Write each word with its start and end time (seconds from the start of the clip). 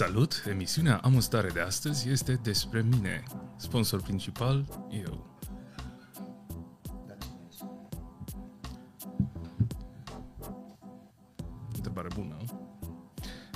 Salut! 0.00 0.42
Emisiunea 0.48 0.96
Am 0.96 1.16
o 1.16 1.20
stare 1.20 1.48
de 1.48 1.60
astăzi 1.60 2.08
este 2.08 2.32
despre 2.42 2.82
mine. 2.82 3.22
Sponsor 3.56 4.02
principal, 4.02 4.66
eu. 4.90 5.38
Întrebare 11.74 12.08
bună. 12.14 12.36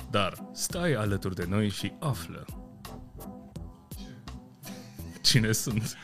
Dar 0.09 0.49
stai 0.51 0.93
alături 0.93 1.35
de 1.35 1.45
noi 1.45 1.69
și 1.69 1.93
află. 1.99 2.45
Cine 5.21 5.51
sunt? 5.51 5.97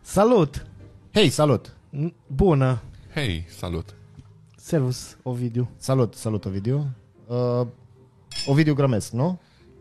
Salut! 0.00 0.66
Hei, 1.12 1.30
salut! 1.30 1.76
N- 1.90 2.14
Bună! 2.26 2.82
Hei, 3.14 3.44
salut! 3.58 3.94
Servus, 4.56 5.16
Ovidiu. 5.22 5.70
Salut, 5.76 6.14
salut, 6.14 6.44
Ovidiu. 6.44 6.90
Uh, 7.26 7.66
Ovidiu 8.46 8.74
Grămesc, 8.74 9.12
nu? 9.12 9.40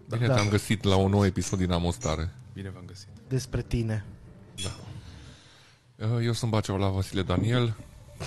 Bine 0.09 0.27
Da. 0.27 0.33
te-am 0.33 0.49
găsit 0.49 0.83
la 0.83 0.95
un 0.95 1.09
nou 1.09 1.25
episod 1.25 1.59
din 1.59 1.71
Amostare. 1.71 2.33
Bine 2.53 2.69
v-am 2.69 2.83
găsit. 2.85 3.07
Despre 3.27 3.61
tine. 3.61 4.05
Uh, 5.97 6.25
Eu 6.25 6.31
sunt 6.33 6.51
Bacea 6.51 6.75
la 6.75 6.89
Vasile 6.89 7.21
Daniel. 7.21 7.75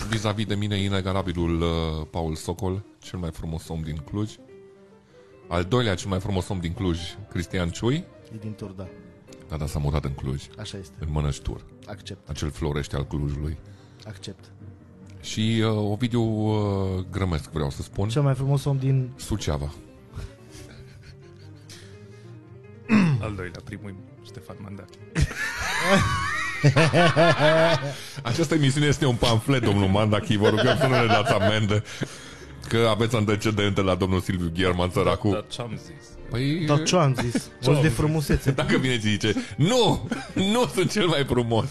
Vis-a-vis 0.08 0.46
de 0.46 0.54
mine, 0.54 0.76
inegalabilul 0.82 1.60
uh, 1.60 2.06
Paul 2.10 2.34
Socol, 2.34 2.84
cel 2.98 3.18
mai 3.18 3.30
frumos 3.30 3.68
om 3.68 3.80
din 3.82 3.96
Cluj. 3.96 4.36
Al 5.48 5.64
doilea 5.64 5.94
cel 5.94 6.08
mai 6.08 6.20
frumos 6.20 6.48
om 6.48 6.60
din 6.60 6.72
Cluj, 6.72 6.98
Cristian 7.30 7.70
Ciui. 7.70 8.04
E 8.34 8.36
din 8.40 8.52
Turda. 8.52 8.88
Da, 9.48 9.56
da, 9.56 9.66
s-a 9.66 9.78
mutat 9.78 10.04
în 10.04 10.12
Cluj, 10.12 10.42
Așa 10.58 10.78
este. 10.78 10.94
în 10.98 11.10
Mănăștur, 11.10 11.64
Accept. 11.86 12.28
acel 12.28 12.50
florește 12.50 12.96
al 12.96 13.06
Clujului. 13.06 13.58
Accept. 14.06 14.44
Și 15.24 15.62
uh, 15.64 15.90
Ovidiu 15.90 16.22
uh, 16.22 17.04
Grămesc, 17.10 17.50
vreau 17.50 17.70
să 17.70 17.82
spun, 17.82 18.08
Cel 18.08 18.22
mai 18.22 18.34
frumos 18.34 18.64
om 18.64 18.78
din... 18.78 19.10
Suceava. 19.16 19.72
Al 23.20 23.34
doilea, 23.34 23.60
primul 23.64 23.90
e 23.90 23.94
Ștefan 24.24 24.56
Mandat. 24.62 24.88
Această 28.22 28.54
emisiune 28.54 28.86
este 28.86 29.06
un 29.06 29.14
pamflet, 29.14 29.62
domnul 29.62 29.88
Mandachi, 29.88 30.36
vă 30.36 30.48
rugăm 30.48 30.76
să 30.78 30.86
nu 30.86 31.00
ne 31.00 31.06
dați 31.06 31.32
amendă, 31.32 31.84
că 32.68 32.86
aveți 32.90 33.16
antecedente 33.16 33.80
la 33.80 33.94
domnul 33.94 34.20
Silviu 34.20 34.52
Gherman, 34.54 34.90
săracul. 34.90 35.30
Dar 35.30 35.44
ce-am 35.48 35.80
zis? 35.84 36.08
Păi, 36.30 36.64
Dar 36.66 36.82
ce 36.82 36.96
am 36.96 37.16
zis? 37.22 37.50
O 37.66 37.80
de 37.80 37.88
frumusețe. 37.88 38.50
Dacă 38.50 38.76
vine 38.76 38.94
și 38.94 39.00
zice, 39.00 39.34
nu, 39.56 40.08
nu 40.34 40.66
sunt 40.74 40.90
cel 40.90 41.06
mai 41.06 41.24
frumos. 41.24 41.68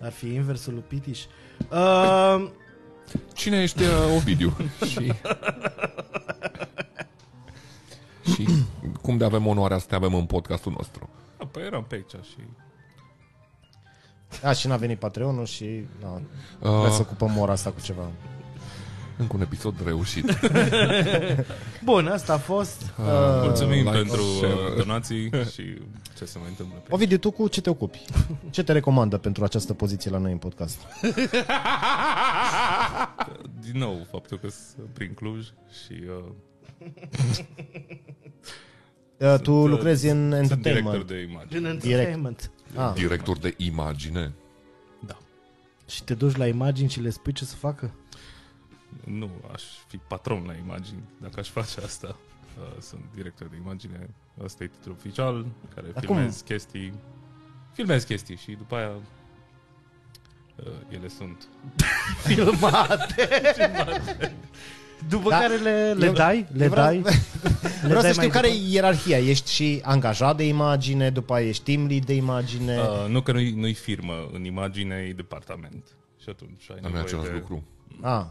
Ar 0.00 0.12
fi 0.12 0.26
inversul 0.34 0.72
lui 0.72 0.82
Pitiș. 0.88 1.24
Uh, 1.70 2.50
Cine 3.34 3.62
ești 3.62 3.82
uh, 3.82 3.88
Ovidiu? 4.16 4.56
și... 4.90 5.12
și 8.32 8.46
cum 9.02 9.16
de 9.16 9.24
avem 9.24 9.46
onoarea 9.46 9.78
să 9.78 9.86
te 9.88 9.94
avem 9.94 10.14
în 10.14 10.26
podcastul 10.26 10.72
nostru? 10.76 11.08
A, 11.36 11.46
păi 11.46 11.62
eram 11.62 11.84
pe 11.84 11.94
aici 11.94 12.24
și... 12.24 12.36
A, 14.42 14.52
și 14.52 14.66
n-a 14.66 14.76
venit 14.76 14.98
Patreonul 14.98 15.44
și... 15.46 15.84
Na, 16.02 16.12
Uh, 16.14 16.68
Vreau 16.68 16.90
să 16.92 17.00
ocupăm 17.00 17.38
ora 17.38 17.52
asta 17.52 17.70
cu 17.70 17.80
ceva. 17.80 18.02
Încă 19.20 19.36
un 19.36 19.40
episod 19.42 19.74
reușit. 19.84 20.38
bun, 21.84 22.06
asta 22.06 22.32
a 22.32 22.38
fost. 22.38 22.82
Uh, 22.82 23.04
Mulțumim 23.42 23.78
like, 23.84 23.90
pentru 23.96 24.22
share. 24.22 24.52
uh, 24.52 24.76
donații 24.76 25.30
și 25.54 25.78
ce 26.16 26.24
se 26.24 26.38
mai 26.38 26.48
întâmplă 26.48 26.76
pe 26.78 26.94
Ovidiu, 26.94 27.16
tu 27.18 27.30
cu 27.30 27.48
ce 27.48 27.60
te 27.60 27.70
ocupi? 27.70 28.04
Ce 28.50 28.62
te 28.62 28.72
recomandă 28.72 29.18
pentru 29.18 29.44
această 29.44 29.74
poziție 29.74 30.10
la 30.10 30.18
noi 30.18 30.32
în 30.32 30.38
podcast? 30.38 30.78
Din 33.70 33.78
nou, 33.80 34.06
faptul 34.10 34.38
că 34.38 34.48
sunt 34.48 34.88
prin 34.92 35.12
Cluj 35.14 35.46
și... 35.84 35.92
Uh, 36.06 36.24
Uh, 39.18 39.34
tu 39.42 39.52
sunt, 39.52 39.64
uh, 39.64 39.70
lucrezi 39.70 40.06
în 40.08 40.44
sunt 40.46 40.62
director 40.62 40.94
entertainment. 40.94 41.08
de 41.08 41.20
imagine. 41.30 41.58
În 41.58 41.64
entertainment. 41.64 42.50
Ah, 42.76 42.92
Director 42.94 43.38
de 43.38 43.54
imagine. 43.56 44.32
Da. 45.06 45.16
Și 45.86 46.04
te 46.04 46.14
duci 46.14 46.36
la 46.36 46.46
imagini 46.46 46.88
și 46.88 47.00
le 47.00 47.10
spui 47.10 47.32
ce 47.32 47.44
să 47.44 47.54
facă? 47.56 47.90
Nu, 49.04 49.30
aș 49.52 49.62
fi 49.86 49.96
patron 49.96 50.44
la 50.46 50.52
imagini 50.64 51.02
dacă 51.20 51.40
aș 51.40 51.48
face 51.48 51.80
asta. 51.80 52.16
Uh, 52.58 52.80
Sunt 52.80 53.00
director 53.14 53.46
de 53.46 53.56
imagine, 53.62 54.10
ăsta 54.44 54.64
e 54.64 54.66
titlul 54.66 54.94
oficial, 54.98 55.34
în 55.36 55.50
care 55.74 55.86
Dar 55.92 56.04
filmez 56.04 56.40
chestii, 56.40 56.92
filmez 57.72 58.04
chestii 58.04 58.36
și 58.36 58.50
după 58.50 58.74
aia 58.76 58.90
uh, 60.56 60.72
ele 60.88 61.08
sunt. 61.08 61.48
Filmate. 62.26 63.28
După 65.08 65.28
Da. 65.30 65.38
care 65.38 65.56
le, 65.56 65.92
le 65.92 66.06
Eu- 66.06 66.12
dai? 66.12 66.46
Le 66.52 66.64
eu 66.64 66.70
vreau- 66.70 66.86
dai? 66.86 66.96
Le 67.82 67.86
Vreau 67.86 68.00
să 68.00 68.02
dai 68.02 68.10
știu 68.12 68.22
mai 68.22 68.28
care 68.30 68.46
e 68.46 68.50
departe? 68.50 68.72
ierarhia. 68.72 69.18
Ești 69.18 69.50
și 69.52 69.80
angajat 69.84 70.36
de 70.36 70.46
imagine, 70.46 71.10
după 71.10 71.32
aia 71.34 71.46
ești 71.48 71.62
team 71.74 71.86
lead 71.86 72.04
de 72.04 72.14
imagine. 72.14 72.78
Uh, 72.78 73.06
nu 73.08 73.20
că 73.20 73.32
nu-i, 73.32 73.50
nu-i 73.50 73.74
firmă, 73.74 74.28
în 74.32 74.44
imagine 74.44 74.94
e 74.96 75.12
departament. 75.12 75.84
Și 76.22 76.28
atunci 76.28 76.70
ai 76.70 76.76
Nu 76.80 76.88
e 76.88 76.90
nevoie 76.90 77.02
același 77.02 77.28
de... 77.28 77.34
lucru. 77.34 77.64
Ah, 78.00 78.24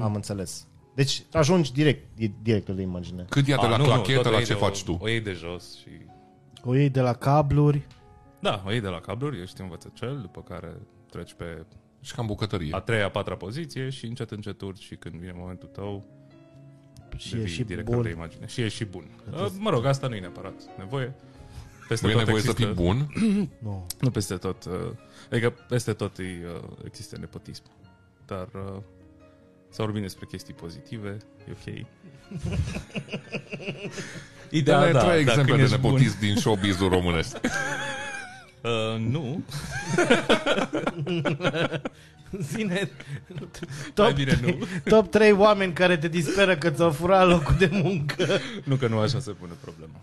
am 0.00 0.14
înțeles. 0.14 0.66
Deci 0.94 1.22
ajungi 1.32 1.72
direct 1.72 2.06
e 2.18 2.30
director 2.42 2.74
de 2.74 2.82
imagine. 2.82 3.24
Cât 3.28 3.46
ia 3.46 3.56
de 3.56 3.66
A, 3.66 3.68
la 3.68 3.76
nu, 3.76 3.84
nu, 3.84 3.88
clachetă 3.90 4.16
tot 4.16 4.26
o 4.26 4.30
la 4.30 4.36
iei 4.36 4.46
ce 4.46 4.52
de 4.52 4.58
faci 4.58 4.80
o, 4.80 4.84
tu? 4.84 4.98
O 5.02 5.08
iei 5.08 5.20
de 5.20 5.32
jos 5.32 5.76
și... 5.78 5.88
O 6.64 6.74
iei 6.74 6.88
de 6.90 7.00
la 7.00 7.12
cabluri. 7.12 7.86
Da, 8.40 8.62
o 8.66 8.70
iei 8.70 8.80
de 8.80 8.88
la 8.88 9.00
cabluri, 9.00 9.40
ești 9.42 9.60
învățăcel, 9.60 10.18
după 10.20 10.42
care 10.42 10.74
treci 11.10 11.32
pe 11.34 11.64
Și 12.00 12.14
cam 12.14 12.26
bucătărie. 12.26 12.74
a 12.74 12.78
treia, 12.80 13.04
a 13.06 13.08
patra 13.08 13.36
poziție 13.36 13.88
și 13.90 14.04
încet, 14.06 14.30
încet 14.30 14.60
urci 14.60 14.82
și 14.82 14.94
când 14.94 15.14
vine 15.14 15.32
momentul 15.36 15.68
tău, 15.68 16.04
Și 17.16 17.30
devii 17.30 17.44
e 17.44 17.48
și 17.48 17.64
director 17.64 17.94
bun. 17.94 18.02
de 18.04 18.10
imagine. 18.10 18.46
Și 18.46 18.60
e 18.60 18.68
și 18.68 18.84
bun. 18.84 19.04
Uh, 19.32 19.46
Mă 19.58 19.70
rog, 19.70 19.84
asta 19.84 20.08
nu 20.08 20.14
e 20.14 20.20
neapărat 20.20 20.54
nevoie. 20.78 21.14
Peste 21.88 22.06
Nu 22.06 22.12
e 22.12 22.14
tot 22.14 22.24
nevoie 22.24 22.42
să 22.42 22.48
există, 22.50 22.72
fii 22.72 22.84
bun? 22.84 23.12
Nu. 23.68 23.86
Nu 24.00 24.10
peste 24.10 24.34
tot. 24.36 24.64
uh, 24.64 24.72
Adică 25.30 25.50
peste 25.68 25.92
tot 25.92 26.18
e, 26.18 26.22
uh, 26.22 26.68
există 26.84 27.16
nepotism. 27.18 27.62
Dar 28.26 28.48
uh, 29.74 29.76
să 29.76 29.82
vorbim 29.82 30.02
despre 30.02 30.26
chestii 30.30 30.54
pozitive, 30.54 31.16
e 31.48 31.52
ok. 31.52 31.74
Dă-ne 34.64 34.92
da, 34.92 34.98
trei 34.98 35.24
dacă 35.24 35.30
exemple 35.30 35.56
de 35.56 35.62
ești 35.62 35.76
bun. 35.78 35.90
nepotism 35.90 36.18
din 36.20 36.36
showbiz-ul 36.36 36.88
românesc. 36.88 37.36
Uh, 38.64 38.98
nu, 38.98 39.42
Zine, 42.52 42.90
mai 43.28 43.48
top, 43.94 44.12
bine 44.12 44.38
nu. 44.42 44.58
top 44.84 45.10
3 45.10 45.32
oameni 45.32 45.72
care 45.72 45.96
te 45.96 46.08
disperă 46.08 46.56
că 46.56 46.70
ți-au 46.70 46.90
furat 46.90 47.28
locul 47.28 47.54
de 47.58 47.68
muncă. 47.72 48.26
Nu 48.64 48.76
că 48.76 48.86
nu 48.88 48.98
așa 48.98 49.20
se 49.20 49.30
pune 49.30 49.52
problema. 49.60 50.00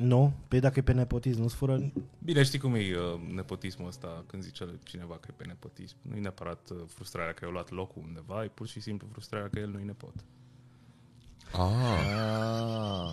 Nu? 0.00 0.32
Păi 0.48 0.60
dacă 0.60 0.78
e 0.78 0.82
pe 0.82 0.92
nepotism, 0.92 1.40
nu-ți 1.40 1.54
fură... 1.54 1.92
Bine, 2.24 2.42
știi 2.42 2.58
cum 2.58 2.74
e 2.74 2.78
uh, 2.78 3.20
nepotismul 3.34 3.88
ăsta 3.88 4.24
când 4.26 4.42
zice 4.42 4.78
cineva 4.82 5.14
că 5.14 5.28
e 5.30 5.34
pe 5.36 5.44
nepotism. 5.46 5.96
Nu 6.02 6.16
e 6.16 6.20
neapărat 6.20 6.70
uh, 6.70 6.76
frustrarea 6.86 7.32
că 7.32 7.44
i-a 7.44 7.50
luat 7.50 7.70
locul 7.70 8.02
undeva, 8.06 8.44
e 8.44 8.48
pur 8.48 8.66
și 8.66 8.80
simplu 8.80 9.08
frustrarea 9.12 9.48
că 9.48 9.58
el 9.58 9.68
nu 9.68 9.78
e 9.78 9.84
nepot. 9.84 10.14
Ah, 11.52 11.60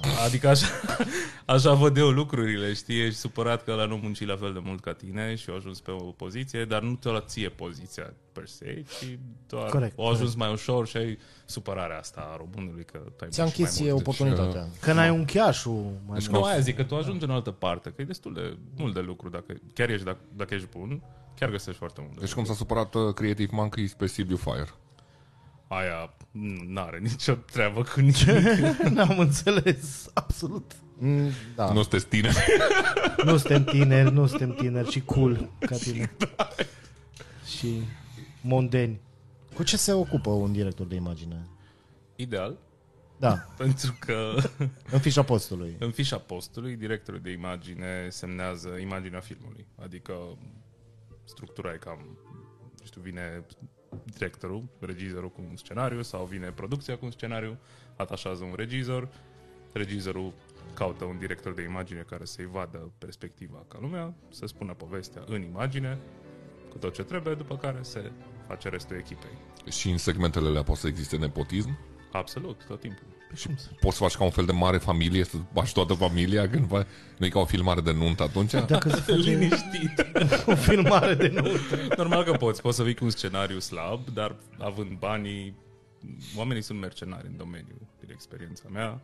Ah. 0.03 0.25
Adică 0.25 0.47
așa, 0.47 0.67
așa 1.55 1.73
văd 1.73 1.97
eu 1.97 2.09
lucrurile, 2.09 2.73
știi? 2.73 3.01
Ești 3.05 3.19
supărat 3.19 3.63
că 3.63 3.71
ăla 3.71 3.85
nu 3.85 3.95
munci 3.95 4.25
la 4.25 4.35
fel 4.35 4.53
de 4.53 4.61
mult 4.63 4.81
ca 4.81 4.93
tine 4.93 5.35
și 5.35 5.49
a 5.49 5.53
ajuns 5.53 5.79
pe 5.79 5.91
o 5.91 5.95
poziție, 6.11 6.65
dar 6.65 6.81
nu 6.81 6.95
te-a 6.95 7.11
luat 7.11 7.29
ție 7.29 7.49
poziția 7.49 8.13
per 8.31 8.47
se, 8.47 8.83
ci 8.99 9.17
doar 9.47 9.69
Corect, 9.69 9.99
a 9.99 10.09
ajuns 10.09 10.35
mai 10.35 10.51
ușor 10.51 10.87
și 10.87 10.97
ai 10.97 11.17
supărarea 11.45 11.97
asta 11.97 12.29
a 12.33 12.37
românului 12.37 12.85
că 12.85 12.97
tu 12.97 13.23
ai 13.23 13.29
Ți-a 13.29 13.43
muncit 13.43 13.59
închis 13.59 13.75
mai 13.79 13.83
ție 13.83 13.91
mult. 13.93 14.07
oportunitatea. 14.07 14.67
Că 14.81 14.93
n-ai 14.93 15.09
un 15.09 15.25
cheașul 15.25 15.91
mai 16.07 16.17
Deci 16.17 16.27
mult. 16.27 16.41
nu 16.41 16.47
aia 16.47 16.59
zic, 16.59 16.75
că 16.75 16.83
tu 16.83 16.95
ajungi 16.95 17.23
în 17.23 17.31
altă 17.31 17.51
parte, 17.51 17.89
că 17.95 18.01
e 18.01 18.05
destul 18.05 18.33
de 18.33 18.57
mult 18.77 18.93
de 18.93 18.99
lucru, 18.99 19.29
dacă 19.29 19.53
chiar 19.73 19.89
ești, 19.89 20.05
dacă, 20.05 20.19
dacă 20.35 20.53
ești 20.53 20.67
bun, 20.77 21.01
chiar 21.39 21.49
găsești 21.49 21.77
foarte 21.79 21.99
mult. 22.01 22.13
de 22.13 22.19
deci 22.19 22.29
lucru. 22.29 22.43
cum 22.43 22.53
s-a 22.53 22.59
supărat 22.59 22.93
uh, 22.95 23.13
Creative 23.13 23.49
Monkeys 23.55 23.93
pe 23.93 24.07
Silviu 24.07 24.35
Fire. 24.37 24.69
Aia 25.67 26.13
n-are 26.67 26.97
nicio 26.99 27.33
treabă 27.33 27.81
cu 27.83 27.99
nimic. 27.99 28.25
N-am 28.93 29.19
înțeles, 29.19 30.09
absolut. 30.13 30.71
Mm, 30.97 31.29
Da. 31.55 31.71
Nu 31.73 31.81
sunteți 31.81 32.05
tine. 32.07 32.31
Nu 33.25 33.37
suntem 33.37 33.63
tineri, 33.63 34.11
nu 34.11 34.25
suntem 34.27 34.53
tineri 34.53 34.91
și 34.91 35.01
cool 35.01 35.49
ca 35.59 35.75
tine. 35.75 36.11
și 37.57 37.81
mondeni. 38.41 38.99
Cu 39.53 39.63
ce 39.63 39.77
se 39.77 39.93
ocupă 39.93 40.29
un 40.29 40.51
director 40.51 40.85
de 40.87 40.95
imagine? 40.95 41.47
Ideal, 42.15 42.57
Da, 43.17 43.33
pentru 43.57 43.95
că 43.99 44.35
în 44.91 44.99
fișa 44.99 45.23
postului. 45.23 45.75
în 45.79 45.91
fișa 45.91 46.17
postului, 46.17 46.75
directorul 46.75 47.19
de 47.21 47.31
imagine 47.31 48.07
semnează 48.09 48.69
imaginea 48.81 49.19
filmului. 49.19 49.67
Adică 49.83 50.13
structura 51.23 51.73
e 51.73 51.77
cam, 51.77 52.17
nu 52.79 52.85
știu, 52.85 53.01
vine 53.01 53.45
directorul, 54.03 54.63
regizorul 54.79 55.29
cu 55.29 55.41
un 55.49 55.55
scenariu 55.55 56.01
sau 56.01 56.25
vine 56.25 56.51
producția 56.51 56.97
cu 56.97 57.05
un 57.05 57.11
scenariu, 57.11 57.57
atașează 57.95 58.43
un 58.43 58.53
regizor, 58.55 59.09
regizorul 59.73 60.33
caută 60.73 61.05
un 61.05 61.17
director 61.17 61.53
de 61.53 61.61
imagine 61.61 62.05
care 62.09 62.25
să-i 62.25 62.45
vadă 62.45 62.91
perspectiva 62.97 63.65
ca 63.67 63.77
lumea, 63.81 64.13
să 64.29 64.45
spună 64.45 64.73
povestea 64.73 65.23
în 65.27 65.41
imagine, 65.41 65.97
cu 66.69 66.77
cu 66.77 66.83
tot 66.85 66.93
ce 66.93 67.03
trebuie, 67.03 67.33
după 67.35 67.57
care 67.57 67.79
se 67.81 68.11
face 68.47 68.69
restul 68.69 68.97
echipei. 68.97 69.37
Și 69.69 69.89
în 69.89 69.97
segmentele 69.97 70.47
alea 70.47 70.63
poate 70.63 70.79
să 70.79 70.87
existe 70.87 71.17
nepotism? 71.17 71.77
Absolut, 72.11 72.65
tot 72.67 72.79
timpul. 72.79 73.05
Și 73.35 73.47
poți 73.79 73.97
să 73.97 74.03
faci 74.03 74.15
ca 74.15 74.23
un 74.23 74.29
fel 74.29 74.45
de 74.45 74.51
mare 74.51 74.77
familie, 74.77 75.23
să 75.23 75.37
bași 75.53 75.73
toată 75.73 75.93
familia 75.93 76.49
când 76.49 76.65
va... 76.65 76.85
nu 77.17 77.25
e 77.25 77.29
ca 77.29 77.39
o 77.39 77.45
filmare 77.45 77.81
de 77.81 77.91
nuntă 77.91 78.23
atunci? 78.23 78.51
Dacă 78.51 78.89
se 78.89 78.95
face 78.95 79.17
Liniștit. 79.17 80.05
o 80.51 80.55
filmare 80.55 81.13
de 81.13 81.27
nuntă. 81.27 81.95
Normal 81.97 82.23
că 82.23 82.31
poți, 82.31 82.61
poți 82.61 82.75
să 82.75 82.83
vii 82.83 82.95
cu 82.95 83.03
un 83.03 83.09
scenariu 83.09 83.59
slab, 83.59 84.09
dar 84.13 84.35
având 84.57 84.97
banii, 84.97 85.55
oamenii 86.37 86.61
sunt 86.61 86.79
mercenari 86.79 87.27
în 87.27 87.37
domeniu, 87.37 87.89
din 87.99 88.09
experiența 88.11 88.63
mea. 88.71 89.01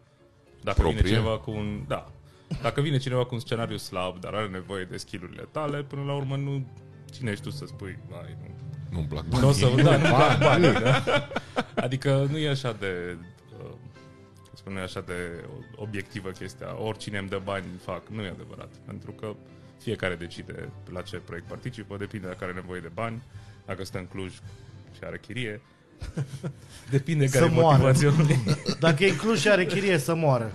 Dacă 0.61 0.81
Proprie? 0.81 1.01
vine 1.01 1.15
cineva 1.15 1.37
cu 1.37 1.51
un... 1.51 1.83
Da. 1.87 2.11
Dacă 2.61 2.81
vine 2.81 2.97
cineva 2.97 3.25
cu 3.25 3.33
un 3.33 3.39
scenariu 3.39 3.77
slab, 3.77 4.19
dar 4.19 4.33
are 4.33 4.47
nevoie 4.47 4.83
de 4.83 4.97
skillurile 4.97 5.47
tale, 5.51 5.83
până 5.83 6.03
la 6.03 6.15
urmă 6.15 6.35
nu... 6.35 6.67
Cine 7.11 7.31
ești 7.31 7.43
tu 7.43 7.49
să 7.49 7.65
spui, 7.65 7.99
vai, 8.09 8.37
nu, 8.41 8.55
Nu-mi 8.93 9.05
plac 9.05 9.23
nu 9.23 9.37
o 9.37 9.41
banii. 9.41 9.53
să... 9.53 9.81
Da, 9.83 9.97
nu 9.97 10.07
plac 10.15 10.39
banii, 10.39 10.71
da? 10.73 11.03
Adică 11.75 12.27
nu 12.31 12.37
e 12.37 12.49
așa 12.49 12.75
de... 12.79 13.17
uh, 13.59 13.69
cum 14.35 14.53
spune 14.55 14.79
așa 14.81 15.01
de 15.07 15.13
obiectivă 15.75 16.29
chestia. 16.29 16.81
Oricine 16.81 17.17
îmi 17.17 17.29
dă 17.29 17.41
bani, 17.43 17.65
fac. 17.83 18.07
Nu 18.07 18.21
e 18.21 18.27
adevărat. 18.29 18.69
Pentru 18.85 19.11
că 19.11 19.35
fiecare 19.81 20.15
decide 20.15 20.69
la 20.91 21.01
ce 21.01 21.17
proiect 21.17 21.47
participă, 21.47 21.95
depinde 21.97 22.27
dacă 22.27 22.43
are 22.43 22.53
nevoie 22.53 22.79
de 22.79 22.91
bani, 22.93 23.23
dacă 23.65 23.83
stă 23.83 23.97
în 23.97 24.05
Cluj 24.05 24.33
și 24.91 24.99
are 25.03 25.17
chirie. 25.17 25.61
Depinde 26.89 27.27
Să 27.27 27.39
care 27.39 27.51
e 27.51 27.53
moară. 27.55 27.81
motivația 27.83 28.13
lui. 28.17 28.39
Dacă 28.79 29.03
e 29.03 29.09
Cluj 29.15 29.39
și 29.39 29.49
are 29.49 29.65
chirie 29.65 29.97
să 29.97 30.15
moară. 30.15 30.51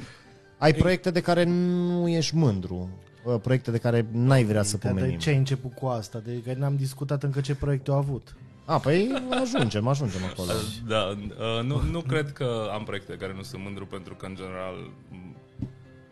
Ai 0.59 0.73
proiecte 0.73 1.11
de 1.11 1.21
care 1.21 1.43
nu 1.45 2.09
ești 2.09 2.35
mândru, 2.37 2.75
uh, 2.75 3.08
proiecte 3.43 3.71
de 3.71 3.79
care 3.79 4.07
n-ai 4.13 4.45
vrea 4.45 4.63
să 4.63 4.77
Dar 4.77 4.93
de 4.93 4.99
pomenim. 4.99 5.19
ce 5.19 5.31
ai 5.31 5.37
început 5.37 5.75
cu 5.75 5.87
asta? 5.87 6.19
De 6.19 6.43
că 6.43 6.55
n-am 6.55 6.77
discutat 6.77 7.23
încă 7.23 7.41
ce 7.41 7.55
proiecte 7.55 7.91
au 7.91 7.97
avut. 7.97 8.37
A, 8.65 8.79
păi 8.79 9.23
ajungem, 9.43 9.87
ajungem 9.87 10.21
acolo. 10.25 10.51
Da, 10.87 11.17
uh, 11.59 11.65
nu, 11.65 11.81
nu 11.91 12.01
cred 12.01 12.33
că 12.33 12.69
am 12.73 12.85
proiecte 12.85 13.17
care 13.17 13.33
nu 13.35 13.43
sunt 13.43 13.63
mândru, 13.63 13.87
pentru 13.87 14.15
că, 14.15 14.27
în 14.27 14.35
general, 14.35 14.75
m, 15.11 15.37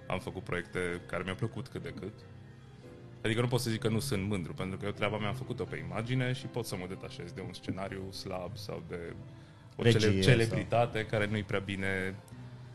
am 0.06 0.18
făcut 0.18 0.42
proiecte 0.42 0.78
care 1.06 1.22
mi-au 1.22 1.34
plăcut 1.36 1.68
cât 1.68 1.82
de 1.82 1.94
cât. 2.00 2.12
Adică 3.24 3.40
nu 3.40 3.46
pot 3.46 3.60
să 3.60 3.70
zic 3.70 3.80
că 3.80 3.88
nu 3.88 3.98
sunt 4.00 4.28
mândru, 4.28 4.54
pentru 4.54 4.76
că 4.78 4.84
eu 4.84 4.90
treaba 4.90 5.18
mea 5.18 5.28
am 5.28 5.34
făcut-o 5.34 5.64
pe 5.64 5.76
imagine 5.88 6.32
și 6.32 6.46
pot 6.46 6.66
să 6.66 6.76
mă 6.76 6.84
detașez 6.88 7.32
de 7.32 7.40
un 7.46 7.52
scenariu 7.52 8.02
slab 8.12 8.56
sau 8.56 8.82
de 8.88 9.14
o 9.76 9.82
Regie 9.82 9.98
cele- 10.00 10.12
sau- 10.22 10.32
celebritate 10.32 11.06
care 11.10 11.26
nu-i 11.30 11.42
prea 11.42 11.58
bine 11.58 12.14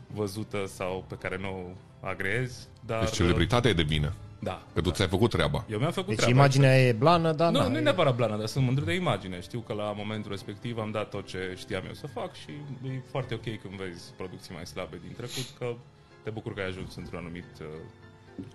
văzută 0.06 0.64
sau 0.66 1.04
pe 1.08 1.14
care 1.14 1.38
nu 1.38 1.48
o 1.48 1.70
agrezi, 2.02 2.66
dar... 2.86 3.04
Deci 3.04 3.12
celebritatea 3.14 3.70
e 3.70 3.72
de 3.72 3.82
bine, 3.82 4.12
Da. 4.38 4.62
că 4.74 4.80
tu 4.80 4.90
ți-ai 4.90 5.08
făcut 5.08 5.30
treaba. 5.30 5.64
Eu 5.70 5.78
mi-am 5.78 5.90
făcut 5.92 6.08
Deci 6.08 6.18
treaba, 6.18 6.34
imaginea 6.38 6.80
e 6.86 6.92
blană, 6.92 7.32
dar 7.32 7.50
nu, 7.52 7.58
na, 7.58 7.68
nu 7.68 7.74
e 7.74 7.78
e- 7.78 7.82
neapărat 7.82 8.16
blană, 8.16 8.36
dar 8.36 8.46
sunt 8.46 8.64
mândru 8.64 8.84
de 8.84 8.94
imagine. 8.94 9.40
Știu 9.40 9.60
că 9.60 9.72
la 9.72 9.92
momentul 9.96 10.30
respectiv 10.30 10.78
am 10.78 10.90
dat 10.90 11.10
tot 11.10 11.26
ce 11.26 11.54
știam 11.56 11.82
eu 11.86 11.92
să 11.94 12.06
fac 12.06 12.34
și 12.34 12.50
e 12.86 13.02
foarte 13.10 13.34
ok 13.34 13.42
când 13.42 13.74
vezi 13.74 14.02
producții 14.16 14.54
mai 14.54 14.66
slabe 14.66 15.00
din 15.06 15.12
trecut, 15.16 15.46
că 15.58 15.74
te 16.22 16.30
bucur 16.30 16.54
că 16.54 16.60
ai 16.60 16.66
ajuns 16.66 16.96
într-un 16.96 17.18
anumit, 17.18 17.44
uh, 17.60 17.66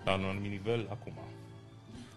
la 0.04 0.12
un 0.14 0.24
anumit 0.30 0.50
nivel 0.50 0.86
acum. 0.90 1.12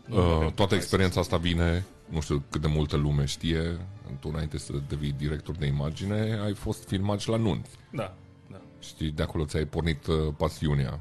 Nu 0.06 0.18
avem 0.18 0.46
Uh, 0.46 0.54
toată 0.54 0.74
mai 0.74 0.82
experiența 0.84 1.20
asta 1.20 1.38
vine, 1.38 1.86
nu 2.10 2.22
știu 2.22 2.44
cât 2.50 2.62
de 2.62 2.68
multă 2.68 2.98
lume 2.98 3.26
știe, 3.26 3.78
tu 4.20 4.30
înainte 4.34 4.58
să 4.58 4.74
devii 4.90 5.12
director 5.18 5.56
de 5.56 5.66
imagine, 5.66 6.40
ai 6.44 6.54
fost 6.54 6.88
filmat 6.88 7.20
și 7.20 7.30
la 7.30 7.38
nunți. 7.38 7.70
sus. 7.70 7.80
Da, 7.92 8.14
da. 8.52 8.62
Știi, 8.80 9.10
de 9.12 9.22
acolo 9.22 9.46
ți-ai 9.46 9.66
pornit 9.66 10.08
uh, 10.08 10.16
pasiunea. 10.38 11.00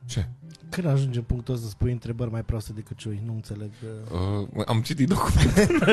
Da, 0.00 0.06
Ce? 0.06 0.26
Când 0.70 0.86
ajunge 0.86 1.20
punctul 1.20 1.54
ăsta 1.54 1.66
să 1.66 1.72
spui 1.72 1.92
întrebări 1.92 2.30
mai 2.30 2.42
proaste 2.42 2.72
decât 2.72 2.96
ciui? 2.96 3.22
Nu 3.24 3.32
înțeleg. 3.32 3.70
uh. 4.12 4.46
Uh, 4.54 4.62
am 4.66 4.82
citit 4.82 5.08
documentul. 5.08 5.78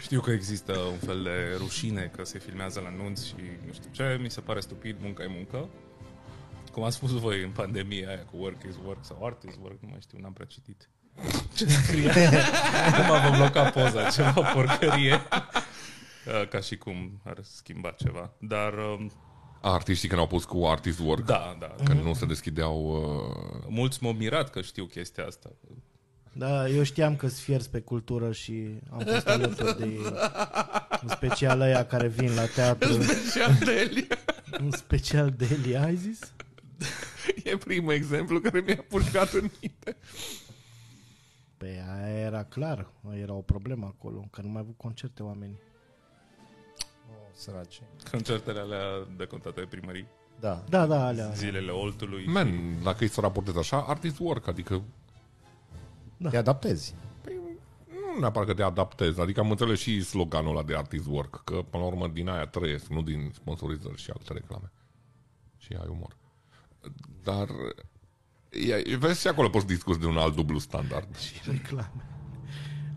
Știu 0.00 0.20
că 0.20 0.30
există 0.30 0.72
un 0.78 0.96
fel 0.98 1.22
de 1.22 1.56
rușine 1.58 2.10
că 2.16 2.24
se 2.24 2.38
filmează 2.38 2.80
la 2.80 3.02
nunți 3.02 3.26
și 3.26 3.34
nu 3.66 3.72
știu 3.72 3.88
ce, 3.92 4.18
mi 4.22 4.30
se 4.30 4.40
pare 4.40 4.60
stupid, 4.60 4.96
munca 5.00 5.22
e 5.22 5.26
muncă. 5.34 5.68
Cum 6.72 6.82
ați 6.84 6.96
spus 6.96 7.10
voi 7.10 7.42
în 7.42 7.50
pandemia 7.50 8.08
aia 8.08 8.24
cu 8.30 8.36
work 8.36 8.62
is 8.68 8.74
work 8.84 9.04
sau 9.04 9.18
art 9.22 9.42
is 9.42 9.54
work, 9.62 9.76
nu 9.80 9.88
mai 9.90 9.98
știu, 10.00 10.18
n-am 10.20 10.32
prea 10.32 10.46
citit. 10.46 10.88
Ce 11.56 11.66
scria? 11.66 12.12
Acum 12.92 13.30
vă 13.30 13.36
bloca 13.36 13.70
poza, 13.70 14.10
ceva 14.10 14.30
porcărie. 14.52 15.20
Uh, 16.26 16.48
Ca 16.48 16.60
și 16.60 16.76
cum 16.76 17.20
ar 17.24 17.38
schimba 17.42 17.90
ceva. 17.90 18.32
Dar, 18.38 18.72
um, 18.72 19.12
Artiștii 19.64 20.08
când 20.08 20.20
au 20.20 20.26
pus 20.26 20.44
cu 20.44 20.66
artist 20.66 20.98
work, 20.98 21.24
da, 21.24 21.56
da. 21.58 21.74
că 21.84 21.92
nu 21.92 22.14
se 22.14 22.26
deschideau... 22.26 22.86
Uh, 22.86 23.64
Mulți 23.68 24.02
m-au 24.02 24.12
mirat 24.12 24.50
că 24.50 24.60
știu 24.60 24.84
chestia 24.84 25.24
asta. 25.26 25.50
Da, 26.32 26.68
eu 26.68 26.82
știam 26.82 27.16
că 27.16 27.28
fierți 27.28 27.70
pe 27.70 27.80
cultură 27.80 28.32
și 28.32 28.78
am 28.90 28.98
fost 28.98 29.26
alături 29.28 29.78
de 29.78 29.84
ei. 29.84 30.00
În 31.02 31.08
special 31.08 31.60
ăia 31.60 31.86
care 31.86 32.08
vin 32.08 32.34
la 32.34 32.46
teatru. 32.46 32.92
În 34.50 34.70
special 34.70 35.34
Delia, 35.36 35.82
ai 35.82 35.96
zis? 35.96 36.32
e 37.44 37.56
primul 37.56 37.92
exemplu 37.92 38.40
care 38.40 38.60
mi-a 38.66 38.84
pușcat 38.88 39.32
în 39.32 39.50
minte. 39.60 39.96
Pe 41.56 41.84
aia 41.96 42.18
era 42.18 42.44
clar, 42.44 42.90
era 43.20 43.32
o 43.32 43.40
problemă 43.40 43.86
acolo, 43.86 44.28
că 44.30 44.40
nu 44.40 44.48
mai 44.48 44.60
avut 44.60 44.76
concerte 44.76 45.22
oamenii. 45.22 45.58
Săraci. 47.42 47.80
Concertele 48.10 48.60
alea 48.60 48.82
decontate 49.16 49.60
de 49.60 49.66
primării. 49.66 50.06
Da. 50.40 50.64
Da, 50.68 50.86
da, 50.86 51.06
alea. 51.06 51.30
Zilele 51.30 51.70
Oltului. 51.70 52.26
Man, 52.26 52.82
dacă 52.82 53.04
e 53.04 53.06
să 53.06 53.20
raportezi 53.20 53.58
așa, 53.58 53.80
artist 53.82 54.18
work, 54.18 54.46
adică 54.46 54.82
Te 56.30 56.36
adaptezi. 56.36 56.94
nu 58.14 58.18
neapărat 58.20 58.48
că 58.48 58.54
te 58.54 58.62
adaptezi, 58.62 59.20
adică 59.20 59.40
am 59.40 59.50
înțeles 59.50 59.78
și 59.78 60.02
sloganul 60.02 60.50
ăla 60.56 60.62
de 60.62 60.76
artist 60.76 61.06
work, 61.08 61.44
că 61.44 61.54
până 61.70 61.82
la 61.82 61.88
urmă 61.88 62.08
din 62.08 62.28
aia 62.28 62.46
trăiesc, 62.46 62.86
nu 62.86 63.02
din 63.02 63.30
sponsorizări 63.34 63.96
și 64.00 64.10
alte 64.10 64.32
reclame. 64.32 64.72
Și 65.56 65.72
ai 65.80 65.88
umor. 65.90 66.16
Dar 67.22 67.48
e, 68.50 68.96
vezi 68.96 69.20
și 69.20 69.28
acolo 69.28 69.48
poți 69.48 69.66
discuți 69.66 70.00
de 70.00 70.06
un 70.06 70.16
alt 70.16 70.34
dublu 70.34 70.58
standard. 70.58 71.16
Și 71.16 71.50
reclame. 71.50 71.92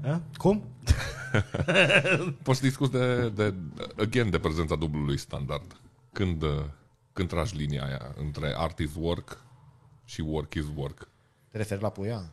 A? 0.05 0.21
Cum? 0.37 0.63
Poți 2.43 2.61
discuți 2.61 2.91
de, 2.91 3.29
de, 3.29 3.53
again, 3.97 4.29
de 4.29 4.39
prezența 4.39 4.75
dublului 4.75 5.17
standard. 5.17 5.79
Când, 6.13 6.41
uh, 6.41 6.49
când 7.13 7.27
tragi 7.27 7.55
linia 7.57 7.83
aia 7.85 8.13
între 8.17 8.53
art 8.57 8.79
is 8.79 8.91
work 8.95 9.41
și 10.05 10.21
work 10.21 10.53
is 10.53 10.65
work. 10.75 11.07
Te 11.51 11.57
referi 11.57 11.81
la 11.81 11.89
puia? 11.89 12.31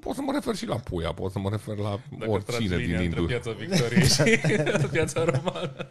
Pot 0.00 0.14
să 0.14 0.20
mă 0.20 0.32
refer 0.32 0.54
și 0.54 0.66
la 0.66 0.76
puia, 0.76 1.12
pot 1.12 1.32
să 1.32 1.38
mă 1.38 1.48
refer 1.48 1.76
la 1.76 2.00
Dacă 2.18 2.30
oricine 2.30 2.66
tragi 2.68 2.82
linia 2.82 2.98
din 3.00 3.06
între 3.06 3.20
industrie. 3.20 3.38
piața 3.38 3.58
Victoriei 3.58 4.08
și 4.86 4.86
piața 4.96 5.24
romană. 5.24 5.88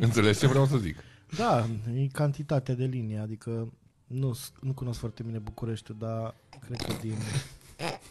Înțelegi 0.00 0.38
ce 0.38 0.46
vreau 0.46 0.66
să 0.66 0.76
zic? 0.76 0.96
Da, 1.36 1.66
e 1.94 2.06
cantitate 2.12 2.74
de 2.74 2.84
linie, 2.84 3.18
adică 3.18 3.72
nu, 4.06 4.38
nu 4.60 4.72
cunosc 4.72 4.98
foarte 4.98 5.22
bine 5.22 5.38
Bucureștiul, 5.38 5.96
dar 6.00 6.34
cred 6.60 6.80
că 6.82 6.92
din 7.00 7.16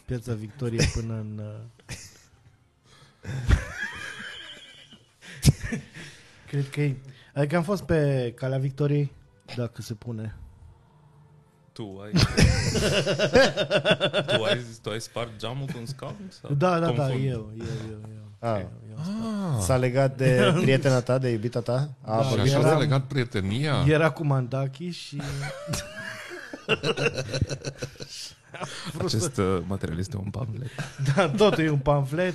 Piața 0.06 0.34
Victoriei 0.34 0.86
până 0.94 1.14
în... 1.14 1.42
uh, 3.26 3.56
cred 6.50 6.68
că 6.70 6.80
e... 6.80 6.96
Adică 7.34 7.56
am 7.56 7.62
fost 7.62 7.82
pe 7.82 8.32
Calea 8.36 8.58
Victoriei, 8.58 9.12
dacă 9.56 9.82
se 9.82 9.94
pune. 9.94 10.36
Tu 11.72 12.00
ai... 12.04 12.10
tu, 14.36 14.42
ai 14.42 14.64
tu 14.82 14.90
ai 14.90 15.00
spart 15.00 15.30
geamul 15.38 15.66
cu 15.66 15.78
un 15.78 15.86
scaun? 15.86 16.14
Sau 16.40 16.52
Da, 16.54 16.78
da, 16.78 16.86
da, 16.86 16.86
confund? 16.92 17.24
eu, 17.24 17.52
eu, 17.58 17.64
eu, 17.90 17.98
eu. 18.14 18.24
Ah. 18.38 18.58
eu, 18.60 18.70
eu 18.90 19.60
S-a 19.60 19.76
legat 19.76 20.16
de 20.16 20.52
prietena 20.62 21.00
ta, 21.00 21.18
de 21.18 21.28
iubita 21.28 21.60
ta? 21.60 21.90
A, 22.02 22.16
Da. 22.16 22.22
Și 22.22 22.28
vorbit- 22.28 22.52
așa 22.52 22.58
eram- 22.58 22.70
s-a 22.72 22.78
legat 22.78 23.04
prietenia. 23.04 23.84
Era 23.86 24.10
cu 24.10 24.24
Mandaki 24.24 24.88
și... 24.90 25.20
Acest 29.04 29.36
uh, 29.36 29.58
material 29.66 29.98
este 29.98 30.16
un 30.16 30.30
pamflet. 30.30 30.70
Da, 31.14 31.28
totul 31.28 31.64
e 31.64 31.70
un 31.70 31.78
pamflet. 31.78 32.34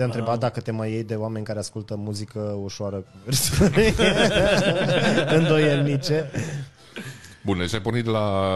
Și 0.00 0.06
te-a 0.06 0.18
întrebat 0.18 0.38
dacă 0.40 0.60
te 0.60 0.70
mai 0.70 0.90
iei 0.90 1.04
de 1.04 1.14
oameni 1.14 1.44
care 1.44 1.58
ascultă 1.58 1.96
muzică 1.96 2.40
ușoară 2.40 2.96
cu 2.96 3.10
versuri 3.24 3.94
îndoielnice. 5.38 6.30
Bun, 7.44 7.58
deci 7.58 7.72
ai 7.74 7.80
pornit 7.80 8.04
de 8.04 8.10
la 8.10 8.54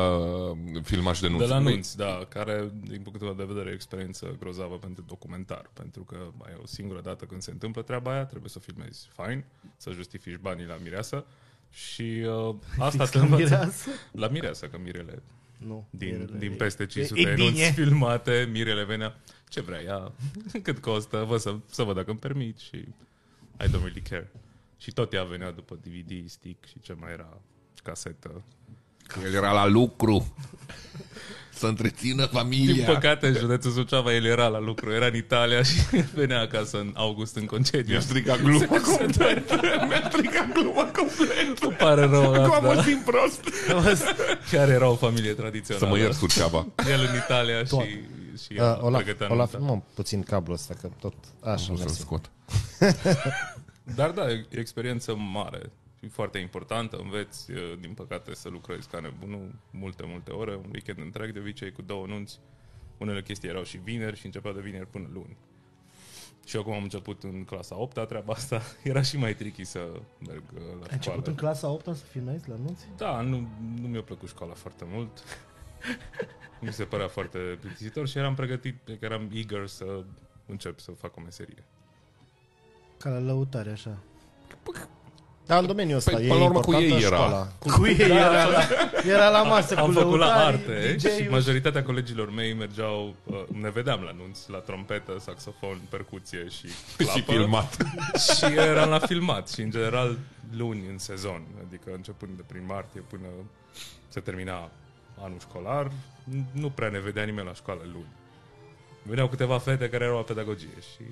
filmaș 0.83 1.21
de 1.21 1.27
De 1.27 1.33
nunți. 1.33 1.49
la 1.49 1.61
Băi, 1.61 1.73
nunți, 1.73 1.97
da, 1.97 2.27
care, 2.29 2.71
din 2.83 3.01
punctul 3.03 3.27
meu 3.27 3.35
de 3.37 3.45
vedere, 3.53 3.69
e 3.69 3.71
o 3.71 3.75
experiență 3.75 4.37
grozavă 4.41 4.77
pentru 4.81 5.05
documentar, 5.09 5.71
pentru 5.73 6.03
că 6.03 6.17
ai 6.45 6.53
o 6.63 6.67
singură 6.67 7.01
dată 7.01 7.25
când 7.25 7.43
se 7.43 7.51
întâmplă 7.51 7.83
treaba 7.83 8.13
aia, 8.13 8.25
trebuie 8.25 8.51
să 8.51 8.59
filmezi 8.59 9.09
fain, 9.13 9.45
să 9.77 9.91
justifici 9.91 10.37
banii 10.37 10.67
la 10.67 10.79
mireasă 10.83 11.25
și 11.71 12.27
uh, 12.49 12.55
asta 12.79 13.05
Fix 13.05 13.11
te 13.11 13.19
la 13.19 13.25
învață. 13.25 13.43
mireasă? 13.43 13.89
La 14.13 14.29
mireasă, 14.29 14.67
că 14.67 14.79
mirele 14.83 15.23
Nu. 15.67 15.87
din, 15.91 16.09
mirele 16.09 16.39
din 16.39 16.53
e- 16.53 16.55
peste 16.55 16.87
500 16.87 17.21
e 17.21 17.25
de 17.25 17.33
bine. 17.33 17.45
nunți 17.45 17.73
filmate, 17.73 18.49
mirele 18.53 18.85
venea, 18.85 19.21
ce 19.49 19.61
vrea 19.61 19.83
ea, 19.83 20.13
cât 20.63 20.79
costă, 20.79 21.25
vă 21.29 21.37
să, 21.37 21.57
să 21.71 21.83
văd 21.83 21.95
dacă 21.95 22.11
îmi 22.11 22.19
permit 22.19 22.59
și 22.59 22.77
I 23.61 23.67
don't 23.69 23.83
really 23.83 24.03
care. 24.09 24.31
Și 24.79 24.93
tot 24.93 25.13
ea 25.13 25.25
venea 25.25 25.51
după 25.51 25.79
DVD, 25.83 26.29
stick 26.29 26.67
și 26.67 26.81
ce 26.81 26.93
mai 26.93 27.13
era, 27.13 27.41
casetă. 27.83 28.43
Că 29.07 29.19
el 29.25 29.35
era 29.35 29.53
la 29.53 29.67
lucru. 29.67 30.27
Să 31.59 31.67
întrețină 31.67 32.23
Din 32.23 32.39
familia. 32.39 32.93
păcate, 32.93 33.27
în 33.27 33.35
județul 33.35 33.71
Suceava, 33.71 34.15
el 34.15 34.25
era 34.25 34.47
la 34.47 34.59
lucru, 34.61 34.93
era 34.93 35.07
în 35.07 35.15
Italia 35.15 35.63
și 35.63 35.75
venea 36.15 36.41
acasă 36.41 36.79
în 36.79 36.93
august 36.97 37.37
în 37.37 37.45
concediu. 37.47 37.93
Mi-a 37.93 38.01
stricat 38.01 38.41
gluma 38.43 38.65
complet. 38.67 39.51
Mi-a 39.89 40.09
stricat 40.11 40.53
gluma 40.53 40.85
complet. 40.85 41.59
Îmi 41.63 41.73
pare 41.79 42.05
rău 42.05 42.33
Acum 42.33 42.53
asta. 42.55 42.75
mă 42.75 42.83
simt 42.87 43.05
prost. 43.05 43.41
Chiar 44.51 44.69
era 44.69 44.89
o 44.89 44.95
familie 44.95 45.33
tradițională. 45.33 45.85
Să 45.87 45.91
mă 45.93 45.99
iert 45.99 46.15
Suceava. 46.15 46.67
El 46.91 47.01
în 47.11 47.17
Italia 47.17 47.65
și, 47.65 47.75
și 48.45 48.53
Uh, 48.53 48.57
el 48.59 48.79
Olaf, 48.81 49.03
pregătea 49.03 49.33
Olaf, 49.33 49.53
nunta. 49.53 49.73
mă, 49.73 49.81
puțin 49.95 50.23
cablul 50.23 50.55
ăsta, 50.55 50.75
că 50.81 50.89
tot 51.01 51.15
așa, 51.41 51.53
O 51.73 51.77
să-l 51.77 51.77
mersi. 51.77 52.01
scot. 52.01 52.31
Dar 53.97 54.11
da, 54.11 54.31
e 54.31 54.47
o 54.57 54.59
experiență 54.61 55.15
mare 55.33 55.61
și 56.05 56.11
foarte 56.11 56.39
importantă. 56.39 56.97
Înveți, 56.97 57.51
uh, 57.51 57.59
din 57.81 57.95
păcate, 57.95 58.35
să 58.35 58.49
lucrezi 58.49 58.89
ca 58.89 59.01
nebunul 59.01 59.55
multe, 59.71 60.05
multe 60.07 60.31
ore, 60.31 60.55
un 60.55 60.69
weekend 60.73 60.99
întreg, 60.99 61.33
de 61.33 61.39
obicei 61.39 61.73
cu 61.73 61.83
două 61.83 62.07
nunți. 62.07 62.41
Unele 62.99 63.23
chestii 63.23 63.49
erau 63.49 63.63
și 63.63 63.77
vineri 63.77 64.17
și 64.17 64.27
începeau 64.27 64.55
de 64.55 64.61
vineri 64.61 64.87
până 64.91 65.09
luni. 65.13 65.37
Și 66.47 66.57
eu 66.57 66.63
cum 66.63 66.73
am 66.73 66.83
început 66.83 67.23
în 67.23 67.45
clasa 67.45 67.77
8 67.81 68.07
treaba 68.07 68.33
asta, 68.33 68.63
era 68.83 69.03
și 69.03 69.17
mai 69.17 69.35
tricky 69.35 69.65
să 69.65 70.01
merg 70.27 70.43
uh, 70.55 70.61
la 70.61 70.67
Ai 70.67 70.73
școală. 70.73 70.93
început 70.97 71.27
în 71.27 71.35
clasa 71.35 71.69
8 71.69 71.85
să 71.85 72.05
filmezi 72.05 72.49
la 72.49 72.55
nunți? 72.57 72.87
Da, 72.97 73.21
nu, 73.21 73.49
nu 73.81 73.89
mi-a 73.89 74.03
plăcut 74.03 74.29
școala 74.29 74.53
foarte 74.55 74.85
mult. 74.89 75.23
Mi 76.61 76.73
se 76.73 76.85
părea 76.85 77.09
foarte 77.09 77.39
plictisitor 77.61 78.09
și 78.09 78.19
eram 78.19 78.35
pregătit, 78.35 78.77
că 78.85 78.97
eram 79.01 79.31
eager 79.33 79.67
să 79.67 80.05
încep 80.47 80.79
să 80.79 80.91
fac 80.91 81.17
o 81.17 81.21
meserie. 81.21 81.65
Ca 82.99 83.11
la 83.11 83.19
lăutare, 83.19 83.71
așa. 83.71 83.99
Dar 85.47 85.61
în 85.61 85.67
domeniul 85.67 85.97
ăsta 85.97 86.11
Păi, 86.11 86.25
e 86.25 86.29
până 86.29 86.39
la 86.39 86.45
urmă, 86.45 86.61
cu 86.61 86.73
importantă 86.73 87.01
ei 87.01 87.07
era. 87.07 87.17
școala. 87.17 87.49
Cu 87.59 87.87
ei 87.87 88.11
era, 88.11 88.45
la, 88.47 88.61
era 89.07 89.29
la 89.29 89.43
masă 89.43 89.77
Am 89.77 89.87
cu 89.87 89.93
făcut 89.93 90.19
la 90.19 90.27
lăutari, 90.27 90.55
arte 90.57 90.95
DJ-ul. 90.97 91.11
și 91.23 91.29
majoritatea 91.29 91.83
colegilor 91.83 92.31
mei 92.31 92.55
mergeau, 92.55 93.15
uh, 93.25 93.43
ne 93.61 93.71
vedeam 93.71 94.01
la 94.03 94.11
nunți, 94.19 94.51
la 94.51 94.59
trompetă, 94.59 95.17
saxofon, 95.21 95.81
percuție 95.89 96.47
și 96.49 96.67
clapă. 96.97 97.19
Și 97.19 97.23
filmat. 97.25 97.77
și 98.37 98.45
eram 98.57 98.89
la 98.89 98.99
filmat 98.99 99.49
și 99.51 99.61
în 99.61 99.71
general 99.71 100.19
luni 100.57 100.83
în 100.91 100.99
sezon, 100.99 101.43
adică 101.67 101.91
începând 101.95 102.31
de 102.37 102.43
prin 102.47 102.63
martie 102.67 103.01
până 103.11 103.27
se 104.09 104.21
termina 104.21 104.71
anul 105.23 105.39
școlar, 105.41 105.91
nu 106.53 106.71
prea 106.71 106.89
ne 106.89 107.01
vedea 107.01 107.25
nimeni 107.25 107.47
la 107.47 107.55
școală 107.55 107.81
luni. 107.93 108.13
Veneau 109.03 109.29
câteva 109.29 109.59
fete 109.59 109.89
care 109.89 110.05
erau 110.05 110.17
la 110.17 110.23
pedagogie 110.23 110.69
și 110.95 111.03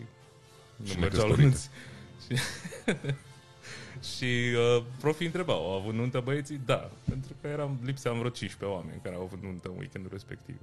nu 0.76 0.86
Și 0.86 0.98
mergeau 0.98 1.28
la 1.28 1.34
necăsătorite. 1.36 1.42
nunți. 1.42 1.70
Și, 2.26 2.42
și 4.16 4.24
uh, 4.24 4.84
profii 5.00 5.26
întrebau, 5.26 5.70
au 5.70 5.78
avut 5.78 5.94
nuntă 5.94 6.20
băieții? 6.20 6.60
Da, 6.64 6.90
pentru 7.08 7.34
că 7.40 7.46
eram, 7.46 7.78
lipseam 7.82 8.18
vreo 8.18 8.30
15 8.30 8.76
oameni 8.78 9.00
care 9.02 9.14
au 9.14 9.22
avut 9.22 9.42
nuntă 9.42 9.68
în 9.68 9.76
weekendul 9.78 10.10
respectiv. 10.12 10.56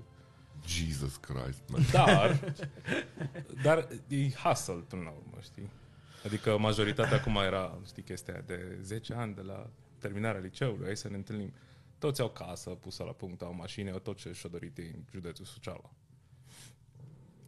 Jesus 0.67 1.15
Christ, 1.15 1.61
man. 1.71 1.81
Dar, 1.91 2.53
dar 3.63 3.87
e 4.07 4.29
hustle 4.29 4.73
până 4.87 5.01
la 5.01 5.09
urmă, 5.09 5.37
știi? 5.41 5.69
Adică 6.25 6.57
majoritatea 6.57 7.17
acum 7.17 7.35
era, 7.35 7.77
știi, 7.85 8.03
chestia 8.03 8.33
aia 8.33 8.43
de 8.45 8.77
10 8.81 9.13
ani 9.13 9.33
de 9.35 9.41
la 9.41 9.69
terminarea 9.97 10.41
liceului, 10.41 10.85
hai 10.85 10.97
să 10.97 11.09
ne 11.09 11.15
întâlnim. 11.15 11.53
Toți 11.97 12.21
au 12.21 12.29
casă 12.29 12.69
pusă 12.69 13.03
la 13.03 13.11
punct, 13.11 13.41
au 13.41 13.53
mașini, 13.53 13.91
au 13.91 13.99
tot 13.99 14.17
ce 14.17 14.31
și-o 14.31 14.49
dorit 14.49 14.77
ei 14.77 14.91
în 14.95 15.01
județul 15.11 15.45
Suceava. 15.45 15.89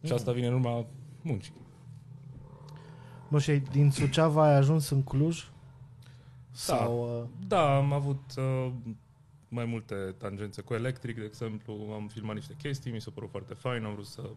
Și 0.04 0.12
asta 0.12 0.32
vine 0.32 0.46
în 0.46 0.52
urma 0.54 0.86
muncii. 1.22 1.54
Bă, 3.28 3.38
și 3.38 3.50
ai- 3.50 3.60
din 3.60 3.90
Suceava 3.90 4.44
ai 4.44 4.54
ajuns 4.54 4.88
în 4.88 5.02
Cluj? 5.02 5.44
Sau... 6.52 7.20
Uh, 7.22 7.28
Da, 7.46 7.76
am 7.76 7.92
avut 7.92 8.22
uh, 8.36 8.72
mai 9.48 9.64
multe 9.64 9.94
tangențe 10.18 10.60
cu 10.62 10.74
electric, 10.74 11.16
de 11.16 11.24
exemplu, 11.24 11.90
am 11.94 12.08
filmat 12.08 12.34
niște 12.34 12.54
chestii, 12.62 12.92
mi 12.92 13.00
s-a 13.00 13.10
părut 13.14 13.30
foarte 13.30 13.54
fain, 13.54 13.84
am 13.84 13.92
vrut 13.92 14.06
să 14.06 14.30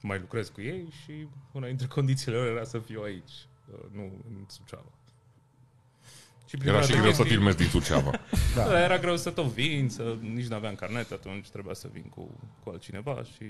mai 0.00 0.18
lucrez 0.18 0.48
cu 0.48 0.60
ei 0.60 0.88
și 1.04 1.26
una 1.52 1.66
dintre 1.66 1.86
condițiile 1.98 2.36
lor 2.36 2.46
era 2.46 2.64
să 2.64 2.78
fiu 2.78 3.02
aici, 3.02 3.46
uh, 3.72 3.78
nu 3.92 4.02
în 4.02 4.44
Suceava. 4.46 4.92
Și 6.46 6.56
prima 6.56 6.72
Era 6.76 6.82
și 6.82 6.88
dată 6.88 7.00
greu 7.00 7.12
să 7.12 7.22
chestii- 7.22 7.36
filmezi 7.36 7.56
din 7.56 7.66
Suceava. 7.68 8.10
Da. 8.56 8.82
Era 8.82 8.98
greu 8.98 9.16
să 9.16 9.30
tot 9.30 9.46
vin, 9.46 9.88
să, 9.88 10.16
nici 10.20 10.46
nu 10.46 10.54
aveam 10.56 10.74
carnet, 10.74 11.10
atunci 11.10 11.48
trebuia 11.50 11.74
să 11.74 11.88
vin 11.92 12.02
cu, 12.02 12.30
cu 12.64 12.70
altcineva 12.70 13.22
și 13.22 13.44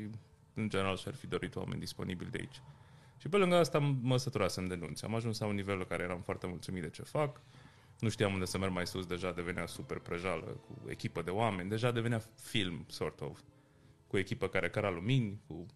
în 0.54 0.68
general 0.68 0.96
și-ar 0.96 1.14
fi 1.14 1.26
dorit 1.26 1.56
oameni 1.56 1.80
disponibili 1.80 2.30
de 2.30 2.38
aici. 2.40 2.60
Și 3.20 3.28
pe 3.28 3.36
lângă 3.36 3.56
asta 3.56 3.96
mă 4.02 4.16
săturasem 4.16 4.66
de 4.66 4.74
nunți. 4.80 5.04
Am 5.04 5.14
ajuns 5.14 5.38
la 5.38 5.46
un 5.46 5.54
nivel 5.54 5.76
la 5.76 5.84
care 5.84 6.02
eram 6.02 6.20
foarte 6.24 6.46
mulțumit 6.46 6.82
de 6.82 6.90
ce 6.90 7.02
fac. 7.02 7.40
Nu 7.98 8.08
știam 8.08 8.32
unde 8.32 8.44
să 8.44 8.58
merg 8.58 8.72
mai 8.72 8.86
sus, 8.86 9.06
deja 9.06 9.32
devenea 9.32 9.66
super 9.66 9.98
prejală, 9.98 10.44
cu 10.66 10.78
echipă 10.90 11.22
de 11.22 11.30
oameni, 11.30 11.68
deja 11.68 11.90
devenea 11.90 12.22
film, 12.42 12.84
sort 12.88 13.20
of, 13.20 13.38
cu 14.06 14.18
echipă 14.18 14.46
care 14.46 14.68
cara 14.68 14.90
lumini, 14.90 15.40
cu 15.46 15.66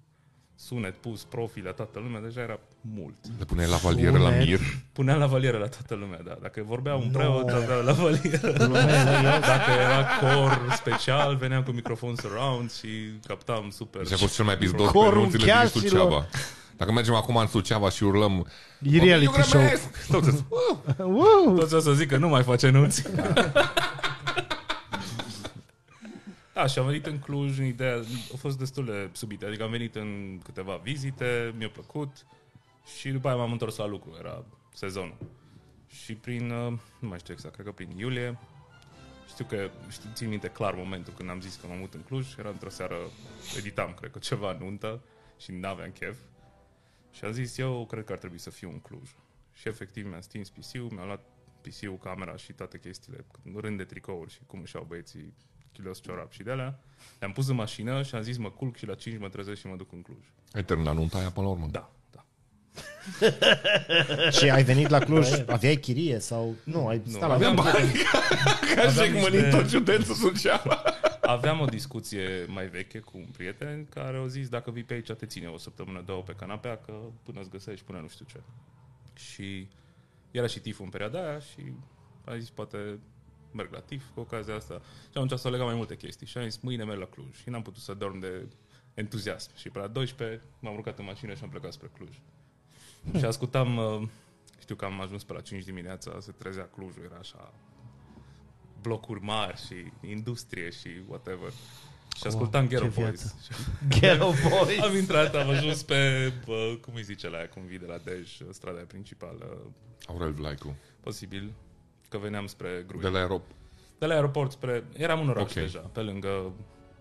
sunet 0.54 0.94
pus, 0.96 1.24
profil 1.24 1.64
la 1.64 1.72
toată 1.72 1.98
lumea, 1.98 2.20
deja 2.20 2.40
era 2.40 2.58
mult. 2.80 3.16
Le 3.38 3.44
puneai 3.44 3.68
la 3.68 3.76
valieră 3.76 4.18
la 4.18 4.28
Sunet. 4.30 4.46
mir. 4.46 4.60
Puneam 4.92 5.18
la 5.18 5.26
valieră 5.26 5.58
la 5.58 5.66
toată 5.68 5.94
lumea, 5.94 6.22
da. 6.22 6.38
Dacă 6.40 6.62
vorbea 6.62 6.94
un 6.94 7.08
No. 7.12 7.18
preot, 7.18 7.48
avea 7.48 7.76
la 7.76 7.92
valieră. 7.92 8.52
Dacă 9.52 9.70
era 9.80 10.06
cor 10.20 10.72
special, 10.76 11.36
veneam 11.36 11.62
cu 11.62 11.70
microfon 11.70 12.16
surround 12.16 12.72
și 12.72 12.88
captam 13.26 13.70
super. 13.70 14.06
Și 14.06 14.12
a 14.12 14.16
fost 14.16 14.34
cel 14.34 14.44
mai 14.44 14.56
pizdos 14.58 14.86
pe 14.86 14.92
Corul 14.92 15.20
nunțile 15.20 15.44
din 15.44 15.52
chiașilor. 15.52 15.82
Suceava. 15.88 16.26
Dacă 16.76 16.92
mergem 16.92 17.14
acum 17.14 17.36
în 17.36 17.46
Suceava 17.46 17.88
și 17.90 18.04
urlăm 18.04 18.46
E 18.82 18.98
reality 18.98 19.36
"Eu 19.36 19.42
show. 19.42 19.60
grăbesc!" 19.60 20.06
Toți 20.10 20.28
îți- 20.28 20.44
uh, 20.98 21.54
Toți 21.58 21.74
o 21.74 21.78
să 21.80 21.92
zic 21.92 22.08
că 22.08 22.16
nu 22.16 22.28
mai 22.28 22.42
face 22.42 22.70
nunți. 22.70 23.02
Da, 26.52 26.66
și 26.66 26.78
am 26.78 26.86
venit 26.86 27.06
în 27.06 27.18
Cluj 27.18 27.58
în 27.58 27.64
ideea, 27.64 27.96
a 28.32 28.36
fost 28.38 28.58
destul 28.58 28.84
de 28.84 29.08
subit, 29.12 29.42
adică 29.42 29.62
am 29.62 29.70
venit 29.70 29.94
în 29.94 30.40
câteva 30.44 30.80
vizite, 30.82 31.54
mi-a 31.58 31.68
plăcut 31.68 32.26
și 32.98 33.08
după 33.10 33.28
aia 33.28 33.36
m-am 33.36 33.52
întors 33.52 33.76
la 33.76 33.86
lucru, 33.86 34.16
era 34.18 34.44
sezonul. 34.74 35.16
Și 35.88 36.14
prin, 36.14 36.50
uh, 36.50 36.72
nu 36.98 37.08
mai 37.08 37.18
știu 37.18 37.32
exact, 37.34 37.54
cred 37.54 37.66
că 37.66 37.72
prin 37.72 37.88
iulie, 37.96 38.38
știu 39.28 39.44
că, 39.48 39.70
știu, 39.90 40.08
țin 40.14 40.28
minte 40.28 40.48
clar 40.48 40.74
momentul 40.74 41.12
când 41.16 41.30
am 41.30 41.40
zis 41.40 41.54
că 41.60 41.66
mă 41.68 41.74
mut 41.78 41.94
în 41.94 42.00
Cluj, 42.00 42.26
era 42.38 42.48
într-o 42.48 42.68
seară, 42.68 42.96
editam, 43.58 43.94
cred 43.98 44.10
că 44.10 44.18
ceva 44.18 44.56
nuntă 44.60 45.00
și 45.40 45.52
n-aveam 45.52 45.90
chef. 45.98 46.16
Și 47.12 47.24
am 47.24 47.32
zis, 47.32 47.58
eu 47.58 47.86
cred 47.90 48.04
că 48.04 48.12
ar 48.12 48.18
trebui 48.18 48.38
să 48.38 48.50
fiu 48.50 48.68
în 48.70 48.78
Cluj. 48.80 49.10
Și 49.52 49.68
efectiv 49.68 50.06
mi-am 50.08 50.20
stins 50.20 50.50
PC-ul, 50.50 50.90
mi-am 50.94 51.06
luat 51.06 51.24
PC-ul, 51.60 51.98
camera 51.98 52.36
și 52.36 52.52
toate 52.52 52.78
chestiile, 52.78 53.24
rând 53.54 53.76
de 53.76 53.84
tricouri 53.84 54.30
și 54.32 54.38
cum 54.46 54.60
își 54.60 54.76
iau 54.76 54.84
băieții 54.88 55.34
kilos 55.72 56.00
ciorap 56.02 56.32
și 56.32 56.42
de 56.42 56.50
alea. 56.50 56.78
Le-am 57.18 57.32
pus 57.32 57.48
în 57.48 57.54
mașină 57.54 58.02
și 58.02 58.14
am 58.14 58.22
zis, 58.22 58.36
mă 58.36 58.50
culc 58.50 58.76
și 58.76 58.86
la 58.86 58.94
5 58.94 59.18
mă 59.18 59.28
trezesc 59.28 59.60
și 59.60 59.66
mă 59.66 59.76
duc 59.76 59.92
în 59.92 60.02
Cluj. 60.02 60.24
Ai 60.52 60.64
terminat 60.64 60.94
nunta 60.94 61.18
aia 61.18 61.30
până 61.30 61.46
la 61.46 61.52
urmă? 61.52 61.66
Da, 61.70 61.90
da. 62.10 62.24
Și 64.38 64.50
ai 64.50 64.62
venit 64.64 64.88
la 64.88 64.98
Cluj, 64.98 65.28
aveai 65.46 65.76
chirie 65.76 66.18
sau... 66.18 66.54
Nu, 66.64 66.86
ai 66.86 67.02
stat 67.06 67.28
la 67.28 67.34
aveam, 67.34 67.58
aveam... 67.58 67.88
Ca 68.74 68.82
Aveam 68.82 69.14
și 69.14 69.20
niște- 69.20 69.48
tot 69.48 69.68
județul 69.68 70.14
Suceava. 70.14 70.82
Aveam 71.22 71.60
o 71.60 71.64
discuție 71.64 72.44
mai 72.48 72.66
veche 72.66 72.98
cu 72.98 73.18
un 73.18 73.28
prieten 73.32 73.86
care 73.86 74.18
a 74.18 74.26
zis, 74.26 74.48
dacă 74.48 74.70
vii 74.70 74.84
pe 74.84 74.94
aici, 74.94 75.12
te 75.12 75.26
ține 75.26 75.46
o 75.46 75.56
săptămână, 75.56 76.00
două 76.00 76.22
pe 76.22 76.32
canapea, 76.32 76.76
că 76.76 76.98
până 77.22 77.40
îți 77.40 77.50
găsești, 77.50 77.84
până 77.84 77.98
nu 77.98 78.08
știu 78.08 78.24
ce. 78.28 78.40
Și 79.14 79.68
era 80.30 80.46
și 80.46 80.60
tiful 80.60 80.84
în 80.84 80.90
perioada 80.90 81.28
aia 81.28 81.38
și 81.38 81.72
a 82.24 82.38
zis, 82.38 82.50
poate 82.50 82.98
merg 83.52 83.72
la 83.72 83.80
tif 83.80 84.04
cu 84.14 84.20
ocazia 84.20 84.54
asta. 84.54 84.80
Și 85.02 85.18
atunci 85.18 85.38
s-au 85.38 85.50
legat 85.50 85.66
mai 85.66 85.74
multe 85.74 85.96
chestii 85.96 86.26
și 86.26 86.38
am 86.38 86.48
zis, 86.48 86.60
mâine 86.60 86.84
merg 86.84 86.98
la 86.98 87.06
Cluj. 87.06 87.34
Și 87.34 87.48
n-am 87.48 87.62
putut 87.62 87.82
să 87.82 87.94
dorm 87.94 88.18
de 88.18 88.46
entuziasm. 88.94 89.56
Și 89.56 89.70
pe 89.70 89.78
la 89.78 89.86
12 89.86 90.42
m-am 90.60 90.74
urcat 90.74 90.98
în 90.98 91.04
mașină 91.04 91.34
și 91.34 91.42
am 91.42 91.48
plecat 91.48 91.72
spre 91.72 91.90
Cluj. 91.96 92.20
și 93.18 93.24
ascultam, 93.24 93.76
uh, 93.76 94.08
știu 94.60 94.74
că 94.74 94.84
am 94.84 95.00
ajuns 95.00 95.24
pe 95.24 95.32
la 95.32 95.40
5 95.40 95.64
dimineața, 95.64 96.20
se 96.20 96.32
trezea 96.32 96.64
Clujul, 96.64 97.04
era 97.04 97.16
așa 97.16 97.52
blocuri 98.82 99.20
mari 99.22 99.60
și 99.66 100.08
industrie 100.08 100.70
și 100.70 100.88
whatever. 101.08 101.50
Și 102.16 102.26
ascultam 102.26 102.66
Ghetto 102.66 102.84
ce 102.88 103.00
Boys. 103.00 103.06
viață. 103.06 103.34
Ghetto 104.00 104.24
Boys. 104.48 104.80
Am 104.80 104.96
intrat, 104.96 105.34
am 105.34 105.48
ajuns 105.48 105.82
pe, 105.82 106.32
bă, 106.46 106.76
cum 106.80 106.94
îi 106.94 107.02
zice 107.02 107.28
la 107.28 107.36
aia, 107.36 107.48
cum 107.48 107.62
vii 107.66 107.78
de 107.78 107.86
la 107.86 107.96
Dej, 108.04 108.36
strada 108.50 108.76
aia 108.76 108.86
principală, 108.88 109.72
Aurel 110.06 110.32
Vlaicu. 110.32 110.76
posibil, 111.00 111.52
că 112.08 112.18
veneam 112.18 112.46
spre 112.46 112.84
Gruia. 112.86 113.02
De 113.02 113.08
la 113.08 113.18
aerop. 113.18 113.42
De 113.98 114.06
la 114.06 114.14
aeroport 114.14 114.50
spre... 114.50 114.84
Eram 114.96 115.20
în 115.20 115.28
oraș 115.28 115.42
Ok. 115.42 115.52
deja, 115.52 115.78
pe 115.78 116.00
lângă 116.00 116.52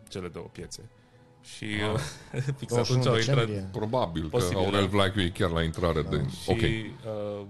cele 0.10 0.28
două 0.28 0.50
piețe. 0.52 0.90
Și 1.44 1.66
Ah. 1.66 1.94
uh, 1.94 2.42
fix 2.60 2.74
21 2.74 2.80
atunci 2.80 3.06
au 3.08 3.16
intrat... 3.18 3.36
decembrie. 3.38 3.70
Probabil 3.72 4.30
Posibil, 4.30 4.58
că 4.58 4.64
Aurel 4.64 4.82
da. 4.82 4.88
Vlaicu 4.88 5.20
e 5.20 5.30
chiar 5.30 5.50
la 5.50 5.64
intrare 5.64 6.02
de... 6.02 6.26
Și 6.44 6.50
Ok. 6.50 6.58
uh, 6.62 7.46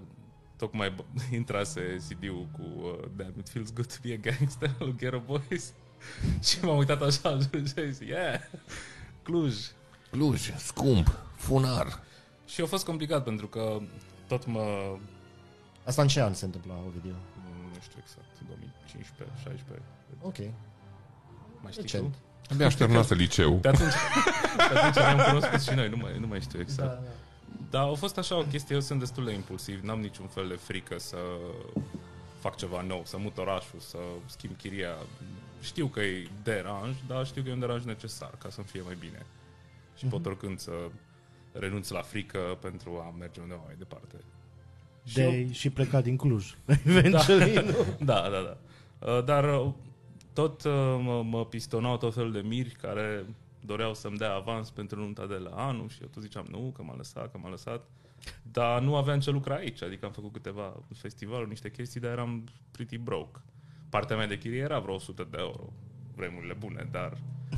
tocmai 0.62 0.90
b- 0.96 1.32
intrase 1.40 1.82
CD-ul 2.08 2.48
cu 2.52 2.62
uh, 2.86 3.10
Damn, 3.16 3.34
it 3.40 3.50
feels 3.50 3.74
good 3.74 3.88
to 3.94 4.00
be 4.04 4.14
a 4.14 4.18
gangster 4.32 4.72
lui 4.80 4.96
Ghetto 4.98 5.20
Boys. 5.20 5.74
și 6.48 6.58
m-am 6.66 6.78
uitat 6.78 7.02
așa 7.02 7.40
și 7.40 7.48
am 7.54 7.66
zis, 7.66 8.00
yeah, 8.00 8.40
Cluj. 9.24 9.56
Cluj, 10.12 10.52
scump, 10.58 11.20
funar. 11.36 12.00
Și 12.46 12.62
a 12.62 12.66
fost 12.66 12.86
complicat 12.86 13.24
pentru 13.24 13.48
că 13.48 13.80
tot 14.28 14.46
mă 14.46 14.98
Asta 15.84 16.02
în 16.02 16.08
ce 16.08 16.22
an 16.22 16.34
se 16.34 16.46
întâmpla, 16.46 16.74
Ovidiu? 16.88 17.16
Mm, 17.36 17.72
știu 17.82 17.98
exact, 18.02 18.48
2015, 18.48 19.36
16. 19.44 19.86
Ok. 20.22 20.38
Mai 21.62 21.72
știi 21.72 21.82
Recent. 21.82 22.12
tu? 22.14 22.18
Abia 22.54 22.66
aș 22.66 22.74
terminase 22.76 23.14
liceu. 23.16 23.54
Pe 23.58 23.68
atunci, 23.68 23.94
pe 24.58 24.78
atunci 24.78 24.96
ne-am 24.96 25.20
cunoscut 25.30 25.62
și 25.62 25.74
noi, 25.74 25.90
nu 25.90 25.98
mai, 25.98 26.20
nu 26.20 26.28
mai 26.28 26.42
știu 26.42 26.60
exact. 26.60 26.90
Da, 26.90 26.96
da. 26.96 27.10
Dar 27.72 27.88
a 27.88 27.94
fost 27.94 28.18
așa 28.18 28.38
o 28.38 28.44
chestie, 28.44 28.76
eu 28.76 28.82
sunt 28.82 29.00
destul 29.00 29.26
de 29.26 29.34
impulsiv, 29.34 29.82
n-am 29.84 30.00
niciun 30.00 30.28
fel 30.28 30.48
de 30.48 30.54
frică 30.56 31.00
să 31.00 31.18
fac 32.40 32.56
ceva 32.56 32.82
nou, 32.82 33.02
să 33.06 33.18
mut 33.18 33.38
orașul, 33.38 33.80
să 33.80 33.98
schimb 34.26 34.58
chiria. 34.58 34.96
Știu 35.62 35.86
că 35.88 36.00
e 36.00 36.28
deranj, 36.44 36.96
dar 37.08 37.26
știu 37.26 37.42
că 37.44 37.50
e 37.50 37.54
un 37.54 37.60
deranj 37.60 37.84
necesar 37.84 38.34
ca 38.42 38.50
să-mi 38.50 38.68
fie 38.68 38.82
mai 38.82 38.96
bine. 39.00 39.26
Și 39.98 40.06
pot 40.06 40.26
oricând 40.26 40.60
să 40.60 40.72
renunț 41.52 41.90
la 41.90 42.02
frică 42.02 42.58
pentru 42.62 42.98
a 43.06 43.14
merge 43.20 43.40
undeva 43.42 43.62
mai 43.66 43.76
departe. 43.78 44.16
Și 45.04 45.20
eu- 45.22 45.32
De 45.32 45.52
și 45.52 45.70
plecat 45.70 46.04
din 46.04 46.16
Cluj. 46.18 46.56
Eventually, 46.86 47.54
nu? 47.54 47.86
da, 48.12 48.30
da, 48.30 48.42
da. 48.42 48.58
Uh, 49.12 49.24
Dar 49.24 49.60
uh, 49.60 49.72
tot 50.34 50.64
uh, 50.64 50.72
mă, 51.02 51.24
mă 51.24 51.46
pistonau 51.46 51.98
tot 51.98 52.14
felul 52.14 52.32
de 52.32 52.40
miri 52.40 52.70
care 52.70 53.26
doreau 53.66 53.94
să-mi 53.94 54.18
dea 54.18 54.34
avans 54.34 54.70
pentru 54.70 55.00
nunta 55.00 55.26
de 55.26 55.36
la 55.36 55.50
anul 55.50 55.90
și 55.90 56.02
eu 56.02 56.08
tot 56.08 56.22
ziceam 56.22 56.46
nu, 56.50 56.74
că 56.76 56.84
m-a 56.84 56.96
lăsat, 56.96 57.32
că 57.32 57.38
m-a 57.38 57.50
lăsat. 57.50 57.86
Dar 58.52 58.82
nu 58.82 58.96
aveam 58.96 59.20
ce 59.20 59.32
lucra 59.32 59.56
aici, 59.56 59.84
adică 59.84 60.06
am 60.06 60.12
făcut 60.12 60.32
câteva 60.32 60.80
festivaluri, 60.94 61.50
niște 61.50 61.72
chestii, 61.72 62.00
dar 62.00 62.12
eram 62.12 62.44
pretty 62.72 62.98
broke. 62.98 63.40
Partea 63.90 64.16
mea 64.16 64.28
de 64.28 64.38
chirie 64.38 64.60
era 64.60 64.80
vreo 64.80 64.94
100 64.94 65.28
de 65.32 65.38
euro, 65.40 65.74
vremurile 66.16 66.54
bune, 66.54 66.88
dar 66.92 67.18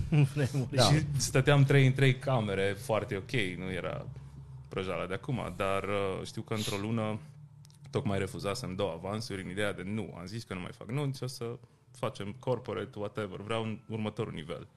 Vremuri. 0.33 0.75
Da. 0.75 0.83
și 0.83 1.05
stăteam 1.17 1.63
trei 1.63 1.85
în 1.85 1.93
trei 1.93 2.15
camere, 2.15 2.75
foarte 2.79 3.15
ok, 3.15 3.31
nu 3.57 3.71
era 3.71 4.05
prăjala 4.69 5.05
de 5.05 5.13
acum, 5.13 5.53
dar 5.55 5.83
uh, 5.83 6.25
știu 6.25 6.41
că 6.41 6.53
într-o 6.53 6.77
lună 6.77 7.19
tocmai 7.89 8.19
refuzasem 8.19 8.75
două 8.75 8.91
avansuri 8.91 9.43
în 9.43 9.49
ideea 9.49 9.73
de 9.73 9.83
nu, 9.83 10.13
am 10.17 10.25
zis 10.25 10.43
că 10.43 10.53
nu 10.53 10.59
mai 10.59 10.71
fac 10.77 10.91
nunți, 10.91 11.23
o 11.23 11.27
să 11.27 11.57
facem 11.91 12.35
corporate, 12.39 12.99
whatever, 12.99 13.39
vreau 13.39 13.63
un 13.63 13.79
următorul 13.89 14.33
nivel. 14.33 14.67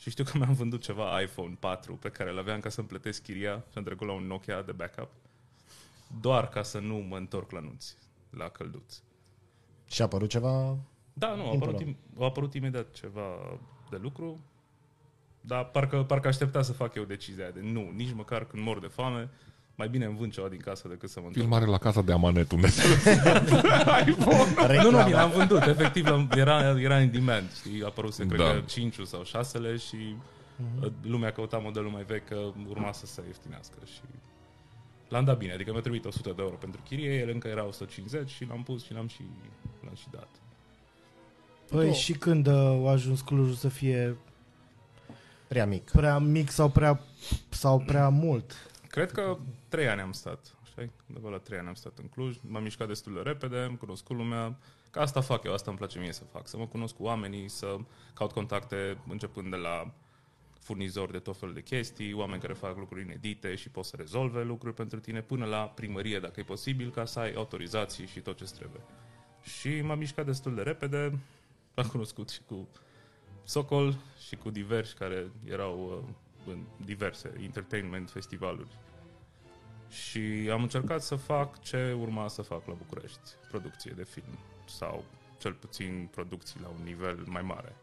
Și 0.00 0.10
știu 0.10 0.24
că 0.24 0.38
mi-am 0.38 0.52
vândut 0.52 0.82
ceva 0.82 1.20
iPhone 1.20 1.56
4 1.60 1.94
pe 1.96 2.08
care 2.10 2.30
l-aveam 2.30 2.60
ca 2.60 2.68
să-mi 2.68 2.86
plătesc 2.86 3.22
chiria 3.22 3.64
și 3.70 3.78
am 3.78 3.82
trecut 3.82 4.06
la 4.06 4.12
un 4.12 4.26
Nokia 4.26 4.62
de 4.62 4.72
backup, 4.72 5.10
doar 6.20 6.48
ca 6.48 6.62
să 6.62 6.78
nu 6.78 6.96
mă 6.96 7.16
întorc 7.16 7.50
la 7.50 7.60
nunți, 7.60 7.96
la 8.30 8.48
călduți. 8.48 9.02
Și 9.88 10.00
a 10.00 10.04
apărut 10.04 10.28
ceva... 10.28 10.76
Da, 11.12 11.34
nu, 11.34 11.46
a 11.46 11.50
Timpul 11.50 11.68
apărut, 11.68 11.80
ăla. 11.80 11.90
im- 11.90 12.20
a 12.20 12.24
apărut 12.24 12.54
imediat 12.54 12.90
ceva 12.90 13.58
de 13.90 13.96
lucru, 13.96 14.40
dar 15.40 15.64
parcă, 15.64 16.02
parcă 16.02 16.28
aștepta 16.28 16.62
să 16.62 16.72
fac 16.72 16.94
eu 16.94 17.04
decizia 17.04 17.42
aia 17.44 17.52
de 17.52 17.60
nu, 17.60 17.90
nici 17.90 18.12
măcar 18.12 18.44
când 18.46 18.62
mor 18.62 18.80
de 18.80 18.86
foame, 18.86 19.30
mai 19.80 19.88
bine 19.88 20.04
îmi 20.04 20.16
vând 20.16 20.32
ceva 20.32 20.48
din 20.48 20.58
casă 20.58 20.88
decât 20.88 21.10
să 21.10 21.20
mă 21.20 21.26
întorc. 21.26 21.44
Filmare 21.46 21.70
la 21.70 21.78
casa 21.78 22.02
de 22.02 22.12
Amanet, 22.12 22.52
unde 22.52 22.68
se 22.68 22.82
Nu, 24.82 24.90
nu, 24.90 24.98
mi 24.98 25.12
l-am 25.12 25.30
vândut, 25.30 25.62
efectiv, 25.66 26.06
l-am, 26.06 26.30
era, 26.36 26.80
era 26.80 26.96
în 26.96 27.10
demand, 27.10 27.52
știi, 27.54 27.82
a 27.82 27.86
apărut, 27.86 28.14
cred 28.14 28.36
Da. 28.36 28.44
că 28.44 28.60
5 28.66 28.96
sau 29.04 29.24
6 29.24 29.76
și 29.76 30.14
uh, 30.82 30.90
lumea 31.02 31.32
căuta 31.32 31.56
modelul 31.58 31.90
mai 31.90 32.02
vechi, 32.02 32.28
că 32.28 32.36
urma 32.68 32.92
să 32.92 33.06
se 33.06 33.22
ieftinească 33.26 33.74
și 33.84 34.00
l-am 35.08 35.24
dat 35.24 35.38
bine, 35.38 35.52
adică 35.52 35.70
mi-a 35.72 35.80
trebuit 35.80 36.04
100 36.04 36.32
de 36.36 36.42
euro 36.42 36.54
pentru 36.54 36.80
chirie, 36.88 37.18
el 37.18 37.28
încă 37.28 37.48
era 37.48 37.66
150 37.66 38.30
și 38.30 38.44
l-am 38.48 38.62
pus 38.62 38.84
și 38.84 38.92
l-am 38.92 39.06
și, 39.08 39.22
l-am 39.84 39.94
și 39.94 40.06
dat. 40.10 40.28
Păi 41.70 41.92
și 41.94 42.12
când 42.12 42.46
uh, 42.46 42.54
a 42.86 42.90
ajuns 42.90 43.20
Clujul 43.20 43.54
să 43.54 43.68
fie 43.68 44.16
Prea 45.48 45.66
mic. 45.66 45.90
prea 45.90 46.18
mic 46.18 46.50
sau 46.50 46.68
prea, 46.68 47.00
sau 47.48 47.78
prea 47.86 48.08
mult? 48.08 48.69
Cred 48.90 49.12
că 49.12 49.38
trei 49.68 49.88
ani 49.88 50.00
am 50.00 50.12
stat. 50.12 50.54
Știi? 50.64 50.90
Undeva 51.08 51.28
la 51.28 51.38
trei 51.38 51.58
ani 51.58 51.68
am 51.68 51.74
stat 51.74 51.98
în 51.98 52.08
Cluj. 52.08 52.36
M-am 52.40 52.62
mișcat 52.62 52.86
destul 52.86 53.14
de 53.14 53.20
repede, 53.20 53.58
am 53.58 53.76
cunoscut 53.76 54.16
lumea. 54.16 54.58
Că 54.90 55.00
asta 55.00 55.20
fac 55.20 55.44
eu, 55.44 55.52
asta 55.52 55.70
îmi 55.70 55.78
place 55.78 55.98
mie 55.98 56.12
să 56.12 56.24
fac. 56.24 56.48
Să 56.48 56.56
mă 56.56 56.66
cunosc 56.66 56.94
cu 56.94 57.02
oamenii, 57.02 57.48
să 57.48 57.76
caut 58.14 58.32
contacte 58.32 58.98
începând 59.08 59.50
de 59.50 59.56
la 59.56 59.92
furnizori 60.60 61.12
de 61.12 61.18
tot 61.18 61.36
felul 61.36 61.54
de 61.54 61.62
chestii, 61.62 62.12
oameni 62.12 62.40
care 62.40 62.52
fac 62.52 62.76
lucruri 62.76 63.02
inedite 63.02 63.54
și 63.54 63.68
pot 63.68 63.84
să 63.84 63.96
rezolve 63.96 64.42
lucruri 64.42 64.74
pentru 64.74 65.00
tine, 65.00 65.20
până 65.20 65.44
la 65.44 65.68
primărie, 65.68 66.18
dacă 66.18 66.40
e 66.40 66.42
posibil, 66.42 66.90
ca 66.90 67.04
să 67.04 67.18
ai 67.18 67.32
autorizații 67.32 68.06
și 68.06 68.20
tot 68.20 68.36
ce 68.36 68.44
trebuie. 68.44 68.80
Și 69.42 69.80
m-am 69.80 69.98
mișcat 69.98 70.26
destul 70.26 70.54
de 70.54 70.62
repede, 70.62 71.18
am 71.74 71.86
cunoscut 71.86 72.28
și 72.28 72.40
cu 72.46 72.68
Socol 73.44 73.96
și 74.28 74.36
cu 74.36 74.50
diversi 74.50 74.94
care 74.94 75.30
erau 75.44 76.04
uh, 76.08 76.14
în 76.46 76.64
diverse 76.84 77.32
entertainment 77.42 78.10
festivaluri. 78.10 78.78
Și 79.88 80.48
am 80.52 80.62
încercat 80.62 81.02
să 81.02 81.14
fac 81.14 81.62
ce 81.62 81.96
urma 82.00 82.28
să 82.28 82.42
fac 82.42 82.66
la 82.66 82.74
București, 82.74 83.30
producție 83.48 83.92
de 83.96 84.04
film 84.04 84.38
sau 84.64 85.04
cel 85.38 85.52
puțin 85.52 86.08
producții 86.10 86.60
la 86.60 86.68
un 86.68 86.84
nivel 86.84 87.24
mai 87.26 87.42
mare. 87.42 87.76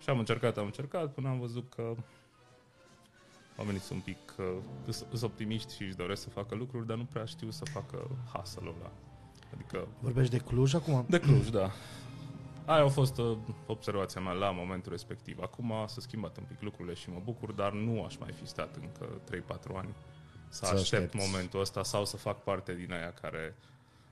Și 0.00 0.10
am 0.10 0.18
încercat, 0.18 0.56
am 0.58 0.64
încercat 0.64 1.12
până 1.12 1.28
am 1.28 1.38
văzut 1.38 1.74
că 1.74 1.94
oamenii 3.56 3.80
sunt 3.80 3.98
un 4.06 4.14
pic 4.14 4.34
uh, 4.38 4.94
sunt 4.94 5.22
optimiști 5.22 5.74
și 5.74 5.82
își 5.82 5.96
doresc 5.96 6.22
să 6.22 6.28
facă 6.28 6.54
lucruri, 6.54 6.86
dar 6.86 6.96
nu 6.96 7.04
prea 7.04 7.24
știu 7.24 7.50
să 7.50 7.64
facă 7.64 8.10
hustle-ul 8.32 8.74
ăla. 8.80 8.92
Adică 9.54 9.88
Vorbești 10.00 10.36
de 10.36 10.44
Cluj 10.44 10.74
acum? 10.74 11.04
de 11.08 11.20
Cluj, 11.20 11.48
da. 11.48 11.70
Aia 12.64 12.84
a 12.84 12.88
fost 12.88 13.18
uh, 13.18 13.36
observația 13.66 14.20
mea 14.20 14.32
la 14.32 14.50
momentul 14.50 14.92
respectiv. 14.92 15.38
Acum 15.42 15.72
s-a 15.86 16.00
schimbat 16.00 16.36
un 16.36 16.44
pic 16.48 16.62
lucrurile 16.62 16.94
și 16.94 17.10
mă 17.10 17.20
bucur, 17.24 17.52
dar 17.52 17.72
nu 17.72 18.04
aș 18.04 18.16
mai 18.16 18.32
fi 18.32 18.46
stat 18.46 18.76
încă 18.80 19.20
3-4 19.54 19.76
ani 19.76 19.94
să, 20.48 20.64
Să 20.64 20.74
aștept 20.74 21.02
aștepți. 21.04 21.16
momentul 21.30 21.60
ăsta 21.60 21.82
sau 21.82 22.04
să 22.04 22.16
fac 22.16 22.42
parte 22.42 22.74
din 22.74 22.92
aia 22.92 23.12
care 23.20 23.56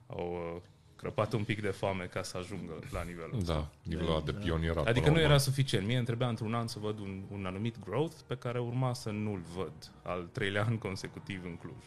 au 0.07 0.33
uh, 0.55 0.61
crăpat 0.97 1.33
un 1.33 1.45
pic 1.45 1.61
de 1.63 1.69
foame 1.71 2.05
ca 2.05 2.23
să 2.23 2.37
ajungă 2.37 2.73
la 2.91 3.03
nivelul 3.03 3.37
ăsta. 3.39 3.53
Da, 3.53 3.69
nivelul 3.83 4.11
ăla 4.11 4.21
de 4.21 4.33
pionierat. 4.33 4.87
Adică 4.87 4.93
până 5.01 5.09
nu 5.09 5.15
la 5.15 5.21
era 5.21 5.29
urmă. 5.35 5.39
suficient. 5.39 5.87
Mie 5.87 5.97
îmi 5.97 6.07
trebuia 6.07 6.29
într-un 6.29 6.55
an 6.55 6.67
să 6.67 6.79
văd 6.79 6.99
un, 6.99 7.23
un 7.33 7.47
anumit 7.47 7.85
growth 7.85 8.15
pe 8.27 8.37
care 8.37 8.61
urma 8.61 8.93
să 8.95 9.11
nu-l 9.11 9.41
văd 9.57 9.73
al 10.03 10.29
treilea 10.33 10.65
an 10.69 10.79
consecutiv 10.79 11.45
în 11.45 11.57
Cluj. 11.57 11.83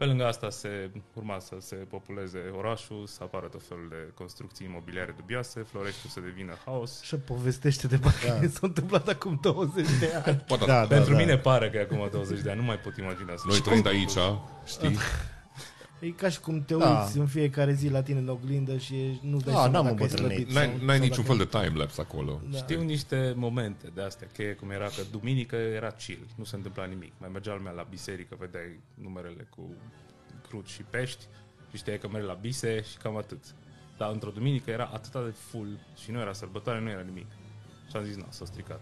Pe 0.00 0.06
lângă 0.06 0.26
asta 0.26 0.50
se 0.50 0.90
urma 1.14 1.38
să 1.38 1.56
se 1.58 1.74
populeze 1.74 2.38
orașul, 2.56 3.06
să 3.06 3.18
apară 3.22 3.46
tot 3.46 3.62
felul 3.68 3.86
de 3.88 4.12
construcții 4.14 4.66
imobiliare 4.66 5.14
dubioase, 5.16 5.62
Floreștiul 5.62 6.10
să 6.10 6.20
devină 6.20 6.56
haos. 6.64 7.02
Și 7.02 7.16
povestește 7.16 7.86
de 7.86 7.96
parcă 7.96 8.26
Da. 8.26 8.48
s-a 8.48 8.58
întâmplat 8.62 9.08
acum 9.08 9.38
20 9.42 9.86
de 9.98 10.12
ani. 10.24 10.36
Poate 10.46 10.64
Da, 10.64 10.80
da, 10.80 10.86
Pentru 10.86 11.12
da. 11.12 11.18
mine 11.18 11.36
pare 11.38 11.70
că 11.70 11.76
e 11.76 11.80
acum 11.80 12.08
20 12.12 12.40
de 12.40 12.50
ani, 12.50 12.58
nu 12.60 12.64
mai 12.66 12.78
pot 12.78 12.96
imagina 12.96 13.36
să 13.36 13.42
Noi 13.46 13.60
trăind 13.60 13.86
aici, 13.86 14.16
știi? 14.66 14.96
E 16.00 16.10
ca 16.10 16.28
și 16.28 16.40
cum 16.40 16.62
te 16.64 16.74
Da. 16.74 17.00
uiți 17.00 17.18
în 17.18 17.26
fiecare 17.26 17.72
zi 17.72 17.88
la 17.88 18.02
tine 18.02 18.18
în 18.18 18.28
oglindă 18.28 18.76
și 18.76 18.94
ești- 18.94 19.20
nu-ți 19.22 19.44
dai 19.44 19.54
Da, 19.54 19.60
seama 19.60 19.72
n-am 19.72 19.84
dacă 19.84 19.94
ai 20.02 20.08
îmbătrânit. 20.08 20.36
slăbit 20.36 20.54
N-ai, 20.54 20.64
sau- 20.76 20.84
n-ai 20.86 20.96
sau 20.96 21.04
niciun 21.06 21.24
dacă- 21.24 21.36
fel 21.36 21.46
de 21.46 21.66
timelapse 21.66 22.00
acolo. 22.00 22.40
Da. 22.50 22.56
Știu 22.56 22.82
niște 22.82 23.32
momente 23.36 23.90
de 23.94 24.02
astea, 24.02 24.28
cheie 24.32 24.52
cum 24.52 24.70
era 24.70 24.84
că 24.86 25.02
duminică 25.10 25.56
era 25.56 25.90
chill, 25.90 26.26
nu 26.34 26.44
se 26.44 26.56
întâmpla 26.56 26.84
nimic. 26.84 27.12
Mai 27.18 27.28
mergea 27.32 27.54
lumea 27.54 27.72
la 27.72 27.86
biserică, 27.90 28.36
vedeai 28.38 28.80
numerele 28.94 29.46
cu 29.50 29.74
cruci 30.48 30.68
și 30.68 30.82
pești 30.82 31.24
și 31.70 31.76
știai 31.76 31.98
că 31.98 32.08
mergi 32.08 32.26
la 32.26 32.34
bise 32.40 32.82
și 32.82 32.96
cam 32.96 33.16
atât. 33.16 33.44
Dar 33.96 34.10
într-o 34.12 34.30
duminică 34.30 34.70
era 34.70 34.90
atât 34.92 35.12
de 35.12 35.34
full 35.50 35.78
și 36.02 36.10
nu 36.10 36.20
era 36.20 36.32
sărbătoare, 36.32 36.80
nu 36.80 36.88
era 36.90 37.00
nimic. 37.00 37.26
Și 37.90 37.96
am 37.96 38.04
zis, 38.04 38.16
na, 38.16 38.26
s-a 38.28 38.44
stricat. 38.44 38.80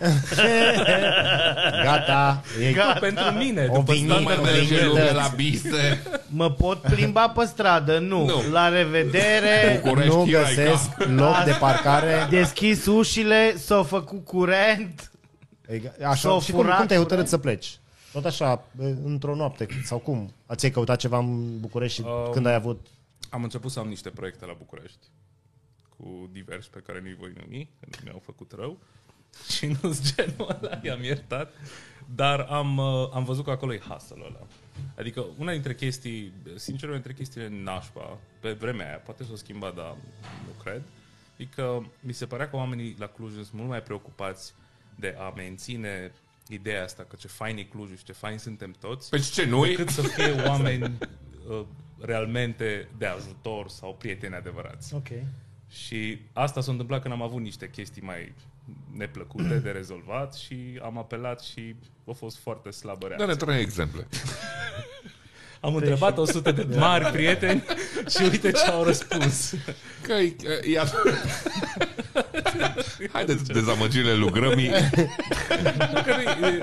Gata. 1.84 2.42
E 2.60 2.72
Gata. 2.72 2.98
Pentru 2.98 3.24
mine, 3.24 3.66
O 3.70 3.74
după 3.74 3.92
vinit, 3.92 4.10
standardele 4.10 4.50
o 4.50 4.54
vinit. 4.54 4.70
mele, 4.70 4.86
lume 4.86 5.10
la 5.12 5.28
bise. 5.36 6.02
Mă 6.28 6.50
pot 6.50 6.80
plimba 6.80 7.28
pe 7.28 7.44
stradă? 7.44 7.98
Nu. 7.98 8.24
Nu. 8.24 8.42
La 8.50 8.68
revedere. 8.68 9.80
București, 9.84 10.14
nu 10.16 10.22
Chiraica. 10.22 10.48
găsesc 10.48 10.90
loc 11.08 11.44
de 11.44 11.56
parcare. 11.58 12.26
Deschis 12.30 12.86
ușile, 12.86 13.56
s-au 13.56 13.82
făcut 13.82 14.24
curent. 14.24 15.10
E- 15.68 15.80
S-au 16.00 16.10
Așa, 16.10 16.40
și 16.44 16.50
cum, 16.52 16.60
furat, 16.60 16.76
cum 16.76 16.86
te-ai 16.86 16.98
hotărât 16.98 17.24
furat. 17.28 17.28
să 17.28 17.38
pleci? 17.38 17.78
Tot 18.12 18.24
așa, 18.24 18.64
e, 18.80 18.84
într-o 19.04 19.34
noapte, 19.34 19.66
sau 19.84 19.98
cum? 19.98 20.32
Ați 20.46 20.64
ai 20.64 20.70
căutat 20.70 20.98
ceva 20.98 21.18
în 21.18 21.60
București 21.60 22.00
și 22.00 22.06
Um, 22.06 22.32
când 22.32 22.46
ai 22.46 22.54
avut... 22.54 22.86
Am 23.30 23.42
început 23.42 23.70
să 23.70 23.78
am 23.78 23.88
niște 23.88 24.08
proiecte 24.08 24.46
la 24.46 24.54
București 24.58 24.98
cu 25.96 26.28
diversi 26.32 26.68
pe 26.70 26.82
care 26.86 27.00
nu-i 27.02 27.16
voi 27.20 27.32
numi, 27.40 27.70
că 27.80 27.86
nu 27.90 27.98
mi-au 28.04 28.22
făcut 28.24 28.52
rău 28.58 28.78
și 29.56 29.66
nu 29.66 29.92
sunt 29.92 30.14
genul 30.14 30.58
ăla, 30.62 30.80
i-am 30.82 31.02
iertat, 31.02 31.52
dar 32.14 32.40
am, 32.40 32.76
uh, 32.76 33.08
am 33.12 33.24
văzut 33.24 33.44
că 33.44 33.50
acolo 33.50 33.74
e 33.74 33.78
hustle 33.78 34.22
ăla. 34.26 34.46
Adică 34.98 35.24
una 35.38 35.52
dintre 35.52 35.74
chestii, 35.74 36.32
sincer, 36.56 36.88
una 36.88 36.98
dintre 36.98 37.12
chestiile 37.14 37.48
nașpa, 37.48 38.18
pe 38.40 38.52
vremea 38.52 38.86
aia, 38.86 38.96
poate 38.96 39.24
s-o 39.24 39.36
schimba, 39.36 39.72
dar 39.76 39.94
nu 40.46 40.62
cred, 40.62 40.82
e 41.36 41.44
că 41.44 41.80
mi 42.00 42.12
se 42.12 42.26
părea 42.26 42.50
că 42.50 42.56
oamenii 42.56 42.96
la 42.98 43.06
Cluj 43.06 43.32
sunt 43.32 43.48
mult 43.52 43.68
mai 43.68 43.82
preocupați 43.82 44.54
de 44.96 45.16
a 45.18 45.32
menține 45.36 46.12
ideea 46.48 46.82
asta 46.84 47.02
că 47.02 47.16
ce 47.16 47.28
fain 47.28 47.56
e 47.56 47.62
Clujul 47.62 47.96
și 47.96 48.04
ce 48.04 48.12
fain 48.12 48.38
suntem 48.38 48.74
toți, 48.80 49.10
Pe 49.10 49.18
ce 49.18 49.44
noi? 49.44 49.68
decât 49.68 49.88
să 49.88 50.02
fie 50.02 50.42
oameni 50.46 50.82
uh, 51.48 51.64
realmente 52.00 52.88
de 52.98 53.06
ajutor 53.06 53.68
sau 53.68 53.94
prieteni 53.98 54.34
adevărați. 54.34 54.94
Ok. 54.94 55.08
Și 55.68 56.18
asta 56.32 56.60
s-a 56.60 56.70
întâmplat 56.70 57.00
când 57.02 57.14
am 57.14 57.22
avut 57.22 57.40
niște 57.40 57.70
chestii 57.70 58.02
mai 58.02 58.32
neplăcute 58.96 59.54
de 59.54 59.70
rezolvat 59.70 60.34
și 60.34 60.80
am 60.82 60.98
apelat 60.98 61.40
și 61.40 61.74
a 62.08 62.12
fost 62.12 62.38
foarte 62.38 62.70
slabă 62.70 63.06
Da, 63.08 63.14
ne 63.16 63.24
reacție. 63.24 63.46
trei 63.46 63.60
exemple. 63.60 64.06
Am 65.60 65.74
întrebat 65.74 66.18
100 66.18 66.52
de 66.52 66.66
mari 66.76 67.04
prieteni 67.04 67.64
și 68.08 68.22
uite 68.22 68.50
ce 68.50 68.64
au 68.70 68.84
răspuns. 68.84 69.54
Că 70.02 70.12
e, 70.12 70.36
e, 70.64 70.70
e 70.72 70.80
Haideți, 73.12 73.44
dezamăgirile 73.44 74.14
lucrămii. 74.14 74.70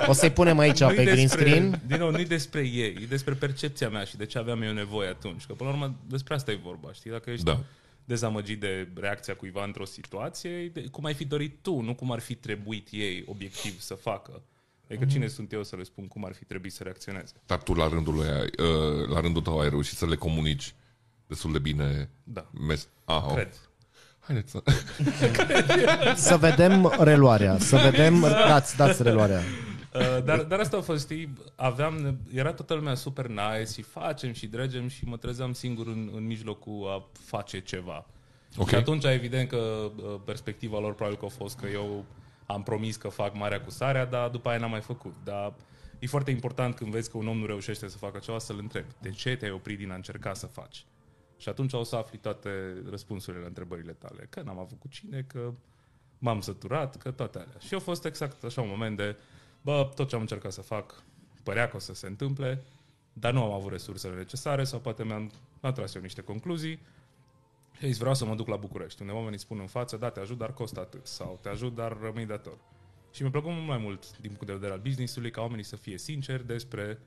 O 0.08 0.14
să-i 0.14 0.32
punem 0.32 0.58
aici 0.58 0.80
Nu-i 0.80 0.96
pe 0.96 1.04
green 1.04 1.22
despre- 1.22 1.46
screen. 1.46 1.82
Din 1.88 1.98
nou, 1.98 2.12
nu 2.12 2.20
e 2.20 2.24
despre 2.24 2.62
ei, 2.62 2.98
e 3.02 3.06
despre 3.10 3.34
percepția 3.34 3.90
mea 3.90 4.04
și 4.04 4.18
de 4.18 4.26
ce 4.26 4.38
aveam 4.38 4.62
eu 4.62 4.74
nevoie 4.74 5.10
atunci. 5.10 5.46
Că 5.46 5.54
până 5.54 5.70
la 5.70 5.76
urmă 5.76 5.96
despre 6.08 6.34
asta 6.34 6.52
e 6.52 6.60
vorba, 6.64 6.90
știi? 6.94 7.12
Dacă 7.12 7.30
ești 7.30 7.46
Da. 7.46 7.60
Dezamăgit 8.08 8.60
de 8.60 8.88
reacția 8.96 9.36
cuiva 9.36 9.64
într-o 9.64 9.86
situație, 9.86 10.68
de- 10.68 10.82
cum 10.92 11.06
ai 11.06 11.14
fi 11.14 11.26
dorit 11.26 11.58
tu, 11.62 11.80
nu 11.80 11.96
cum 11.96 12.12
ar 12.12 12.20
fi 12.20 12.36
trebuit 12.36 12.88
ei 12.92 13.24
obiectiv 13.28 13.80
să 13.80 13.94
facă. 13.94 14.42
Adică 14.86 15.04
Mhm. 15.06 15.14
cine 15.14 15.28
sunt 15.28 15.52
eu 15.52 15.64
să 15.64 15.76
le 15.76 15.84
spun 15.84 16.08
cum 16.08 16.26
ar 16.26 16.34
fi 16.34 16.46
trebuit 16.46 16.74
să 16.74 16.84
reacționeze? 16.84 17.34
Dar 17.46 17.64
tu 17.64 17.74
la 17.74 17.88
rândul, 17.88 18.14
lui, 18.14 18.28
ai, 18.28 18.50
uh, 18.68 19.08
la 19.08 19.20
rândul 19.20 19.42
tău 19.42 19.60
ai 19.60 19.70
reușit 19.70 19.98
să 19.98 20.06
le 20.06 20.16
comunici 20.16 20.74
destul 21.28 21.52
de 21.52 21.60
bine. 21.60 22.10
Da, 22.24 22.50
Mes- 22.68 22.88
ah, 23.06 23.24
oh. 23.28 23.34
cred. 23.34 23.54
Haideți 24.20 24.52
să... 24.52 24.64
Să 26.16 26.38
vedem 26.38 26.94
reluarea. 27.00 27.58
Să 27.60 27.78
vedem... 27.92 28.20
Dați, 28.22 28.76
dați 28.76 29.04
reluarea. 29.04 29.42
Uh, 29.98 30.24
dar, 30.24 30.44
dar 30.44 30.60
asta 30.60 30.78
a 30.78 30.82
fost, 30.82 31.04
știi, 31.04 31.34
aveam, 31.56 32.18
era 32.34 32.54
toată 32.54 32.74
lumea 32.74 32.94
super 32.96 33.28
nice 33.28 33.72
și 33.74 33.82
facem 33.82 34.34
și 34.34 34.48
dregem 34.48 34.88
și 34.88 35.06
mă 35.06 35.18
trezeam 35.18 35.54
singur 35.54 35.88
în, 35.88 36.12
în 36.16 36.26
mijlocul 36.26 36.88
a 36.88 37.06
face 37.12 37.60
ceva. 37.60 38.06
Ok. 38.58 38.68
Și 38.68 38.76
atunci, 38.76 39.04
evident 39.04 39.50
că 39.50 39.58
uh, 39.58 40.20
perspectiva 40.26 40.80
lor 40.80 40.94
probabil 40.94 41.20
că 41.20 41.26
a 41.26 41.30
fost 41.30 41.60
că 41.60 41.68
eu 41.68 42.06
am 42.46 42.64
promis 42.64 42.96
că 42.96 43.08
fac 43.08 43.36
marea 43.36 43.62
cu 43.62 43.70
sarea, 43.70 44.06
dar 44.06 44.30
după 44.30 44.50
aia 44.50 44.58
n-am 44.58 44.70
mai 44.70 44.82
făcut. 44.82 45.16
Dar 45.24 45.54
e 46.00 46.08
foarte 46.08 46.32
important 46.32 46.76
când 46.76 46.92
vezi 46.92 47.12
că 47.12 47.18
un 47.18 47.28
om 47.28 47.38
nu 47.38 47.46
reușește 47.46 47.88
să 47.88 47.98
facă 47.98 48.18
ceva, 48.18 48.40
să-l 48.40 48.58
întrebi. 48.60 48.88
De 49.02 49.10
ce 49.10 49.36
te-ai 49.36 49.52
oprit 49.52 49.78
din 49.78 49.92
a 49.92 49.96
încerca 49.96 50.34
să 50.34 50.46
faci? 50.46 50.86
Și 51.38 51.50
atunci 51.50 51.74
o 51.74 51.84
să 51.84 51.96
afli 51.96 52.18
toate 52.18 52.50
răspunsurile 52.90 53.42
la 53.42 53.48
întrebările 53.48 53.92
tale. 53.92 54.28
Că 54.30 54.42
n-am 54.42 54.60
avut 54.60 54.80
cu 54.80 54.88
cine, 54.88 55.26
că 55.28 55.54
m-am 56.18 56.42
săturat, 56.42 56.98
că 56.98 57.12
toate 57.12 57.38
alea. 57.38 57.58
Și 57.60 57.74
a 57.74 57.80
fost 57.80 58.06
exact 58.06 58.44
așa 58.44 58.62
un 58.62 58.70
moment 58.70 58.98
de, 58.98 59.16
bă, 59.68 59.90
tot 59.96 60.08
ce 60.08 60.16
am 60.16 60.22
încercat 60.22 60.52
să 60.52 60.62
fac, 60.62 61.04
părea 61.44 61.68
că 61.68 61.76
o 61.76 61.80
să 61.80 61.94
se 61.94 62.08
întâmple, 62.08 62.64
dar 63.14 63.34
nu 63.34 63.44
am 63.44 63.52
avut 63.52 63.72
resursele 63.72 64.16
necesare 64.16 64.64
sau 64.64 64.80
poate 64.80 65.04
mi-am 65.04 65.32
am 65.62 65.72
tras 65.72 65.96
eu 65.96 66.02
niște 66.02 66.22
concluzii 66.22 66.80
și 67.78 67.84
ai 67.84 67.90
zis, 67.90 67.98
vreau 67.98 68.14
să 68.14 68.26
mă 68.26 68.36
duc 68.36 68.48
la 68.48 68.56
București, 68.56 69.02
unde 69.02 69.14
oamenii 69.14 69.40
spun 69.40 69.58
în 69.60 69.68
față, 69.68 69.98
da, 69.98 70.10
te 70.10 70.20
ajut, 70.20 70.38
dar 70.38 70.54
costă 70.54 70.80
atât, 70.80 71.08
sau 71.08 71.40
te 71.42 71.50
ajut, 71.50 71.76
dar 71.76 71.98
rămâi 72.02 72.26
dator. 72.26 72.58
Și 73.12 73.22
mi-a 73.22 73.32
plăcut 73.32 73.52
mult 73.52 73.68
mai 73.68 73.78
mult, 73.78 74.18
din 74.18 74.30
punct 74.30 74.46
de 74.46 74.54
vedere 74.54 74.72
al 74.72 74.80
business-ului, 74.84 75.32
ca 75.32 75.42
oamenii 75.42 75.64
să 75.64 75.76
fie 75.76 75.98
sinceri 75.98 76.48
despre 76.48 77.00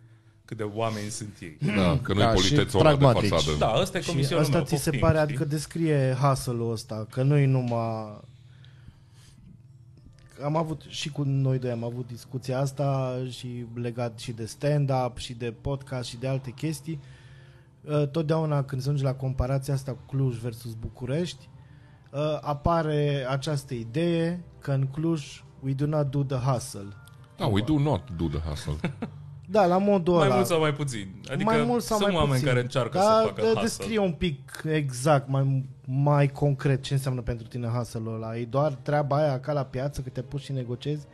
cât 0.45 0.57
de 0.57 0.63
oameni 0.63 1.11
sunt 1.11 1.37
ei. 1.41 1.57
Da, 1.77 1.99
că 2.03 2.13
nu-i 2.13 2.23
Da, 2.23 2.35
și 2.35 2.41
politeț 2.41 2.73
ăla 2.73 2.91
de 2.91 2.97
pragmatici. 2.97 3.29
fațadă. 3.29 3.57
Da, 3.57 3.81
ăsta 3.81 3.99
e 3.99 4.01
Și 4.01 4.09
comisionul 4.09 4.45
asta 4.45 4.57
meu, 4.57 4.67
ți 4.67 4.77
se 4.77 4.91
poftim, 4.91 5.01
pare, 5.01 5.19
știi? 5.19 5.29
adică 5.29 5.45
descrie 5.45 6.17
hustle-ul 6.21 6.73
ăsta, 6.73 7.07
că 7.11 7.23
nu-i 7.23 7.47
numai... 7.47 8.21
Am 10.45 10.57
avut 10.57 10.83
și 10.89 11.11
cu 11.11 11.23
noi 11.23 11.59
doi 11.59 11.71
am 11.71 11.85
avut 11.85 12.07
discuția 12.07 12.59
asta 12.59 13.19
și 13.31 13.67
legat 13.75 14.19
și 14.19 14.33
de 14.33 14.45
stand-up 14.47 15.17
și 15.17 15.35
de 15.35 15.55
podcast 15.61 16.09
și 16.09 16.17
de 16.17 16.29
alte 16.29 16.51
chestii. 16.51 17.01
Uh, 17.85 18.09
Totdeauna 18.09 18.65
când 18.65 18.83
se 18.83 18.89
ajunge 18.89 19.07
la 19.07 19.15
comparația 19.15 19.75
asta 19.75 19.93
cu 19.93 20.01
Cluj 20.07 20.37
versus 20.37 20.75
București, 20.75 21.49
uh, 22.13 22.39
apare 22.41 23.27
această 23.29 23.75
idee 23.75 24.45
că 24.59 24.73
în 24.73 24.87
Cluj 24.87 25.45
we 25.61 25.73
do 25.73 25.87
not 25.87 26.11
do 26.11 26.23
the 26.23 26.51
hustle. 26.51 26.89
Da, 27.37 27.47
we 27.47 27.63
do 27.63 27.79
not 27.79 28.11
do 28.17 28.27
the 28.27 28.39
hustle. 28.39 28.75
Da, 29.51 29.67
la 29.67 29.79
modul 29.79 30.15
Mai 30.15 30.27
ăla. 30.27 30.35
mult 30.35 30.47
sau 30.47 30.61
mai 30.61 30.73
puțin. 30.75 31.15
Adică 31.31 31.51
mai 31.51 31.63
mult 31.63 31.83
sau 31.83 31.97
sunt 31.99 32.09
mai 32.09 32.17
oameni 32.19 32.33
puțin. 32.35 32.49
care 32.49 32.61
încearcă 32.61 32.99
da, 32.99 33.03
să 33.05 33.27
facă 33.27 33.41
de- 33.41 33.47
hustle. 33.47 33.63
Descrie 33.63 33.99
un 33.99 34.13
pic 34.13 34.63
exact, 34.73 35.29
mai, 35.29 35.65
mai 35.87 36.29
concret 36.29 36.83
ce 36.83 36.93
înseamnă 36.95 37.21
pentru 37.21 37.47
tine 37.47 37.67
hustle-ul 37.67 38.15
ăla. 38.15 38.37
E 38.37 38.45
doar 38.45 38.73
treaba 38.73 39.17
aia 39.17 39.41
ca 39.41 39.53
la 39.53 39.65
piață, 39.65 40.01
că 40.01 40.09
te 40.09 40.23
puși 40.23 40.45
și 40.45 40.53
negociezi 40.53 41.07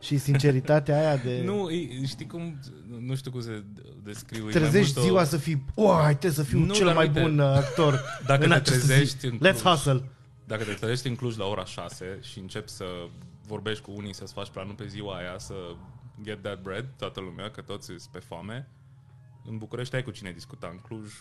și 0.00 0.18
sinceritatea 0.18 0.98
aia 0.98 1.16
de... 1.16 1.42
Nu, 1.50 1.70
e- 1.70 2.06
știi 2.06 2.26
cum, 2.26 2.58
nu 3.00 3.14
știu 3.14 3.30
cum 3.30 3.40
se 3.40 3.64
descriu. 4.02 4.40
e 4.40 4.42
mai 4.42 4.52
trezești 4.52 4.92
mult 4.94 5.04
o- 5.04 5.08
ziua 5.10 5.24
să 5.24 5.36
fii, 5.36 5.64
oh, 5.74 5.98
hai 6.02 6.16
te 6.18 6.30
să 6.30 6.42
fiu 6.42 6.58
Nu, 6.58 6.72
cel 6.74 6.86
dar 6.86 6.94
mai 6.94 7.06
uite, 7.06 7.20
bun 7.20 7.38
uh, 7.38 7.46
actor 7.46 8.00
dacă 8.26 8.42
în 8.42 8.48
te 8.48 8.54
această 8.54 8.86
trezești 8.86 9.18
zi. 9.18 9.26
în 9.26 9.32
Let's 9.36 9.60
Cluj. 9.60 9.62
hustle. 9.74 10.02
Dacă 10.44 10.64
te 10.64 10.72
trezești 10.72 11.08
în 11.08 11.14
Cluj 11.14 11.36
la 11.36 11.44
ora 11.46 11.64
6 11.64 12.18
și 12.20 12.38
începi 12.38 12.70
să 12.70 12.84
vorbești 13.46 13.82
cu 13.84 13.92
unii, 13.96 14.14
să-ți 14.14 14.32
faci 14.32 14.48
planul 14.48 14.74
pe 14.74 14.86
ziua 14.86 15.14
aia, 15.16 15.34
să 15.38 15.54
get 16.22 16.42
that 16.42 16.62
bread, 16.62 16.84
toată 16.98 17.20
lumea, 17.20 17.50
că 17.50 17.60
toți 17.60 17.84
sunt 17.86 18.00
pe 18.12 18.18
foame, 18.18 18.68
în 19.44 19.58
București 19.58 19.94
ai 19.94 20.02
cu 20.02 20.10
cine 20.10 20.30
discuta. 20.30 20.68
În 20.70 20.78
Cluj, 20.78 21.12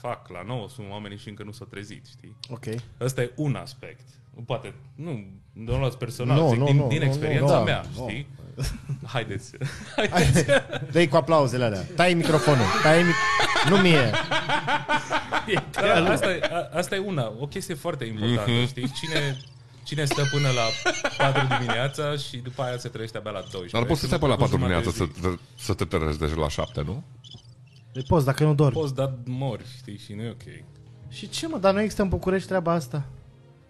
fac, 0.00 0.28
la 0.28 0.42
9 0.42 0.68
sunt 0.68 0.90
oamenii 0.90 1.18
și 1.18 1.28
încă 1.28 1.42
nu 1.42 1.52
s-au 1.52 1.66
trezit, 1.66 2.06
știi? 2.06 2.36
Ok. 2.48 2.64
Ăsta 3.00 3.22
e 3.22 3.32
un 3.36 3.54
aspect. 3.54 4.08
Poate, 4.46 4.74
nu, 4.94 5.24
nu 5.52 5.74
o 5.74 5.78
luați 5.78 5.98
personal, 5.98 6.36
Nu, 6.38 6.48
zic, 6.48 6.58
nu, 6.58 6.64
din, 6.64 6.76
nu, 6.76 6.88
din 6.88 6.98
nu, 6.98 7.04
experiența 7.04 7.44
nu, 7.46 7.50
da, 7.58 7.62
mea, 7.64 7.84
nu. 7.96 8.08
știi? 8.08 8.26
Haideți. 9.12 9.52
Dă-i 10.90 11.08
cu 11.08 11.16
aplauzele 11.16 11.64
alea. 11.64 11.82
Tai 11.96 12.14
microfonul. 12.14 12.64
Tai 12.82 13.02
mic- 13.02 13.68
nu 13.70 13.76
mie. 13.76 14.10
Da, 15.72 16.10
asta, 16.12 16.30
e, 16.34 16.40
a, 16.52 16.68
asta 16.78 16.94
e 16.94 16.98
una, 16.98 17.32
o 17.40 17.46
chestie 17.46 17.74
foarte 17.74 18.04
importantă, 18.04 18.50
Mhm. 18.50 18.66
știi? 18.66 18.90
Cine, 18.92 19.36
cine 19.84 20.04
stă 20.04 20.22
până 20.30 20.48
la 20.48 20.92
4 21.32 21.46
dimineața 21.58 22.16
și 22.16 22.36
după 22.36 22.62
aia 22.62 22.78
se 22.78 22.88
trăiește 22.88 23.18
abia 23.18 23.30
la 23.30 23.38
12. 23.40 23.76
Dar 23.76 23.84
poți 23.86 24.00
să 24.00 24.06
stai 24.06 24.18
până 24.18 24.30
la 24.30 24.36
Cu 24.36 24.42
4 24.48 24.56
jumătate 24.56 24.82
dimineața 24.82 25.04
de 25.04 25.12
să, 25.20 25.28
zi. 25.28 25.36
te- 25.36 25.62
să 25.62 25.74
te 25.74 25.84
trezești 25.84 26.38
la 26.38 26.48
7, 26.48 26.82
nu? 26.82 27.02
Deci 27.92 28.06
poți 28.06 28.24
dacă 28.24 28.44
nu 28.44 28.54
dormi. 28.54 28.72
Poți, 28.80 28.94
dar 28.94 29.14
mori, 29.24 29.64
știi, 29.76 29.98
și 29.98 30.12
nu 30.12 30.22
e 30.22 30.30
ok. 30.30 30.64
Și 31.08 31.28
ce 31.28 31.46
mă, 31.48 31.58
dar 31.58 31.74
nu 31.74 31.80
există 31.80 32.02
în 32.02 32.08
București 32.08 32.48
treaba 32.48 32.72
asta? 32.72 33.04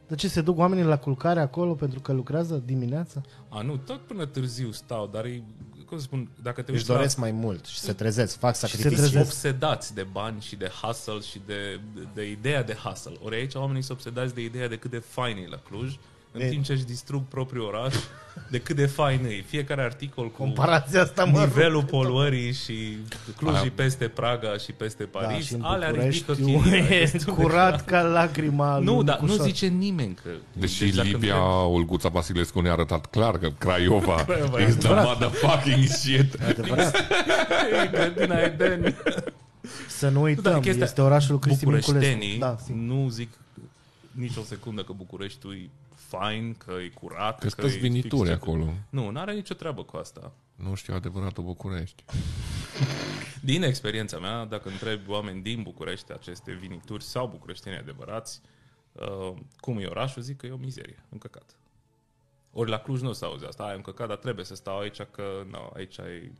De 0.09 0.15
ce 0.15 0.29
se 0.29 0.41
duc 0.41 0.59
oamenii 0.59 0.85
la 0.85 0.99
culcare 0.99 1.41
acolo 1.41 1.75
pentru 1.75 2.01
că 2.01 2.13
lucrează 2.13 2.63
dimineața? 2.65 3.21
A, 3.49 3.61
nu, 3.63 3.77
tot 3.77 4.01
până 4.01 4.27
târziu 4.27 4.71
stau, 4.71 5.07
dar 5.13 5.25
e, 5.25 5.43
cum 5.93 6.01
să 6.01 6.05
spun, 6.07 6.29
dacă 6.43 6.63
te 6.63 6.71
Își 6.71 6.79
uiți 6.81 6.91
la 6.91 6.97
doresc 6.97 7.17
mai 7.17 7.31
mult 7.31 7.65
și 7.67 7.79
se 7.79 7.93
trezesc, 7.93 8.39
fac 8.39 8.55
se 8.55 8.61
sacrificii. 8.67 8.97
trezesc. 8.97 9.25
obsedați 9.25 9.95
de 9.95 10.03
bani 10.03 10.41
și 10.41 10.57
de 10.57 10.71
hustle 10.83 11.21
și 11.21 11.41
de, 11.47 11.81
de, 11.95 12.01
de 12.15 12.31
ideea 12.31 12.63
de 12.63 12.75
hustle. 12.75 13.13
Ori 13.23 13.37
aici 13.37 13.55
oamenii 13.55 13.83
sunt 13.83 13.97
obsedați 13.99 14.35
de 14.35 14.41
ideea 14.43 14.69
de 14.69 14.77
cât 14.77 14.91
de 14.91 14.99
fain 15.09 15.37
e 15.37 15.47
la 15.49 15.57
Cluj, 15.57 15.95
în 16.33 16.41
E- 16.41 16.49
timp 16.49 16.65
ce 16.65 16.73
își 16.73 16.85
distrug 16.85 17.23
propriul 17.29 17.65
oraș, 17.65 17.95
de 18.51 18.59
cât 18.61 18.77
de 18.77 18.87
fain 18.87 19.25
e. 19.25 19.43
Fiecare 19.47 19.83
articol 19.83 20.31
cu 20.31 20.43
Comparația 20.43 21.03
asta 21.03 21.25
mă 21.25 21.39
nivelul 21.39 21.85
poluării 21.85 22.53
și 22.53 22.97
Cluj 23.37 23.55
Aia- 23.57 23.65
e 23.67 23.69
peste 23.75 24.09
Praga 24.09 24.57
și 24.57 24.73
peste 24.73 25.09
Da, 25.13 25.19
Paris, 25.19 25.47
și 25.47 25.55
în 25.55 25.63
alea 25.63 25.91
ridică 25.91 26.33
București 26.41 26.69
chiria. 26.79 26.97
e 26.99 27.01
Este 27.03 27.31
curat 27.31 27.85
ca 27.85 28.03
lacrima 28.03 28.77
lui 28.77 28.85
Nu, 28.85 29.03
dar 29.03 29.19
nu 29.21 29.25
Nicușor. 29.27 29.47
zice 29.47 29.67
nimeni 29.67 30.15
că... 30.23 30.31
Deși 30.53 30.79
deci 30.85 30.95
dacă 30.95 31.09
Livia 31.09 31.35
întreb- 31.35 31.73
Olguța 31.75 32.09
Vasilescu 32.09 32.61
ne-a 32.61 32.73
arătat 32.73 33.07
clar 33.07 33.39
că 33.39 33.51
Craiova 33.59 34.15
Craiova 34.25 34.61
is 34.61 34.75
e 34.75 34.79
the 34.79 34.95
motherfucking 34.95 35.85
shit. 35.87 36.37
Adevărat. 36.49 36.97
E 37.85 37.87
grădina 37.91 38.39
Eden. 38.41 38.95
Să 39.89 40.09
nu 40.09 40.23
uităm, 40.23 40.53
Da, 40.53 40.61
chestia- 40.61 40.85
este 40.85 41.01
orașul 41.01 41.39
Cristi 41.39 41.65
Minculescu. 41.65 41.93
Bucureștenii 41.93 42.39
Da, 42.39 42.57
sim. 42.65 42.79
nu 42.85 43.09
zic 43.09 43.29
nicio 44.11 44.41
secundă 44.43 44.83
că 44.83 44.93
Bucureștiul 44.97 45.53
e 45.53 45.69
fain, 46.17 46.55
că 46.55 46.73
e 46.73 46.89
curat, 46.89 47.39
Că 47.39 47.47
e 47.47 47.49
sunteți 47.49 47.73
fix 47.73 47.83
vinituri 47.87 48.29
ce- 48.29 48.35
acolo. 48.35 48.73
Nu, 48.91 49.11
nu 49.11 49.21
are 49.21 49.33
nicio 49.35 49.55
treabă 49.55 49.85
cu 49.85 49.97
asta. 49.97 50.33
Nu 50.55 50.75
știu 50.75 50.95
adevăratul 50.95 51.45
București. 51.45 52.05
Din 53.51 53.63
experiența 53.63 54.19
mea, 54.19 54.45
dacă 54.45 54.69
întreb 54.69 55.09
oameni 55.09 55.43
din 55.43 55.63
București, 55.63 56.13
aceste 56.13 56.53
vinituri 56.53 57.05
sau 57.05 57.27
bucureșteni 57.27 57.77
adevărați, 57.77 58.41
uh, 58.93 59.33
cum 59.61 59.79
e 59.79 59.87
orașul, 59.87 60.23
zic 60.23 60.37
că 60.37 60.47
e 60.47 60.51
o 60.51 60.57
mizerie, 60.57 61.05
un 61.09 61.19
căcat. 61.19 61.57
Ori 62.53 62.71
la 62.71 62.79
Cluj 62.79 63.01
nu 63.01 63.09
o 63.09 63.13
să 63.13 63.25
auzi 63.25 63.45
asta, 63.45 63.63
ai 63.65 63.77
un 63.77 63.83
căcat, 63.83 64.09
dar 64.09 64.17
trebuie 64.17 64.45
să 64.45 64.55
stau 64.55 64.79
aici 64.79 65.01
că 65.11 65.23
no, 65.51 65.71
aici 65.75 65.97
e 65.97 66.33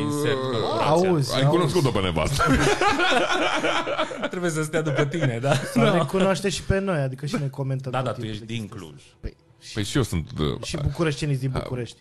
insert 0.00 0.34
corporația. 0.40 0.86
Auzi, 0.86 1.34
Ai 1.34 1.42
auzi. 1.42 1.56
cunoscut-o 1.56 1.90
pe 1.90 2.00
nevastă. 2.00 2.42
Trebuie 4.30 4.50
să 4.50 4.62
stea 4.62 4.82
după 4.82 5.04
tine, 5.04 5.38
da? 5.42 5.52
Dar 5.74 5.92
ne 5.92 6.04
cunoaște 6.04 6.48
și 6.48 6.62
pe 6.62 6.78
noi, 6.78 6.98
adică 6.98 7.26
și 7.26 7.36
ne 7.40 7.48
comentă 7.48 7.90
Da, 7.90 8.02
tot 8.02 8.06
da, 8.06 8.12
tu 8.12 8.20
timpul 8.20 8.34
ești 8.34 8.46
de 8.46 8.52
din 8.54 8.62
chestia 8.68 8.78
Cluj. 8.80 8.94
asta. 9.00 9.16
Păi, 9.20 9.36
și, 9.60 9.72
Păi 9.74 9.84
și 9.84 9.96
eu 9.96 10.02
sunt... 10.02 10.30
uh, 10.38 10.62
și 10.62 10.76
bucureștenii 10.76 11.36
din 11.36 11.50
București. 11.50 12.00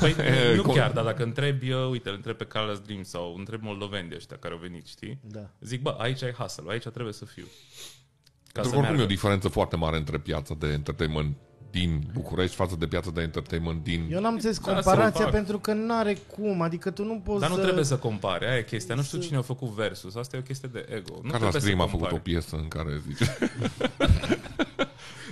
Păi, 0.00 0.14
nu 0.56 0.62
cum- 0.62 0.74
chiar, 0.74 0.90
dar 0.92 1.04
dacă 1.04 1.22
întrebi, 1.22 1.68
eu, 1.68 1.90
uite, 1.90 2.08
îl 2.08 2.14
întreb 2.14 2.36
pe 2.36 2.44
Carlos 2.44 2.78
Dream 2.78 3.02
sau 3.02 3.34
întreb 3.38 3.62
moldoveni 3.62 4.08
de 4.08 4.14
ăștia 4.16 4.36
care 4.40 4.54
au 4.54 4.60
venit, 4.60 4.86
știi? 4.86 5.18
Da. 5.22 5.50
Zic, 5.60 5.82
bă, 5.82 5.94
aici 5.98 6.22
ai 6.22 6.32
hustle 6.32 6.64
aici 6.72 6.82
trebuie 6.88 7.12
să 7.12 7.24
fiu. 7.24 7.44
Ca 7.44 8.62
Pentru 8.62 8.70
să 8.70 8.70
că 8.70 8.76
oricum 8.76 8.82
e 8.84 8.88
o 8.88 8.96
meargă. 8.96 9.06
diferență 9.14 9.48
foarte 9.48 9.76
mare 9.76 9.96
între 9.96 10.18
piața 10.18 10.54
de 10.58 10.66
entertainment 10.66 11.36
din 11.80 12.02
București 12.12 12.54
față 12.56 12.76
de 12.78 12.86
piața 12.86 13.10
de 13.14 13.20
entertainment 13.20 13.82
din... 13.84 14.08
Eu 14.10 14.20
n-am 14.20 14.32
înțeles 14.32 14.58
Da, 14.60 14.72
comparația 14.72 15.12
să-l 15.14 15.22
fac. 15.22 15.32
pentru 15.32 15.58
că 15.58 15.72
n-are 15.72 16.18
cum, 16.36 16.60
adică 16.62 16.90
tu 16.90 17.04
nu 17.04 17.20
poți 17.24 17.40
Dar 17.40 17.48
nu 17.48 17.56
să... 17.56 17.62
trebuie 17.62 17.84
să 17.84 17.96
compare, 17.96 18.48
aia 18.48 18.56
e 18.58 18.62
chestia. 18.64 18.94
Nu 18.94 19.02
știu 19.02 19.18
cine 19.18 19.36
a 19.36 19.42
făcut 19.42 19.68
versus, 19.68 20.14
asta 20.14 20.36
e 20.36 20.38
o 20.38 20.42
chestie 20.42 20.68
de 20.72 20.86
ego. 20.94 21.14
Nu 21.22 21.30
Carla 21.30 21.36
trebuie 21.48 21.60
Stream 21.60 21.78
să 21.78 21.84
a 21.84 21.86
făcut 21.86 22.06
o 22.06 22.08
compari. 22.08 22.22
piesă 22.30 22.56
în 22.56 22.68
care 22.68 23.02
zice 23.08 23.38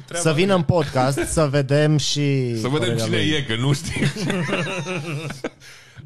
Da, 0.09 0.18
Să 0.18 0.33
vină 0.33 0.54
în 0.54 0.62
podcast 0.62 1.18
să 1.18 1.46
vedem 1.46 1.96
și... 1.96 2.57
Să 2.61 2.68
vedem 2.68 2.78
părerea 2.78 3.04
cine 3.04 3.16
lui. 3.16 3.28
e, 3.30 3.42
că 3.42 3.57
nu 3.57 3.72
știi. 3.72 4.02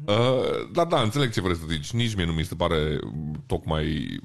Uh, 0.05 0.69
dar 0.73 0.85
da, 0.85 1.01
înțeleg 1.01 1.31
ce 1.33 1.41
vrei 1.41 1.55
să 1.55 1.61
zici. 1.69 1.91
Nici 1.91 2.15
mie 2.15 2.25
nu 2.25 2.31
mi 2.31 2.43
se 2.43 2.55
pare 2.55 2.99
mm, 3.03 3.43
tocmai... 3.45 4.19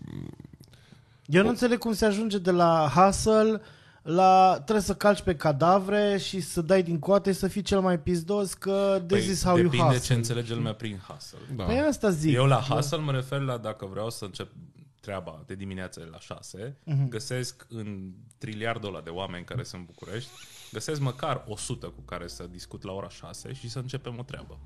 Eu 1.26 1.42
nu 1.42 1.48
înțeleg 1.48 1.78
cum 1.78 1.92
se 1.92 2.04
ajunge 2.04 2.38
de 2.38 2.50
la 2.50 2.92
hustle 2.94 3.60
la 4.04 4.52
trebuie 4.54 4.84
să 4.84 4.94
calci 4.94 5.22
pe 5.22 5.36
cadavre 5.36 6.18
și 6.18 6.40
să 6.40 6.60
dai 6.62 6.82
din 6.82 6.98
coate 6.98 7.32
să 7.32 7.48
fii 7.48 7.62
cel 7.62 7.80
mai 7.80 7.98
pizdos 8.00 8.54
că 8.54 9.02
this 9.06 9.26
is 9.26 9.44
how 9.44 9.56
you 9.56 9.68
Păi, 9.68 9.70
depinde 9.78 9.94
hustle. 9.94 10.06
ce 10.08 10.14
înțelege 10.14 10.54
lumea 10.54 10.74
prin 10.74 10.98
hustle. 11.08 11.38
Da. 11.56 11.64
Păi 11.64 11.78
asta 11.78 12.10
zic. 12.10 12.34
Eu 12.34 12.44
la 12.46 12.56
hustle 12.60 12.98
mă 12.98 13.12
refer 13.12 13.40
la 13.40 13.56
dacă 13.56 13.86
vreau 13.86 14.10
să 14.10 14.24
încep 14.24 14.50
treaba 15.00 15.42
de 15.46 15.54
dimineață 15.54 16.00
de 16.00 16.08
la 16.10 16.18
6, 16.18 16.76
Mhm. 16.84 17.08
găsesc 17.08 17.66
în 17.68 18.10
triliardul 18.38 18.88
ăla 18.88 19.00
de 19.00 19.10
oameni 19.10 19.44
care 19.44 19.62
sunt 19.62 19.80
în 19.80 19.86
București, 19.86 20.30
găsesc 20.72 21.00
măcar 21.00 21.44
100 21.48 21.86
cu 21.86 22.00
care 22.04 22.26
să 22.26 22.46
discut 22.50 22.82
la 22.82 22.92
ora 22.92 23.08
6 23.08 23.52
și 23.52 23.68
să 23.70 23.78
începem 23.78 24.16
o 24.18 24.22
treabă. 24.22 24.58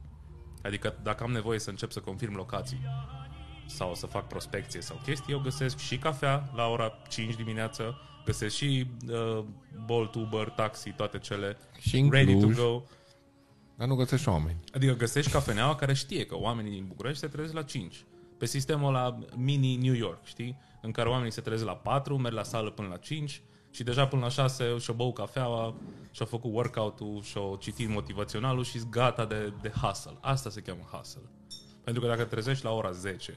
Adică 0.62 0.94
dacă 1.02 1.24
am 1.24 1.30
nevoie 1.32 1.58
să 1.58 1.70
încep 1.70 1.90
să 1.90 2.00
confirm 2.00 2.34
locații 2.34 2.80
sau 3.66 3.94
să 3.94 4.06
fac 4.06 4.26
prospecție 4.26 4.80
sau 4.80 5.00
chestii, 5.04 5.32
eu 5.32 5.38
găsesc 5.40 5.78
și 5.78 5.98
cafea 5.98 6.50
la 6.54 6.66
ora 6.66 6.92
5 7.08 7.34
dimineață, 7.34 7.94
găsesc 8.28 8.54
și 8.54 8.86
uh, 9.10 9.44
Bolt, 9.84 10.14
Uber, 10.14 10.48
taxi, 10.48 10.90
toate 10.90 11.18
cele 11.18 11.56
Și 11.78 11.98
în 11.98 12.10
ready 12.10 12.36
Cluj. 12.38 12.56
to 12.56 12.62
go. 12.62 12.82
Dar 13.76 13.88
nu 13.88 13.94
găsești 13.94 14.28
oameni. 14.28 14.56
Adică 14.74 14.92
găsești 14.92 15.30
cafeneaua 15.30 15.74
care 15.74 15.94
știe 15.94 16.26
că 16.26 16.36
oamenii 16.38 16.70
din 16.70 16.84
București 16.86 17.18
se 17.18 17.26
trezesc 17.26 17.54
la 17.54 17.62
5. 17.62 18.04
Pe 18.38 18.46
sistemul 18.46 18.92
la 18.92 19.18
mini 19.36 19.76
New 19.76 19.94
York, 19.94 20.24
știi? 20.24 20.56
În 20.82 20.90
care 20.90 21.08
oamenii 21.08 21.32
se 21.32 21.40
trezesc 21.40 21.66
la 21.66 21.74
4, 21.76 22.16
merg 22.16 22.34
la 22.34 22.42
sală 22.42 22.70
până 22.70 22.88
la 22.88 22.96
5 22.96 23.42
și 23.70 23.82
deja 23.82 24.06
până 24.06 24.22
la 24.22 24.28
6 24.28 24.78
și-au 24.78 24.96
băut 24.96 25.14
cafeaua, 25.14 25.74
și-au 26.10 26.26
făcut 26.26 26.54
workout-ul, 26.54 27.22
și-au 27.22 27.58
citit 27.60 27.88
motivaționalul 27.88 28.64
și 28.64 28.80
gata 28.90 29.24
de, 29.24 29.52
de 29.62 29.72
hustle. 29.82 30.16
Asta 30.20 30.50
se 30.50 30.60
cheamă 30.60 30.82
hustle. 30.92 31.22
Pentru 31.84 32.02
că 32.02 32.08
dacă 32.08 32.22
te 32.22 32.28
trezești 32.28 32.64
la 32.64 32.70
ora 32.70 32.90
10, 32.90 33.34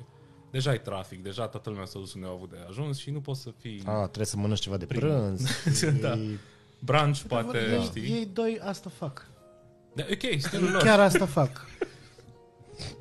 deja 0.51 0.69
ai 0.69 0.81
trafic, 0.81 1.23
deja 1.23 1.47
toată 1.47 1.69
lumea 1.69 1.85
s-a 1.85 1.99
dus 1.99 2.13
unde 2.13 2.27
au 2.27 2.33
avut 2.33 2.49
de 2.49 2.57
ajuns 2.69 2.97
și 2.97 3.09
nu 3.09 3.19
poți 3.21 3.41
să 3.41 3.49
fii 3.59 3.81
A, 3.85 4.01
trebuie 4.03 4.25
să 4.25 4.37
mănânci 4.37 4.59
ceva 4.59 4.77
de 4.77 4.85
Prim. 4.85 4.99
prânz. 4.99 5.41
Da. 6.01 6.11
E- 6.13 6.39
brunch, 6.79 7.19
poate, 7.27 7.57
Ei, 7.57 7.81
știi? 7.83 8.01
ei 8.01 8.29
doi 8.33 8.59
asta 8.63 8.91
fac. 8.97 9.25
Da, 9.95 10.03
ok, 10.11 10.39
stilul 10.41 10.71
lor. 10.71 10.81
Chiar 10.81 10.99
asta 10.99 11.25
fac. 11.25 11.65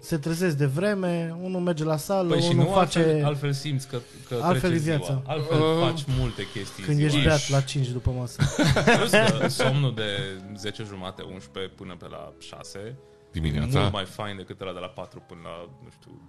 Se 0.00 0.16
trezesc 0.18 0.56
de 0.56 0.66
vreme, 0.66 1.36
unul 1.42 1.60
merge 1.60 1.84
la 1.84 1.96
sală, 1.96 2.28
Păi 2.28 2.40
și 2.40 2.48
unul 2.50 2.64
nu 2.64 2.70
face... 2.70 2.98
altfel, 2.98 3.24
altfel 3.24 3.52
simți 3.52 3.88
că, 3.88 3.98
că 4.28 4.34
Altfel 4.42 4.70
trece 4.70 4.74
e 4.74 4.78
ziua. 4.78 4.96
viața. 4.96 5.22
Altfel 5.26 5.60
Uh, 5.60 5.80
faci 5.80 6.04
multe 6.18 6.46
chestii 6.52 6.84
Când 6.84 6.98
în 6.98 7.04
ești 7.04 7.18
ziua. 7.18 7.28
beat 7.28 7.48
la 7.48 7.60
5 7.60 7.88
după 7.88 8.10
masă. 8.10 8.42
Plus 8.96 9.10
că 9.10 9.48
somnul 9.48 9.94
de 9.94 10.40
10 10.56 10.82
jumate, 10.84 11.22
11 11.22 11.72
până 11.74 11.96
pe 11.98 12.06
la 12.08 12.32
6 12.38 12.78
e 12.78 12.94
Dimineața. 13.32 13.80
mult 13.80 13.92
mai 13.92 14.04
fain 14.04 14.36
decât 14.36 14.60
ăla 14.60 14.72
de 14.72 14.78
la 14.78 14.86
4 14.86 15.22
până 15.28 15.40
la, 15.44 15.68
nu 15.84 15.88
știu, 16.00 16.20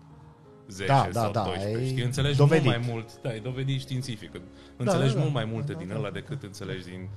10 0.68 0.88
Da, 0.88 1.08
da, 1.12 1.20
sau 1.22 1.32
da, 1.32 1.44
12. 1.44 1.84
e 1.84 1.88
Știi, 1.88 2.04
înțelegi 2.04 2.38
dovedit. 2.38 2.66
mult 2.66 2.78
mai 2.78 2.88
mult. 2.94 3.22
Da, 3.22 3.34
e 3.36 3.40
dovedit 3.40 3.80
științific. 3.80 4.32
Înțelegi 4.78 5.10
da, 5.14 5.16
da. 5.16 5.22
mult 5.22 5.34
mai 5.34 5.46
multe 5.46 5.74
din 5.74 5.92
ăla 5.92 6.10
decât 6.10 6.44
înțelegi 6.44 6.84
din 6.86 7.10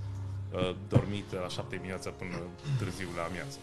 uh, 0.52 0.74
dormit 0.88 1.33
la 1.33 1.48
7 1.48 1.76
dimineața 1.76 2.11
până 2.11 2.30
târziu 2.78 3.09
la 3.16 3.22
amiază. 3.22 3.59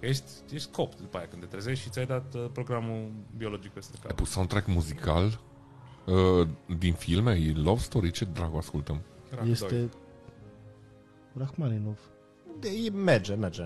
Ești, 0.00 0.24
ești 0.52 0.70
copt 0.70 1.00
după 1.00 1.16
aia 1.16 1.26
când 1.30 1.42
te 1.42 1.48
trezești 1.48 1.84
și 1.84 1.90
ți-ai 1.90 2.06
dat 2.06 2.34
uh, 2.34 2.44
programul 2.52 3.10
biologic 3.36 3.70
peste 3.70 3.92
Ai 3.94 4.02
cap. 4.06 4.16
pus 4.16 4.30
soundtrack 4.30 4.66
muzical 4.66 5.40
uh, 6.06 6.48
din 6.78 6.92
filme? 6.92 7.32
E 7.32 7.52
love 7.56 7.80
story? 7.80 8.10
Ce 8.10 8.24
dracu 8.24 8.56
ascultăm? 8.56 9.00
Crack 9.30 9.42
doi. 9.42 9.52
Este 9.52 9.88
Rachmaninov. 11.38 11.98
de- 12.60 12.68
e- 12.84 12.90
Merge, 12.90 13.34
merge. 13.34 13.62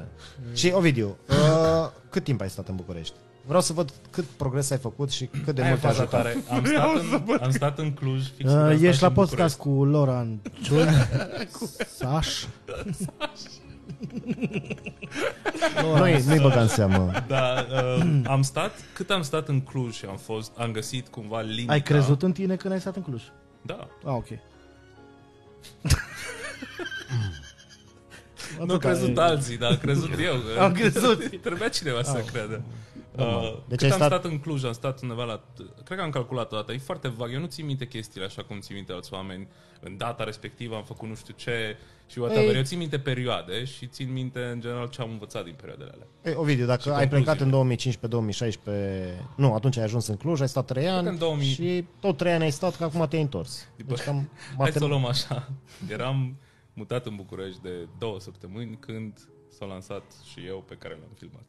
Și 0.54 0.70
Ovidiu, 0.74 1.16
uh, 1.28 1.90
cât 2.10 2.24
timp 2.24 2.40
ai 2.40 2.50
stat 2.50 2.68
în 2.68 2.76
București? 2.76 3.14
Vreau 3.46 3.60
să 3.60 3.72
văd 3.72 3.92
cât 4.10 4.24
progres 4.24 4.70
ai 4.70 4.78
făcut 4.78 5.10
și 5.10 5.24
cât 5.44 5.54
de 5.54 5.62
Aia 5.62 5.70
mult 5.70 5.82
e 5.84 5.86
te-a 5.86 5.90
faza 5.90 6.02
ajutat. 6.02 6.22
tare. 6.22 6.36
Am 6.50 6.64
stat, 6.64 6.94
în, 7.28 7.38
am 7.42 7.50
stat 7.50 7.78
în 7.78 7.92
Cluj 7.92 8.22
fix 8.22 8.36
când 8.36 8.50
am 8.50 8.58
Uh, 8.68 8.72
stat 8.74 8.82
ești 8.82 8.96
și 8.96 9.02
la 9.02 9.08
în 9.08 9.14
podcast 9.14 9.58
cu 9.58 9.84
Loran 9.84 10.40
Ciun, 10.62 10.88
Saș. 11.96 12.44
Nu-i, 15.96 16.22
nu-i 16.26 16.40
băga 16.40 16.60
în 16.60 16.68
seamă. 16.68 16.96
București. 16.96 17.26
Da, 17.28 17.66
uh, 17.72 18.20
am 18.26 18.42
stat, 18.42 18.72
cât 18.94 19.10
am 19.10 19.22
stat 19.22 19.48
în 19.48 19.60
Cluj 19.60 19.94
și 19.94 20.04
am 20.04 20.16
fost, 20.16 20.52
am 20.58 20.70
găsit 20.72 21.08
cumva 21.08 21.40
limita. 21.40 21.72
Ai 21.72 21.82
crezut 21.82 22.22
în 22.22 22.32
tine 22.32 22.56
când 22.56 22.72
ai 22.72 22.80
stat 22.80 22.96
în 22.96 23.02
Cluj? 23.02 23.22
Da. 23.62 23.88
Ah, 24.04 24.12
ok. 24.14 24.26
Nu 28.58 28.62
au 28.62 28.64
Atâta 28.64 28.78
crezut 28.88 29.16
e. 29.16 29.20
alții, 29.20 29.58
dar 29.58 29.70
am 29.70 29.76
crezut 29.76 30.10
eu. 30.20 30.62
Am 30.64 30.72
crezut. 30.72 31.40
Trebuia 31.42 31.68
cineva 31.68 32.02
să 32.02 32.24
creadă. 32.32 32.62
Uh, 33.18 33.58
Deci 33.68 33.78
cât 33.78 33.82
ai 33.82 33.90
am 33.90 33.96
stat- 33.96 34.20
stat... 34.20 34.24
în 34.24 34.38
Cluj, 34.38 34.64
am 34.64 34.72
stat 34.72 35.02
undeva 35.02 35.24
la... 35.24 35.42
Cred 35.84 35.98
că 35.98 36.04
am 36.04 36.10
calculat 36.10 36.52
o 36.52 36.56
dată. 36.56 36.72
E 36.72 36.78
foarte 36.78 37.08
vag. 37.08 37.32
Eu 37.32 37.40
nu 37.40 37.46
țin 37.46 37.66
minte 37.66 37.86
chestiile 37.86 38.26
așa 38.26 38.42
cum 38.42 38.60
țin 38.60 38.74
minte 38.74 38.92
alți 38.92 39.12
oameni. 39.12 39.48
În 39.80 39.96
data 39.96 40.24
respectivă 40.24 40.76
am 40.76 40.84
făcut 40.84 41.08
nu 41.08 41.14
știu 41.14 41.34
ce 41.36 41.76
și 42.06 42.18
whatever. 42.18 42.48
Ei. 42.50 42.56
Eu 42.56 42.62
țin 42.62 42.78
minte 42.78 42.98
perioade 42.98 43.64
și 43.64 43.86
țin 43.86 44.12
minte 44.12 44.40
în 44.44 44.60
general 44.60 44.88
ce 44.88 45.00
am 45.02 45.10
învățat 45.10 45.44
din 45.44 45.54
perioadele 45.56 45.90
alea. 45.94 46.06
Ei, 46.24 46.34
Ovidiu, 46.36 46.66
dacă 46.66 46.80
Și 46.80 46.88
ai 46.88 47.08
plecat 47.08 47.38
concluziile. 47.38 48.10
în 48.10 49.12
2015-2016, 49.20 49.36
nu, 49.36 49.54
atunci 49.54 49.76
ai 49.76 49.84
ajuns 49.84 50.06
în 50.06 50.16
Cluj, 50.16 50.40
ai 50.40 50.48
stat 50.48 50.66
3 50.66 50.88
ani 50.88 51.08
în 51.08 51.18
2000. 51.18 51.46
și 51.46 51.84
tot 52.00 52.16
3 52.16 52.32
ani 52.32 52.42
ai 52.42 52.50
stat, 52.50 52.76
că 52.76 52.84
acum 52.84 53.06
te-ai 53.08 53.22
întors. 53.22 53.68
Deci 53.86 53.98
cam 54.00 54.30
Hai 54.58 54.68
matem- 54.70 54.78
să 54.78 54.84
o 54.84 54.88
luăm 54.88 55.04
așa. 55.06 55.48
Eram 55.88 56.36
mutat 56.72 57.06
în 57.06 57.16
București 57.16 57.62
de 57.62 57.88
două 57.98 58.20
săptămâni 58.20 58.76
când 58.80 59.28
s-a 59.58 59.64
lansat 59.64 60.02
și 60.32 60.40
eu 60.46 60.64
pe 60.68 60.74
care 60.74 60.94
l-am 61.00 61.10
filmat. 61.18 61.44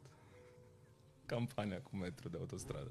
Campania 1.28 1.80
cu 1.82 1.96
metru 1.96 2.28
de 2.28 2.36
autostradă. 2.40 2.90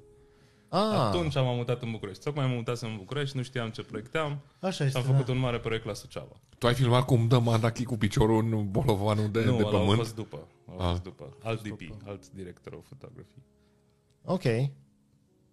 Ah, 0.70 0.80
Atunci 1.00 1.36
am 1.36 1.56
mutat 1.56 1.82
în 1.82 1.92
București. 1.92 2.24
Tocmai 2.24 2.46
am 2.46 2.52
mutat 2.52 2.78
în 2.82 2.96
București, 2.98 3.38
nu 3.38 3.44
știam 3.44 3.70
ce 3.70 3.82
proiecteam 3.84 4.40
Așa 4.60 4.72
și 4.72 4.84
este. 4.84 4.98
am 4.98 5.04
făcut 5.04 5.28
un 5.28 5.38
mare 5.38 5.60
proiect 5.60 5.86
la 5.86 5.94
Suceava. 5.94 6.36
Tu 6.58 6.68
ai 6.68 6.74
filmat 6.74 7.06
cum 7.06 7.28
dă 7.28 7.40
Mandachi 7.40 7.84
cu 7.84 7.98
piciorul 7.98 8.44
în 8.54 8.72
bolovanul 8.72 9.30
de, 9.32 9.44
nu, 9.46 9.58
de 9.58 9.64
ăla 9.66 9.78
a 9.78 9.80
pământ? 9.80 9.98
fost 9.98 10.16
după. 10.16 10.48
A 10.78 10.84
Ah. 10.84 10.90
fost 10.90 11.04
după. 11.04 11.38
Alt 11.44 11.62
DP, 11.68 11.82
alt 12.06 12.30
director 12.32 12.74
of 12.74 12.86
photography. 12.86 13.38
ok. 14.24 14.44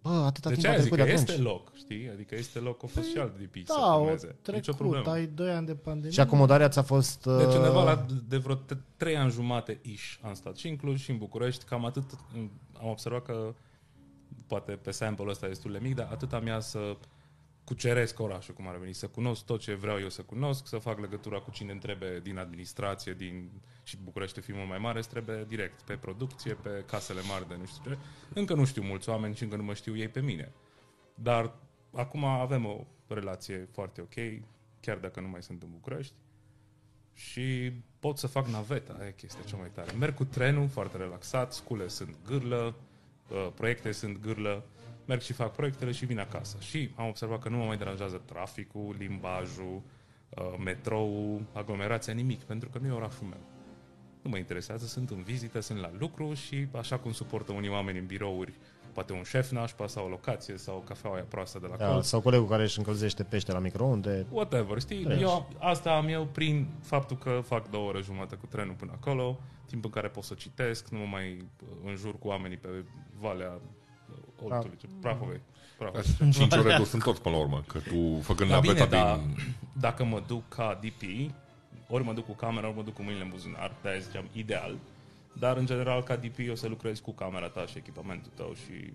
Bă, 0.07 0.11
atâta 0.11 0.49
Deci 0.49 0.57
timp 0.57 0.67
a 0.69 0.73
aia 0.73 0.81
zic 0.81 0.89
trecut 0.93 1.05
că 1.07 1.11
de 1.11 1.17
atunci. 1.17 1.29
este 1.29 1.41
loc, 1.41 1.71
știi? 1.75 2.09
Adică 2.13 2.35
este 2.35 2.59
loc, 2.59 2.83
a 2.83 2.87
fost 2.87 3.09
și 3.09 3.17
alt 3.17 3.37
DP 3.37 3.55
să 3.67 3.73
Da, 3.79 3.95
o 3.95 3.99
filmeze. 4.01 4.25
Nicio 4.27 4.59
trecut, 4.71 4.75
problemă. 4.75 5.09
ai 5.11 5.25
2 5.27 5.49
ani 5.49 5.65
de 5.65 5.75
pandemie. 5.75 6.09
Și 6.11 6.19
acomodarea 6.19 6.69
ți-a 6.69 6.81
fost... 6.81 7.23
Deci 7.23 7.45
uh, 7.45 7.55
undeva 7.55 7.83
la 7.83 8.05
de 8.27 8.37
vreo 8.37 8.55
t- 8.55 8.77
trei 8.97 9.17
ani 9.17 9.31
jumate 9.31 9.79
ish 9.81 10.13
am 10.21 10.33
stat 10.33 10.55
și 10.55 10.67
în 10.67 10.75
Cluj 10.75 11.01
și 11.01 11.11
în 11.11 11.17
București, 11.17 11.65
cam 11.65 11.85
atât 11.85 12.03
am 12.81 12.89
observat 12.89 13.23
că 13.25 13.53
poate 14.47 14.71
pe 14.71 14.91
sample 14.91 15.25
ăsta 15.29 15.45
e 15.45 15.49
destul 15.49 15.71
de 15.71 15.79
mic, 15.81 15.95
dar 15.95 16.09
atât 16.11 16.33
am 16.33 16.47
ea 16.47 16.59
să 16.59 16.79
cuceresc 17.65 18.19
orașul, 18.19 18.53
cum 18.53 18.67
ar 18.67 18.77
veni, 18.77 18.93
să 18.93 19.07
cunosc 19.07 19.45
tot 19.45 19.59
ce 19.59 19.73
vreau 19.73 19.99
eu 19.99 20.09
să 20.09 20.21
cunosc, 20.21 20.67
să 20.67 20.77
fac 20.77 20.99
legătura 20.99 21.39
cu 21.39 21.51
cine 21.51 21.71
îmi 21.71 21.79
trebuie 21.79 22.19
din 22.19 22.37
administrație, 22.37 23.13
din 23.13 23.49
și 23.83 23.97
București 24.03 24.41
fi 24.41 24.53
mult 24.53 24.67
mai 24.67 24.77
mare, 24.77 24.97
îți 24.97 25.09
trebuie 25.09 25.45
direct 25.47 25.81
pe 25.81 25.95
producție, 25.95 26.53
pe 26.53 26.83
casele 26.85 27.21
mari 27.21 27.47
de 27.47 27.55
nu 27.55 27.65
știu 27.65 27.91
ce. 27.91 27.97
Încă 28.33 28.53
nu 28.53 28.65
știu 28.65 28.83
mulți 28.83 29.09
oameni 29.09 29.35
și 29.35 29.43
încă 29.43 29.55
nu 29.55 29.63
mă 29.63 29.73
știu 29.73 29.97
ei 29.97 30.07
pe 30.07 30.21
mine. 30.21 30.51
Dar 31.15 31.53
acum 31.93 32.23
avem 32.23 32.65
o 32.65 32.85
relație 33.07 33.67
foarte 33.71 34.01
ok, 34.01 34.43
chiar 34.79 34.97
dacă 34.97 35.19
nu 35.19 35.27
mai 35.27 35.43
sunt 35.43 35.61
în 35.61 35.69
București 35.71 36.13
și 37.13 37.71
pot 37.99 38.17
să 38.17 38.27
fac 38.27 38.47
naveta, 38.47 38.95
aia 38.99 39.07
e 39.07 39.11
chestia 39.11 39.43
cea 39.43 39.57
mai 39.57 39.69
tare. 39.73 39.91
Merg 39.91 40.13
cu 40.13 40.25
trenul, 40.25 40.67
foarte 40.67 40.97
relaxat, 40.97 41.53
scule 41.53 41.87
sunt 41.87 42.15
gârlă, 42.25 42.75
uh, 43.29 43.47
proiecte 43.55 43.91
sunt 43.91 44.21
gârlă, 44.21 44.63
merg 45.05 45.21
și 45.21 45.33
fac 45.33 45.51
proiectele 45.51 45.91
și 45.91 46.05
vin 46.05 46.19
acasă. 46.19 46.57
Și 46.59 46.89
am 46.95 47.07
observat 47.07 47.39
că 47.41 47.49
nu 47.49 47.57
mă 47.57 47.65
mai 47.65 47.77
deranjează 47.77 48.21
traficul, 48.25 48.95
limbajul, 48.97 49.81
uh, 50.29 50.43
metrou, 50.63 51.41
aglomerația, 51.53 52.13
nimic, 52.13 52.41
pentru 52.43 52.69
că 52.69 52.77
nu 52.81 52.87
e 52.87 52.91
orașul 52.91 53.27
meu. 53.27 53.39
Nu 54.21 54.29
mă 54.29 54.37
interesează, 54.37 54.85
sunt 54.85 55.09
în 55.09 55.23
vizită, 55.23 55.59
sunt 55.59 55.79
la 55.79 55.91
lucru 55.99 56.33
și 56.33 56.67
așa 56.71 56.97
cum 56.97 57.11
suportă 57.11 57.51
unii 57.51 57.69
oameni 57.69 57.97
în 57.99 58.05
birouri, 58.05 58.53
poate 58.93 59.13
un 59.13 59.23
șef 59.23 59.49
nașpa 59.51 59.87
sau 59.87 60.05
o 60.05 60.09
locație 60.09 60.57
sau 60.57 60.83
cafeaua 60.87 61.15
aia 61.15 61.25
proastă 61.29 61.59
de 61.59 61.67
la 61.67 61.75
Da, 61.75 61.87
colț. 61.91 62.05
sau 62.05 62.21
colegul 62.21 62.47
care 62.47 62.63
își 62.63 62.77
încălzește 62.77 63.23
pește 63.23 63.51
la 63.51 63.59
microunde. 63.59 64.25
Whatever, 64.31 64.79
știi? 64.79 65.03
Treci. 65.03 65.21
Eu, 65.21 65.49
asta 65.59 65.95
am 65.95 66.07
eu 66.07 66.25
prin 66.25 66.67
faptul 66.81 67.17
că 67.17 67.41
fac 67.45 67.69
două 67.69 67.87
ore 67.89 68.01
jumate 68.01 68.35
cu 68.35 68.45
trenul 68.45 68.73
până 68.73 68.91
acolo, 68.95 69.39
timp 69.65 69.83
în 69.83 69.89
care 69.89 70.07
pot 70.07 70.23
să 70.23 70.33
citesc, 70.33 70.87
nu 70.89 70.97
mă 70.97 71.05
mai 71.05 71.37
uh, 71.61 71.67
înjur 71.85 72.19
cu 72.19 72.27
oamenii 72.27 72.57
pe 72.57 72.69
Valea 73.19 73.51
uh, 73.51 73.61
Oltului, 74.43 74.77
ce 74.77 74.87
Prahovei. 75.01 75.41
Prahovei. 75.77 76.03
5 76.31 76.53
ore 76.53 76.75
dus 76.77 76.89
sunt 76.89 77.03
toți 77.03 77.21
până 77.21 77.35
la 77.35 77.41
urmă, 77.41 77.63
că 77.67 77.79
tu 77.79 78.19
făcând 78.21 78.49
Da, 78.49 78.55
naveta 78.55 78.85
bine, 78.85 78.97
dar 78.97 79.17
din... 79.17 79.35
dacă 79.73 80.03
mă 80.03 80.23
duc 80.27 80.47
ca 80.47 80.79
DP, 80.81 81.31
ori 81.87 82.03
mă 82.03 82.13
duc 82.13 82.25
cu 82.25 82.33
camera, 82.33 82.67
ori 82.67 82.75
mă 82.75 82.83
duc 82.83 82.93
cu 82.93 83.01
mâinile 83.01 83.23
în 83.23 83.29
buzunar, 83.29 83.75
de-aia 83.81 83.99
ziceam 83.99 84.29
ideal, 84.31 84.77
dar 85.39 85.57
în 85.57 85.65
general 85.65 86.03
ca 86.03 86.15
DP 86.15 86.37
o 86.51 86.55
să 86.55 86.67
lucrez 86.67 86.99
cu 86.99 87.11
camera 87.11 87.47
ta 87.47 87.65
și 87.65 87.77
echipamentul 87.77 88.31
tău 88.35 88.53
și, 88.53 88.93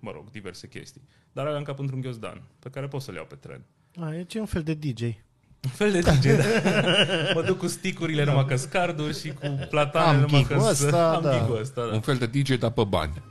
mă 0.00 0.10
rog, 0.10 0.30
diverse 0.30 0.68
chestii. 0.68 1.02
Dar 1.32 1.46
alea 1.46 1.58
în 1.58 1.64
cap 1.64 1.78
într-un 1.78 2.00
ghiozdan, 2.00 2.42
pe 2.58 2.70
care 2.70 2.86
pot 2.88 3.02
să 3.02 3.10
le 3.10 3.16
iau 3.16 3.26
pe 3.26 3.34
tren. 3.34 3.64
A, 4.00 4.14
e 4.14 4.24
ce 4.24 4.40
un 4.40 4.46
fel 4.46 4.62
de 4.62 4.74
DJ. 4.74 5.02
Un 5.64 5.70
fel 5.70 5.92
de 5.92 6.00
DJ, 6.00 6.24
da. 6.36 6.44
Mă 7.34 7.42
duc 7.42 7.58
cu 7.58 7.66
sticurile 7.66 8.24
numai 8.24 8.44
că 8.44 8.56
scarduri 8.56 9.18
și 9.20 9.32
cu 9.32 9.58
platane 9.70 10.08
Am 10.08 10.20
numai 10.20 10.40
gig-ul 10.42 10.62
că 10.62 10.68
ăsta, 10.68 11.14
am 11.14 11.22
da. 11.22 11.38
gig-ul 11.38 11.60
ăsta, 11.60 11.86
da. 11.88 11.94
Un 11.94 12.00
fel 12.00 12.16
de 12.16 12.26
DJ, 12.26 12.50
dar 12.58 12.70
pe 12.78 12.84
bani. 12.84 13.22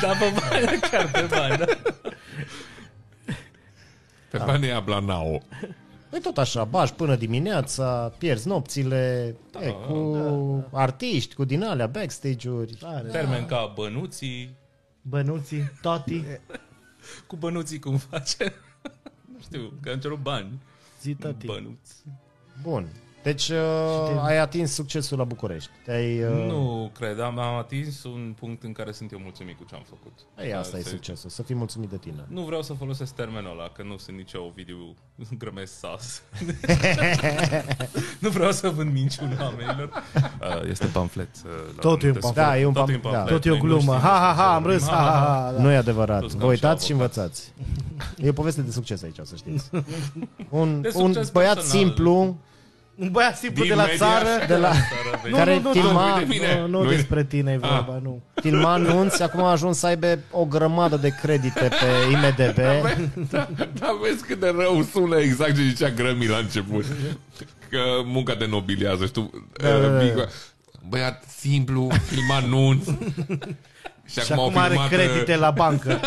Da, 0.00 0.08
pe 0.08 0.32
bani, 0.40 0.80
chiar 0.80 1.10
pe 1.10 1.26
bani, 1.30 1.56
da. 1.56 1.64
Pe 4.30 4.38
bani 4.46 4.66
e 4.66 4.74
Ablanao. 4.74 5.42
Păi 6.10 6.20
tot 6.20 6.38
așa, 6.38 6.64
bași 6.64 6.94
până 6.94 7.16
dimineața, 7.16 8.12
pierzi 8.18 8.48
nopțile, 8.48 9.34
e, 9.60 9.68
cu 9.70 10.68
artiști, 10.72 11.34
cu 11.34 11.44
din 11.44 11.62
alea, 11.62 11.86
backstage-uri. 11.86 12.78
Are. 12.82 13.08
Termen 13.08 13.46
ca 13.46 13.72
bănuții, 13.74 14.56
Bănuții, 15.02 15.72
toti, 15.80 16.24
cu 17.28 17.36
bănuții 17.36 17.78
cum 17.78 17.96
face. 17.96 18.54
Nu 19.32 19.38
știu, 19.40 19.72
că 19.82 19.90
am 19.90 19.98
cerut 19.98 20.18
bani. 20.18 20.58
Zi 21.02 21.14
tati. 21.14 21.46
Bănuți. 21.46 22.04
Bun. 22.62 22.88
Deci 23.22 23.48
uh, 23.48 23.56
ai 24.24 24.38
atins 24.38 24.72
succesul 24.72 25.18
la 25.18 25.24
București. 25.24 25.70
Te-ai, 25.84 26.22
uh, 26.22 26.28
Nu 26.46 26.90
cred, 26.94 27.20
am, 27.20 27.38
am 27.38 27.54
atins 27.56 28.04
un 28.04 28.34
punct 28.38 28.62
în 28.62 28.72
care 28.72 28.92
sunt 28.92 29.12
eu 29.12 29.18
mulțumit 29.22 29.56
cu 29.56 29.64
ce 29.68 29.74
am 29.74 29.82
făcut. 29.88 30.12
Ei, 30.46 30.54
asta 30.54 30.78
e 30.78 30.82
Se- 30.82 30.88
succesul, 30.88 31.30
să 31.30 31.42
fii 31.42 31.54
mulțumit 31.54 31.88
de 31.88 31.96
tine. 31.96 32.24
Nu 32.28 32.42
vreau 32.42 32.62
să 32.62 32.72
folosesc 32.72 33.14
termenul 33.14 33.50
ăla, 33.50 33.68
că 33.68 33.82
nu 33.82 33.96
sunt 33.96 34.16
nici 34.16 34.32
eu 34.32 34.44
Ovidiu 34.46 34.94
grămesc 35.38 35.72
sas. 35.78 36.22
nu 38.18 38.28
vreau 38.28 38.50
să 38.52 38.68
vând 38.68 38.92
minciuni 38.92 39.36
oamenilor. 39.40 39.90
Uh, 40.42 40.68
este 40.70 40.86
pamflet. 40.86 41.28
uh, 41.44 41.50
la 41.74 41.80
Tot 41.80 42.02
e 42.02 42.06
un 42.06 42.10
multe 42.12 42.18
pamflet. 42.20 42.44
Da, 42.44 42.58
e 42.58 42.64
un 42.66 42.72
Tot 42.72 42.82
pam- 42.88 42.90
e 42.92 42.94
un 42.94 43.00
pamflet. 43.00 43.26
Tot 43.26 43.44
e 43.44 43.48
o 43.50 43.52
Noi 43.52 43.60
nu 43.62 43.66
glumă. 43.68 43.80
știm 43.96 44.08
Ha, 44.08 44.08
ha, 44.08 44.32
despre 44.32 44.42
ha, 44.42 44.48
ce 44.48 44.54
am 44.54 44.64
râs, 44.66 44.82
vorbim. 44.82 44.98
ha, 44.98 45.10
ha, 45.10 45.24
ha. 45.24 45.52
da. 45.56 45.62
Nu 45.62 45.70
e 45.70 45.76
adevărat. 45.76 46.18
Plus 46.18 46.32
că 46.32 46.38
Vă 46.38 46.44
am 46.44 46.48
uitați 46.50 46.80
și 46.80 46.86
și 46.86 46.92
învățați. 46.92 47.52
E 48.16 48.28
o 48.28 48.32
poveste 48.32 48.60
de 48.62 48.70
succes 48.70 49.02
aici, 49.02 49.16
să 49.22 49.36
știți. 49.36 49.70
Un, 50.48 50.80
De 50.80 50.90
un 50.94 51.12
succes 51.12 51.30
băiat 51.30 51.54
personal. 51.54 51.78
simplu 51.84 52.36
Un 53.02 53.08
băiat 53.10 53.36
simplu 53.36 53.62
Din 53.64 53.70
de 53.72 53.76
la 53.78 53.82
media 53.86 54.06
țară. 54.06 54.28
de 54.46 54.56
la, 54.56 54.68
Țară, 54.70 55.20
Nu, 55.30 55.36
care 55.36 55.54
nu, 55.56 55.62
nu, 55.62 55.72
filma, 55.72 56.14
uite, 56.14 56.26
bine. 56.28 56.58
nu, 56.60 56.66
nu 56.66 56.82
Nu- 56.82 56.88
despre 56.88 57.24
tine 57.24 57.52
e 57.52 57.56
vorba, 57.56 58.00
nu. 58.02 58.22
filma 58.34 58.72
anunți, 58.72 59.22
acum 59.22 59.42
a 59.42 59.50
ajuns 59.50 59.78
să 59.78 59.86
aibă 59.86 60.18
o 60.30 60.44
grămadă 60.44 60.96
de 60.96 61.08
credite 61.22 61.68
pe 61.68 61.86
IMDB. 62.12 62.56
Dar 63.78 63.90
vezi 64.02 64.24
cât 64.26 64.40
de 64.40 64.54
rău 64.58 64.82
sună 64.92 65.16
exact 65.16 65.54
ce 65.56 65.62
zicea 65.62 65.88
Grămi 65.90 66.26
la 66.26 66.36
început. 66.36 66.84
Că 67.70 67.78
munca 68.04 68.36
te 68.36 68.46
nobilează 68.46 69.04
și 69.04 69.10
tu... 69.12 69.30
Da, 69.62 69.68
da, 69.70 69.78
da. 69.78 69.86
uh, 69.86 70.02
Big- 70.10 70.28
Băiat 70.88 71.24
simplu, 71.38 71.88
filma 72.06 72.34
anunț. 72.36 72.86
Și, 74.06 74.20
Și 74.20 74.32
au 74.32 74.44
acum 74.44 74.56
are 74.58 74.68
filmat, 74.74 74.90
uh, 74.92 74.96
credite 74.98 75.36
la 75.36 75.50
bancă. 75.50 76.00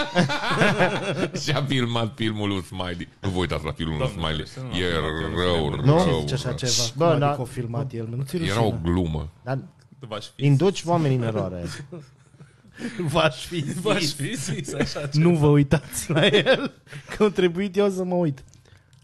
Și 1.44 1.52
a 1.52 1.64
filmat 1.66 2.12
filmul 2.16 2.48
lui 2.50 2.64
Smiley. 2.64 3.08
Nu 3.22 3.30
vă 3.30 3.38
uitați 3.40 3.66
la 3.66 3.72
filmul 3.72 3.98
lui 3.98 4.12
Doamne, 4.16 4.26
Smiley. 4.28 4.48
să 4.48 4.60
nu 4.60 4.70
E 4.70 4.90
filmați, 4.92 5.42
rău, 5.42 5.70
nu 5.70 5.76
Nu? 5.94 6.00
Ce 6.04 6.10
rău. 6.10 6.20
zice 6.20 6.34
așa 6.34 6.48
rău. 6.48 6.58
ceva? 6.58 6.72
Bă, 6.96 7.06
Bă, 7.14 7.18
da. 7.20 7.28
adică 7.28 7.42
o 7.42 7.46
filmat 7.46 7.94
el. 7.94 8.08
Nu 8.16 8.24
ți 8.24 8.36
Era 8.36 8.62
o 8.62 8.70
rușine. 8.70 8.80
glumă. 8.84 9.30
Dar 9.44 9.60
V-aș 10.00 10.26
fi 10.36 10.46
induci 10.46 10.84
oamenii 10.86 11.18
în 11.18 11.24
eroare. 11.24 11.64
V-aș 13.12 13.46
fi 13.46 13.60
V-aș 13.84 14.00
zis. 14.02 14.14
fi 14.14 14.36
zis 14.36 14.74
așa 14.74 15.08
ceva. 15.08 15.30
Nu 15.30 15.36
vă 15.36 15.48
uitați 15.48 16.12
la 16.12 16.26
el, 16.26 16.74
că 17.18 17.24
am 17.24 17.32
trebuit 17.32 17.78
eu 17.78 17.90
să 17.90 18.04
mă 18.04 18.16
uit. 18.16 18.44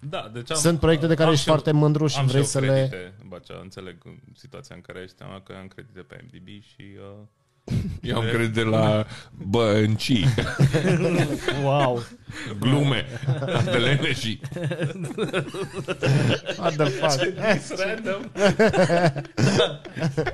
Da, 0.10 0.30
deci 0.34 0.52
am, 0.52 0.58
Sunt 0.58 0.80
proiecte 0.80 1.08
de 1.08 1.14
care 1.14 1.26
am 1.28 1.32
ești 1.34 1.44
și 1.44 1.50
eu- 1.50 1.56
foarte 1.56 1.72
mândru 1.78 2.08
și 2.08 2.18
am 2.18 2.26
vrei 2.26 2.40
eu 2.40 2.46
să 2.46 2.60
le... 2.60 2.66
credite, 2.68 3.14
Bacea, 3.28 3.60
înțeleg 3.62 3.98
situația 4.36 4.76
în 4.76 4.82
care 4.82 5.00
ești, 5.04 5.16
am 5.24 5.42
că 5.46 5.54
am 5.62 5.68
credite 5.68 6.00
pe 6.00 6.24
MDB 6.26 6.48
și... 6.48 6.84
Uh, 6.98 7.28
Eu 8.02 8.18
am 8.18 8.26
credit 8.28 8.54
de 8.54 8.62
la 8.64 9.06
băncii, 9.32 10.26
Wow. 11.64 12.04
glume, 12.60 13.06
de 13.66 13.78
lene 13.78 14.14
și... 14.14 14.40
What 16.58 16.76
the 16.76 16.86
fuck? 16.90 17.34
random. 17.80 18.22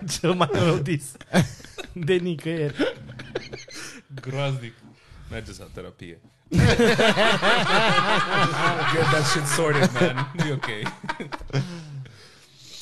Cel 0.19 0.33
mai 0.33 0.49
rău 0.51 0.77
dis. 0.77 1.11
De 1.93 2.13
nicăieri. 2.15 2.93
Groaznic. 4.21 4.73
Mergeți 5.31 5.59
la 5.59 5.65
terapie. 5.73 6.19
Get 8.93 9.05
that 9.11 9.25
shit 9.25 9.45
sorted, 9.45 9.89
man. 9.99 10.33
E 10.49 10.51
ok. 10.51 10.67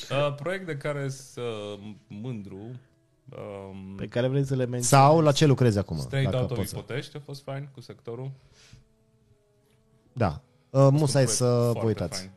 uh, 0.09 0.33
proiect 0.35 0.65
de 0.65 0.77
care 0.77 1.09
sunt 1.09 1.45
uh, 1.45 1.79
mândru. 2.07 2.71
Um, 3.29 3.95
Pe 3.95 4.07
care 4.07 4.27
vrei 4.27 4.45
să 4.45 4.55
le 4.55 4.65
menții. 4.65 4.89
Sau 4.89 5.21
la 5.21 5.31
ce 5.31 5.45
lucrezi 5.45 5.77
acum? 5.77 5.97
Straight 5.97 6.29
dacă 6.31 6.41
Out 6.41 6.51
of 6.51 6.57
poți 6.57 6.69
să... 6.69 6.75
Ipotești 6.77 7.17
a 7.17 7.19
fost 7.25 7.43
fain 7.43 7.69
cu 7.73 7.81
sectorul. 7.81 8.31
Da. 10.13 10.41
Uh, 10.69 10.87
musai 10.91 11.21
Un 11.21 11.27
să 11.27 11.45
proiect 11.45 11.65
vă 11.65 11.71
foarte 11.79 11.85
uitați. 11.85 12.19
fain. 12.19 12.31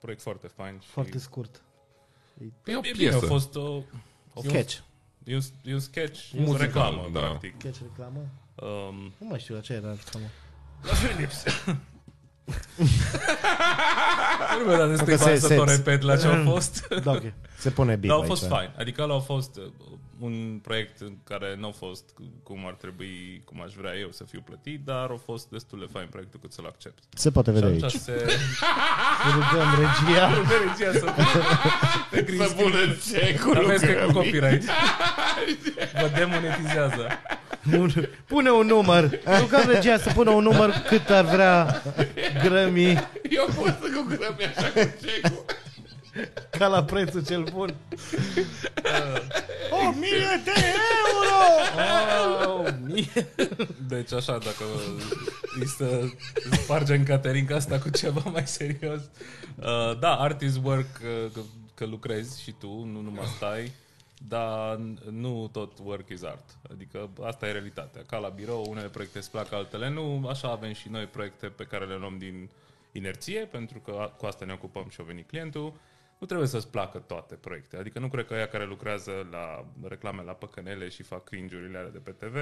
Proiect 0.00 0.22
foarte 0.22 0.46
fain. 0.46 0.78
și- 0.82 0.88
Foarte 0.88 1.18
scurt. 1.18 1.62
E 2.64 2.76
o 2.76 2.80
E 2.82 2.90
bine, 2.92 3.08
a 3.08 3.10
piesă. 3.10 3.26
fost 3.26 3.56
o... 3.56 3.76
a 4.28 4.32
fost- 4.32 4.46
Sketch. 4.48 4.76
E 5.24 5.34
un, 5.34 5.40
e 5.64 5.72
un 5.72 5.80
sketch, 5.80 6.32
e 6.32 6.38
o 6.38 6.42
Muzical, 6.42 6.66
reclamă, 6.66 7.08
da. 7.12 7.20
practic. 7.20 7.54
Sketch 7.58 7.80
reclamă? 7.80 8.20
Um, 8.54 9.12
Nu 9.18 9.26
mai 9.28 9.38
știu 9.38 9.54
la 9.54 9.60
ce 9.60 9.72
era 9.72 9.88
reclamă. 9.90 10.26
la 10.82 10.92
Philips. 10.92 11.44
nu 14.58 14.64
mi-a 14.66 14.76
dat 14.76 14.88
destul 14.88 15.06
Că 15.08 15.16
se- 15.16 15.38
să 15.38 15.46
se- 15.46 15.54
tot 15.56 15.68
repet 15.68 16.02
la 16.02 16.16
ce 16.16 16.26
a 16.26 16.44
fost. 16.44 16.88
Da, 17.02 17.10
ok. 17.12 17.22
Se 17.58 17.70
pune 17.70 17.96
bine 17.96 18.06
Dar 18.06 18.16
au 18.16 18.22
aici. 18.22 18.30
fost 18.38 18.46
fain. 18.46 18.74
Adică 18.78 19.02
ăla 19.02 19.14
a 19.14 19.18
fost 19.18 19.56
uh, 19.56 19.64
un 20.20 20.58
proiect 20.62 21.00
în 21.00 21.16
care 21.24 21.56
nu 21.58 21.66
a 21.66 21.70
fost 21.70 22.04
cum 22.42 22.66
ar 22.66 22.72
trebui, 22.72 23.42
cum 23.44 23.62
aș 23.62 23.72
vrea 23.72 23.94
eu 23.94 24.10
să 24.10 24.24
fiu 24.24 24.40
plătit, 24.44 24.80
dar 24.84 25.10
a 25.10 25.20
fost 25.24 25.48
destul 25.48 25.78
de 25.78 25.86
fain 25.92 26.06
proiectul 26.10 26.40
cât 26.42 26.52
să-l 26.52 26.66
accept. 26.66 27.02
Se 27.14 27.30
poate 27.30 27.50
Și 27.50 27.54
vedea 27.58 27.68
atunci 27.76 27.82
aici. 27.92 28.02
se... 28.02 28.12
Rugăm 29.34 29.68
regia. 29.78 30.28
regia 30.66 30.92
să... 30.98 31.12
Pe 32.10 32.22
green 32.22 32.48
Să 32.48 32.54
pună 32.54 32.78
cecul 33.12 33.52
Dar 33.52 33.64
vezi 33.64 33.84
că 33.84 33.90
e 33.90 33.94
cu 33.94 34.00
lui 34.04 34.12
copyright. 34.12 34.64
Vă 36.00 36.10
demonetizează. 36.16 37.08
Bun. 37.70 38.08
Pune 38.26 38.50
un 38.50 38.66
număr. 38.66 39.10
Rugăm 39.40 39.62
regia 39.66 39.98
să 39.98 40.10
pună 40.14 40.30
un 40.30 40.42
număr 40.42 40.70
cât 40.88 41.10
ar 41.10 41.24
vrea 41.24 41.82
grămii 42.42 43.08
Eu 43.30 43.44
pot 43.56 43.66
să 43.66 43.88
cu 43.94 44.04
grămi 44.08 44.52
așa 44.56 44.68
cu 44.68 44.94
cecul. 45.04 45.44
ca 46.50 46.66
la 46.66 46.84
prețul 46.84 47.24
cel 47.24 47.42
bun. 47.42 47.74
O 49.70 49.90
mie 49.92 50.42
de 50.44 50.52
euro! 51.10 52.58
Oh, 52.62 52.68
mie. 52.84 53.26
Deci 53.88 54.12
așa, 54.12 54.38
dacă 54.38 54.64
îi 55.60 55.66
să 55.66 56.00
spargem 56.50 57.04
Caterinca 57.04 57.54
asta 57.54 57.78
cu 57.78 57.88
ceva 57.90 58.30
mai 58.30 58.46
serios. 58.46 59.00
Uh, 59.56 59.98
da, 59.98 60.16
art 60.16 60.40
is 60.40 60.56
work, 60.62 61.00
uh, 61.02 61.30
că, 61.32 61.40
că 61.74 61.84
lucrezi 61.86 62.42
și 62.42 62.52
tu, 62.52 62.68
nu 62.84 63.00
numai 63.00 63.26
stai, 63.36 63.72
dar 64.28 64.76
nu 65.10 65.48
tot 65.52 65.72
work 65.84 66.08
is 66.08 66.22
art. 66.22 66.58
Adică 66.72 67.10
asta 67.22 67.46
e 67.48 67.52
realitatea. 67.52 68.02
Ca 68.06 68.18
la 68.18 68.28
birou, 68.28 68.66
unele 68.68 68.88
proiecte 68.88 69.18
îți 69.18 69.30
plac, 69.30 69.52
altele 69.52 69.88
nu. 69.90 70.26
Așa 70.28 70.48
avem 70.50 70.72
și 70.72 70.88
noi 70.88 71.04
proiecte 71.04 71.46
pe 71.46 71.64
care 71.64 71.84
le 71.86 71.94
luăm 71.96 72.18
din 72.18 72.50
inerție, 72.92 73.40
pentru 73.40 73.78
că 73.78 73.96
a- 74.00 74.06
cu 74.08 74.26
asta 74.26 74.44
ne 74.44 74.52
ocupăm 74.52 74.86
și 74.88 74.96
a 75.00 75.04
venit 75.04 75.28
clientul. 75.28 75.72
Nu 76.18 76.26
trebuie 76.26 76.48
să-ți 76.48 76.70
placă 76.70 76.98
toate 76.98 77.34
proiecte. 77.34 77.76
Adică 77.76 77.98
nu 77.98 78.08
cred 78.08 78.26
că 78.26 78.34
ăia 78.34 78.48
care 78.48 78.64
lucrează 78.64 79.28
la 79.30 79.66
reclame 79.88 80.22
la 80.22 80.32
păcănele 80.32 80.88
și 80.88 81.02
fac 81.02 81.24
cringe-urile 81.24 81.78
alea 81.78 81.90
de 81.90 81.98
pe 81.98 82.10
TV 82.10 82.36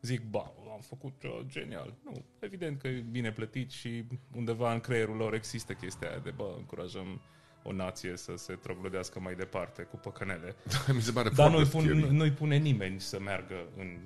zic, 0.00 0.22
ba, 0.22 0.52
am 0.72 0.80
făcut 0.80 1.22
uh, 1.22 1.40
genial. 1.46 1.94
Nu, 2.04 2.24
evident 2.38 2.80
că 2.80 2.88
e 2.88 3.04
bine 3.10 3.32
plătit 3.32 3.70
și 3.70 4.04
undeva 4.36 4.72
în 4.72 4.80
creierul 4.80 5.16
lor 5.16 5.34
există 5.34 5.72
chestia 5.72 6.08
aia 6.08 6.18
de, 6.18 6.30
bă, 6.30 6.54
încurajăm 6.56 7.20
o 7.62 7.72
nație 7.72 8.16
să 8.16 8.32
se 8.36 8.54
troglodească 8.54 9.20
mai 9.20 9.34
departe 9.34 9.82
cu 9.82 9.96
păcănele. 9.96 10.56
Mi 10.94 11.02
se 11.02 11.12
pare 11.12 11.28
Dar 11.28 11.50
foarte 11.50 11.56
nu-i, 11.56 11.66
pun, 11.66 11.98
scary. 11.98 12.14
nu-i 12.16 12.30
pune 12.30 12.56
nimeni 12.56 13.00
să 13.00 13.20
meargă 13.20 13.68
în 13.76 13.98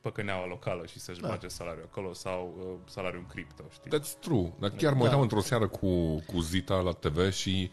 păcăneaua 0.00 0.46
locală 0.46 0.86
și 0.86 1.00
să-și 1.00 1.20
bage 1.20 1.48
salariul 1.48 1.88
acolo 1.90 2.12
sau 2.12 2.54
uh, 2.58 2.90
salariul 2.90 3.20
în 3.20 3.26
cripto, 3.28 3.64
știi? 3.72 3.98
That's 3.98 4.20
true. 4.20 4.52
Dar 4.58 4.70
chiar 4.70 4.92
mă 4.92 5.02
uitam 5.02 5.20
într-o 5.20 5.40
seară 5.40 5.68
cu, 5.68 6.20
cu 6.20 6.40
Zita 6.40 6.74
la 6.74 6.92
TV 6.92 7.32
și 7.32 7.70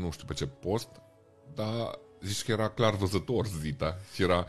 nu 0.00 0.10
știu 0.10 0.24
pe 0.26 0.34
ce 0.34 0.46
post, 0.46 0.88
dar 1.54 1.98
zici 2.20 2.42
că 2.44 2.52
era 2.52 2.68
clar 2.68 2.94
văzător 2.94 3.46
Zita 3.46 3.96
și 4.14 4.22
era 4.22 4.46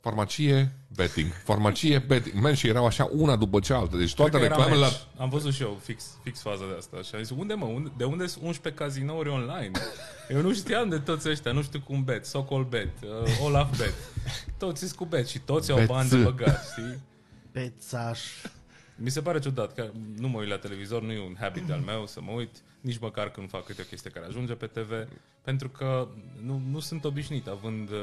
farmacie, 0.00 0.72
betting, 0.96 1.32
farmacie, 1.44 1.98
betting. 1.98 2.42
Man, 2.42 2.54
și 2.54 2.68
erau 2.68 2.86
așa 2.86 3.08
una 3.12 3.36
după 3.36 3.60
cealaltă. 3.60 3.96
Deci 3.96 4.14
toate 4.14 4.30
Cred 4.30 4.42
că 4.42 4.46
era 4.46 4.56
reclamele 4.56 4.80
la... 4.80 4.90
match. 4.90 5.02
Am 5.16 5.28
văzut 5.28 5.52
și 5.52 5.62
eu 5.62 5.78
fix, 5.82 6.04
fix 6.22 6.40
faza 6.40 6.64
de 6.66 6.74
asta. 6.76 7.02
Și 7.02 7.14
am 7.14 7.22
zis, 7.22 7.36
unde 7.36 7.54
mă, 7.54 7.64
unde, 7.64 7.92
de 7.96 8.04
unde 8.04 8.26
sunt 8.26 8.44
11 8.44 8.82
cazinouri 8.82 9.28
online? 9.28 9.70
Eu 10.28 10.40
nu 10.40 10.54
știam 10.54 10.88
de 10.88 10.98
toți 10.98 11.28
ăștia, 11.28 11.52
nu 11.52 11.62
știu 11.62 11.80
cum 11.80 12.04
bet, 12.04 12.26
Socol 12.26 12.64
bet, 12.64 12.92
uh, 13.02 13.40
Olaf 13.44 13.78
bet. 13.78 13.94
Toți 14.58 14.78
sunt 14.78 14.92
cu 14.92 15.04
bet 15.04 15.28
și 15.28 15.38
toți 15.38 15.70
au 15.70 15.76
Bet. 15.76 15.86
bani 15.86 16.08
de 16.08 16.16
băgat, 16.16 16.64
știi? 16.70 16.98
Pețaș. 17.52 18.20
Mi 18.96 19.10
se 19.10 19.20
pare 19.20 19.38
ciudat 19.38 19.74
că 19.74 19.90
nu 20.16 20.28
mă 20.28 20.38
uit 20.38 20.48
la 20.48 20.58
televizor, 20.58 21.02
nu 21.02 21.12
e 21.12 21.20
un 21.20 21.36
habit 21.40 21.70
al 21.70 21.80
meu 21.80 22.06
să 22.06 22.20
mă 22.20 22.30
uit, 22.32 22.50
nici 22.88 22.98
măcar 22.98 23.30
când 23.30 23.48
fac 23.48 23.64
câte 23.64 23.82
o 23.82 23.88
chestie 23.88 24.10
care 24.10 24.26
ajunge 24.26 24.52
pe 24.52 24.66
TV, 24.66 24.90
pentru 25.42 25.68
că 25.68 26.08
nu, 26.44 26.62
nu 26.70 26.78
sunt 26.80 27.04
obișnuit, 27.04 27.46
având 27.46 27.90
uh, 27.90 27.96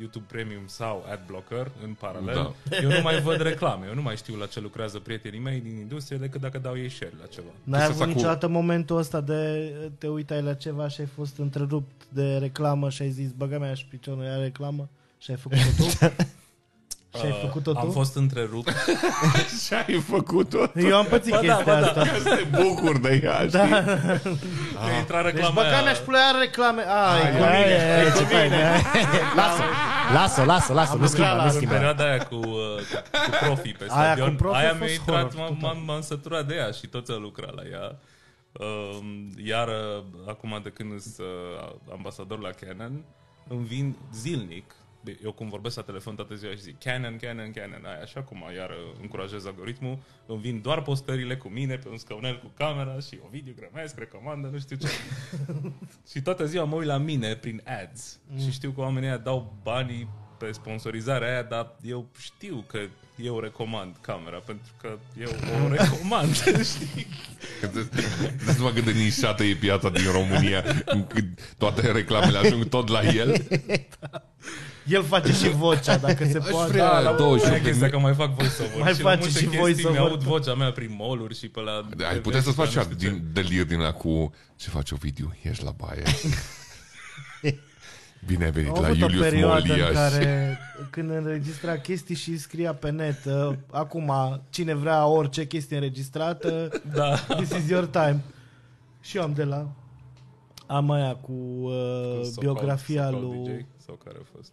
YouTube 0.00 0.24
Premium 0.28 0.62
sau 0.66 1.04
Adblocker 1.12 1.70
în 1.84 1.92
paralel, 1.94 2.34
da. 2.70 2.76
eu 2.82 2.90
nu 2.90 3.00
mai 3.02 3.20
văd 3.20 3.40
reclame, 3.40 3.86
eu 3.86 3.94
nu 3.94 4.02
mai 4.02 4.16
știu 4.16 4.36
la 4.36 4.46
ce 4.46 4.60
lucrează 4.60 4.98
prietenii 4.98 5.38
mei 5.40 5.60
din 5.60 5.76
industrie 5.78 6.18
decât 6.18 6.40
dacă 6.40 6.58
dau 6.58 6.76
ei 6.78 6.88
share 6.90 7.12
la 7.20 7.26
ceva. 7.26 7.48
N-ai 7.64 7.80
să 7.80 7.86
avut 7.86 7.98
fac 7.98 8.08
cu- 8.08 8.14
niciodată 8.14 8.48
momentul 8.48 8.96
ăsta 8.96 9.20
de 9.20 9.72
te 9.98 10.08
uitai 10.08 10.42
la 10.42 10.54
ceva 10.54 10.88
și 10.88 11.00
ai 11.00 11.06
fost 11.06 11.38
întrerupt 11.38 12.04
de 12.08 12.36
reclamă 12.36 12.90
și 12.90 13.02
ai 13.02 13.10
zis, 13.10 13.30
băga 13.30 13.58
mea 13.58 13.74
și 13.74 13.84
piciorul 13.86 14.22
ia 14.24 14.36
reclamă 14.36 14.88
și 15.18 15.30
ai 15.30 15.36
făcut-o 15.36 15.60
tu? 15.78 16.12
Și 17.18 17.24
ai 17.24 17.30
Uh, 17.30 17.38
făcut-o 17.40 17.72
tu? 17.72 17.78
Am 17.78 17.90
fost 17.90 18.16
întrerupt. 18.16 18.72
Ce 19.68 19.74
ai 19.74 20.00
făcut-o? 20.00 20.58
Eu 20.74 20.96
am 20.96 21.04
pățit 21.04 21.30
Ba 21.32 21.40
da, 21.42 21.54
chestia 21.54 21.64
ba 21.74 21.80
da. 21.80 21.86
asta. 21.86 22.00
Ca 22.02 22.18
să 22.22 22.36
te 22.36 22.62
bucuri 22.62 23.00
de 23.00 23.20
ea, 23.24 23.46
Da. 23.46 23.64
știi? 23.66 23.70
Că 24.74 24.90
intra 24.98 25.22
Deci 25.22 25.32
reclama 25.32 25.54
băga 25.54 25.68
aia. 25.68 25.82
mea 25.82 25.92
și 25.92 26.00
pula 26.00 26.18
are 26.18 26.38
reclame. 26.38 26.82
Ai, 26.82 27.36
cu 27.36 27.42
Ai, 27.42 27.62
mine. 27.62 27.92
ai, 27.92 28.04
ce 28.16 28.24
fain, 28.24 28.52
ai. 28.52 28.82
Lasă, 29.36 29.62
lasă, 30.12 30.42
lasă, 30.44 30.72
lasă, 30.72 30.94
nu 30.96 31.00
lucrat 31.00 31.10
schimba, 31.10 31.32
la- 31.32 31.36
nu 31.42 31.48
în 31.48 31.50
schimba. 31.50 31.74
perioada 31.74 32.04
aia 32.04 32.18
cu, 32.18 32.34
uh, 32.34 32.42
cu, 32.42 33.30
cu 33.30 33.30
profii 33.44 33.72
pe 33.72 33.86
Aia 33.88 34.04
stadion, 34.04 34.28
cu 34.30 34.34
profi 34.42 34.56
a 34.56 34.58
aia 34.58 34.68
fost 34.68 34.80
mi-a 34.80 34.92
intrat, 34.92 35.16
horror, 35.22 35.34
m-am, 35.38 35.54
total. 35.58 35.74
m-am, 35.74 35.84
m-am 35.84 36.00
săturat 36.00 36.46
de 36.46 36.54
ea 36.54 36.70
și 36.70 36.86
toți 36.86 37.12
au 37.12 37.18
lucrat 37.18 37.54
la 37.54 37.62
ea. 37.72 37.98
Um, 38.52 39.30
iar 39.44 39.68
uh, 39.68 40.02
acum 40.28 40.60
de 40.62 40.68
când 40.68 41.00
sunt 41.00 41.14
uh, 41.18 41.68
ambasador 41.92 42.40
la 42.40 42.50
Canon, 42.60 43.04
îmi 43.48 43.64
vin 43.66 43.96
zilnic, 44.14 44.64
Bine, 44.64 44.81
eu 45.22 45.32
cum 45.32 45.48
vorbesc 45.48 45.76
la 45.76 45.82
telefon 45.82 46.14
toată 46.14 46.34
ziua 46.34 46.52
și 46.52 46.60
zic 46.60 46.78
Canon, 46.78 47.16
Canon, 47.16 47.50
Canon, 47.50 47.84
aia, 47.84 48.02
așa 48.02 48.22
cum 48.22 48.44
iar 48.56 48.70
uh, 48.70 48.76
încurajez 49.00 49.46
algoritmul, 49.46 49.98
îmi 50.26 50.40
vin 50.40 50.60
doar 50.60 50.82
postările 50.82 51.36
cu 51.36 51.48
mine 51.48 51.76
pe 51.76 51.88
un 51.88 51.96
scaunel 51.96 52.38
cu 52.38 52.50
camera 52.56 52.98
și 53.00 53.18
o 53.24 53.28
video 53.30 53.52
grămesc, 53.56 53.98
recomandă, 53.98 54.48
nu 54.48 54.58
știu 54.58 54.76
ce. 54.76 54.88
și 56.12 56.22
toată 56.22 56.46
ziua 56.46 56.64
mă 56.64 56.76
uit 56.76 56.86
la 56.86 56.96
mine 56.96 57.34
prin 57.34 57.62
ads 57.64 58.18
mm. 58.26 58.38
și 58.38 58.50
știu 58.50 58.70
că 58.70 58.80
oamenii 58.80 59.08
ăia 59.08 59.18
dau 59.18 59.56
banii 59.62 60.08
pe 60.38 60.52
sponsorizarea 60.52 61.28
aia, 61.28 61.42
dar 61.42 61.76
eu 61.82 62.08
știu 62.18 62.64
că 62.66 62.78
eu 63.16 63.40
recomand 63.40 63.96
camera, 64.00 64.38
pentru 64.38 64.72
că 64.80 64.98
eu 65.20 65.28
o 65.64 65.68
recomand, 65.76 66.36
știi? 66.72 67.06
Deci 68.46 68.56
numai 68.56 68.72
cât 68.72 68.84
de 68.84 68.90
nișată 68.90 69.42
e 69.42 69.54
piața 69.54 69.90
din 69.90 70.10
România, 70.10 70.64
încât 70.84 71.54
toate 71.58 71.92
reclamele 71.92 72.38
ajung 72.38 72.68
tot 72.68 72.88
la 72.88 73.02
el. 73.02 73.46
El 74.86 75.02
face 75.02 75.32
și 75.32 75.48
vocea, 75.50 75.96
dacă 75.98 76.24
se 76.24 76.38
poate. 76.50 76.70
vrea- 76.72 76.84
Da, 76.92 77.00
la 77.00 77.12
28 77.12 77.18
28 77.18 77.62
de 77.62 77.68
chestia 77.68 77.90
că 77.90 77.98
mai 77.98 78.14
fac 78.14 78.34
voice-over. 78.34 78.80
Mai 78.80 78.92
și 78.94 79.02
la 79.02 79.08
face 79.08 79.20
multe 79.22 79.38
și 79.38 79.44
chestii 79.44 79.58
voice-over. 79.58 80.00
Mi-aud 80.00 80.22
vocea 80.22 80.54
mea 80.54 80.72
prin 80.72 80.94
mall 80.98 81.32
și 81.32 81.48
pe 81.48 81.60
la... 81.60 81.88
Da, 81.96 82.06
ai 82.08 82.14
TV 82.14 82.22
putea 82.22 82.40
să 82.40 82.48
și 82.48 82.54
faci 82.54 82.68
pe 82.68 82.74
nu 82.74 82.80
așa 82.80 82.90
știu 82.90 83.08
ce. 83.08 83.14
din 83.14 83.24
delir 83.32 83.64
din 83.64 83.78
ăla 83.78 83.92
cu 83.92 84.32
ce 84.56 84.68
faci 84.70 84.90
o 84.90 84.96
video, 84.96 85.26
ești 85.42 85.64
la 85.64 85.70
baie. 85.70 86.02
Bine 88.26 88.44
ai 88.44 88.50
venit 88.50 88.68
Am 88.76 88.82
la 88.82 88.86
avut 88.88 89.02
o 89.02 89.04
Iulius 89.04 89.22
perioadă 89.22 89.66
Molia 89.68 89.84
în 89.86 89.90
și... 89.90 89.94
care 89.98 90.58
când 90.90 91.10
înregistra 91.10 91.76
chestii 91.78 92.14
și 92.14 92.38
scria 92.38 92.74
pe 92.74 92.90
net 92.90 93.24
uh, 93.24 93.52
acum 93.70 94.12
cine 94.50 94.74
vrea 94.74 95.06
orice 95.06 95.46
chestie 95.46 95.76
înregistrată 95.76 96.68
Da. 96.94 97.14
this 97.14 97.50
is 97.50 97.68
your 97.68 97.86
time 97.86 98.20
și 99.00 99.16
eu 99.16 99.22
am 99.22 99.32
de 99.32 99.44
la 99.44 99.68
am 100.66 100.90
aia 100.90 101.14
cu 101.14 101.32
uh, 101.32 102.20
Cu 102.34 102.40
biografia 102.40 103.02
So-called 103.10 103.22
lui 103.22 103.38
DJ, 103.58 103.84
sau 103.86 103.98
care 104.04 104.16
a 104.20 104.24
fost? 104.36 104.50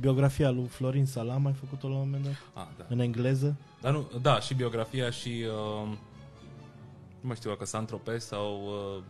Biografia 0.00 0.50
lui 0.50 0.66
Florin 0.66 1.06
Salam 1.06 1.46
ai 1.46 1.52
făcut-o 1.52 1.88
la 1.88 1.94
un 1.94 2.00
moment 2.00 2.24
dat 2.24 2.32
Ah, 2.52 2.68
da. 2.78 2.84
în 2.88 2.98
engleză 2.98 3.54
Dar 3.80 3.92
nu, 3.92 4.10
da, 4.22 4.40
și 4.40 4.54
biografia 4.54 5.10
și... 5.10 5.44
Uh, 5.82 5.88
nu 7.20 7.26
mai 7.28 7.36
știu 7.36 7.50
dacă 7.50 7.64
Saint-Tropez 7.64 8.24
sau... 8.24 8.60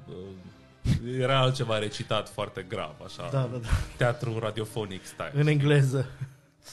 Uh, 0.09 0.14
uh, 0.14 1.18
era 1.20 1.39
altceva 1.39 1.78
recitat 1.78 2.28
foarte 2.28 2.66
grav, 2.68 2.95
așa. 3.05 3.28
da, 3.33 3.41
da, 3.53 3.57
da, 3.57 3.68
Teatru 3.97 4.39
radiofonic 4.39 5.05
style. 5.05 5.31
în 5.35 5.47
engleză 5.47 6.07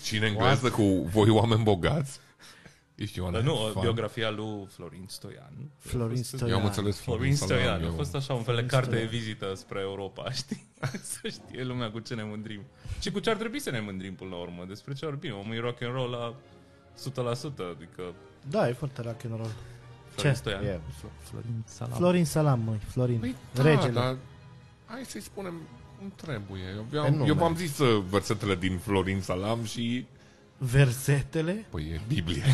Și 0.03 0.18
în 0.18 0.24
engleză 0.24 0.70
cu 0.70 0.84
voi 0.84 1.30
oameni 1.30 1.64
bogați. 1.64 2.20
Ești 2.98 3.20
Dar 3.20 3.32
Ioana. 3.34 3.45
nu, 3.45 3.56
fan. 3.56 3.82
biografia 3.82 4.30
lui 4.30 4.68
Florin 4.70 5.06
Stoian. 5.08 5.54
Florin 5.78 6.12
A 6.14 6.16
fost- 6.18 6.28
Stoian. 6.34 6.50
Eu 6.54 6.60
am 6.60 6.66
înțeles 6.66 7.00
Florin 7.00 7.36
Stoian. 7.36 7.64
Salam, 7.66 7.82
A 7.82 7.86
eu- 7.86 7.91
fost 7.93 8.16
așa 8.16 8.34
un 8.34 8.43
fel 8.43 8.56
de 8.56 8.62
Florin 8.62 8.68
carte 8.68 8.89
de 8.89 8.95
Stoian. 9.06 9.24
vizită 9.24 9.54
spre 9.56 9.80
Europa, 9.80 10.32
știi? 10.41 10.68
Să 11.02 11.28
știe 11.28 11.64
lumea 11.64 11.91
cu 11.91 12.00
ce 12.00 12.14
ne 12.14 12.24
mândrim. 12.24 12.62
Și 13.00 13.12
cu 13.12 13.20
ce 13.20 13.30
ar 13.30 13.36
trebui 13.36 13.60
să 13.60 13.70
ne 13.70 13.80
mândrim 13.80 14.14
până 14.16 14.30
la 14.30 14.36
urmă. 14.36 14.66
Despre 14.68 14.93
ce 14.93 15.06
ar 15.06 15.14
bine. 15.14 15.34
Omul 15.34 15.56
e 15.56 15.60
rock 15.60 15.82
and 15.82 15.93
roll 15.93 16.10
la 16.10 16.36
100%, 16.95 17.64
adică 17.76 18.04
da, 18.50 18.68
e 18.70 18.74
foarte 18.74 19.02
rock 19.02 19.24
and 19.26 19.36
roll 19.36 19.52
Florin 20.10 20.32
Ce? 20.34 20.38
Stoian. 20.38 20.64
Yeah. 20.64 20.80
Florin 21.24 21.64
Salam. 21.66 21.98
Florin 21.98 22.26
Salam, 22.26 22.60
măi, 22.60 22.78
Florin 22.88 23.20
Păi 23.20 23.36
da, 23.54 23.62
regele 23.64 23.91
dar 23.91 24.18
hai 24.86 25.04
să-i 25.06 25.22
spunem 25.22 25.54
cum 26.00 26.14
trebuie. 26.16 26.62
Eu, 26.76 26.86
Pe 26.89 26.95
eu, 26.95 27.10
nume. 27.12 27.26
eu 27.28 27.34
v-am 27.34 27.56
zis 27.56 27.78
uh, 27.78 28.04
versetele 28.10 28.56
din 28.56 28.78
Florin 28.78 29.22
Salam 29.22 29.64
și 29.64 30.06
versetele 30.58 31.66
Păi 31.70 31.84
e 31.84 32.01
Biblie. 32.08 32.43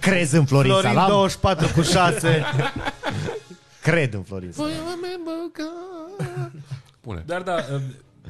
Crezi 0.00 0.36
în 0.36 0.44
Florin, 0.44 0.70
Florin 0.70 0.90
Salam? 0.90 1.08
24 1.08 1.68
cu 1.74 1.82
6 1.82 2.44
Cred 3.82 4.14
în 4.14 4.22
Florin 4.22 4.52
Salam. 4.52 4.70
Pune. 7.00 7.22
Dar 7.26 7.42
da, 7.42 7.56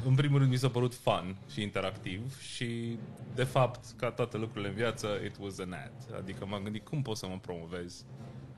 în 0.07 0.15
primul 0.15 0.39
rând 0.39 0.51
mi 0.51 0.57
s-a 0.57 0.69
părut 0.69 0.95
fun 0.95 1.37
și 1.53 1.63
interactiv 1.63 2.41
și 2.41 2.99
de 3.35 3.45
fapt, 3.45 3.85
ca 3.97 4.11
toate 4.11 4.37
lucrurile 4.37 4.69
în 4.69 4.75
viață, 4.75 5.09
it 5.25 5.35
was 5.41 5.59
an 5.59 5.73
ad. 5.73 6.19
Adică 6.19 6.47
m-am 6.47 6.63
gândit 6.63 6.85
cum 6.85 7.03
pot 7.03 7.17
să 7.17 7.27
mă 7.27 7.39
promovez 7.41 8.05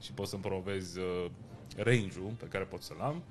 și 0.01 0.13
pot 0.13 0.27
să-mi 0.29 0.43
promovez 0.43 0.97
uh, 0.97 1.31
range-ul 1.77 2.33
pe 2.39 2.47
care 2.47 2.65
pot 2.65 2.83
să-l 2.83 3.01
am, 3.01 3.23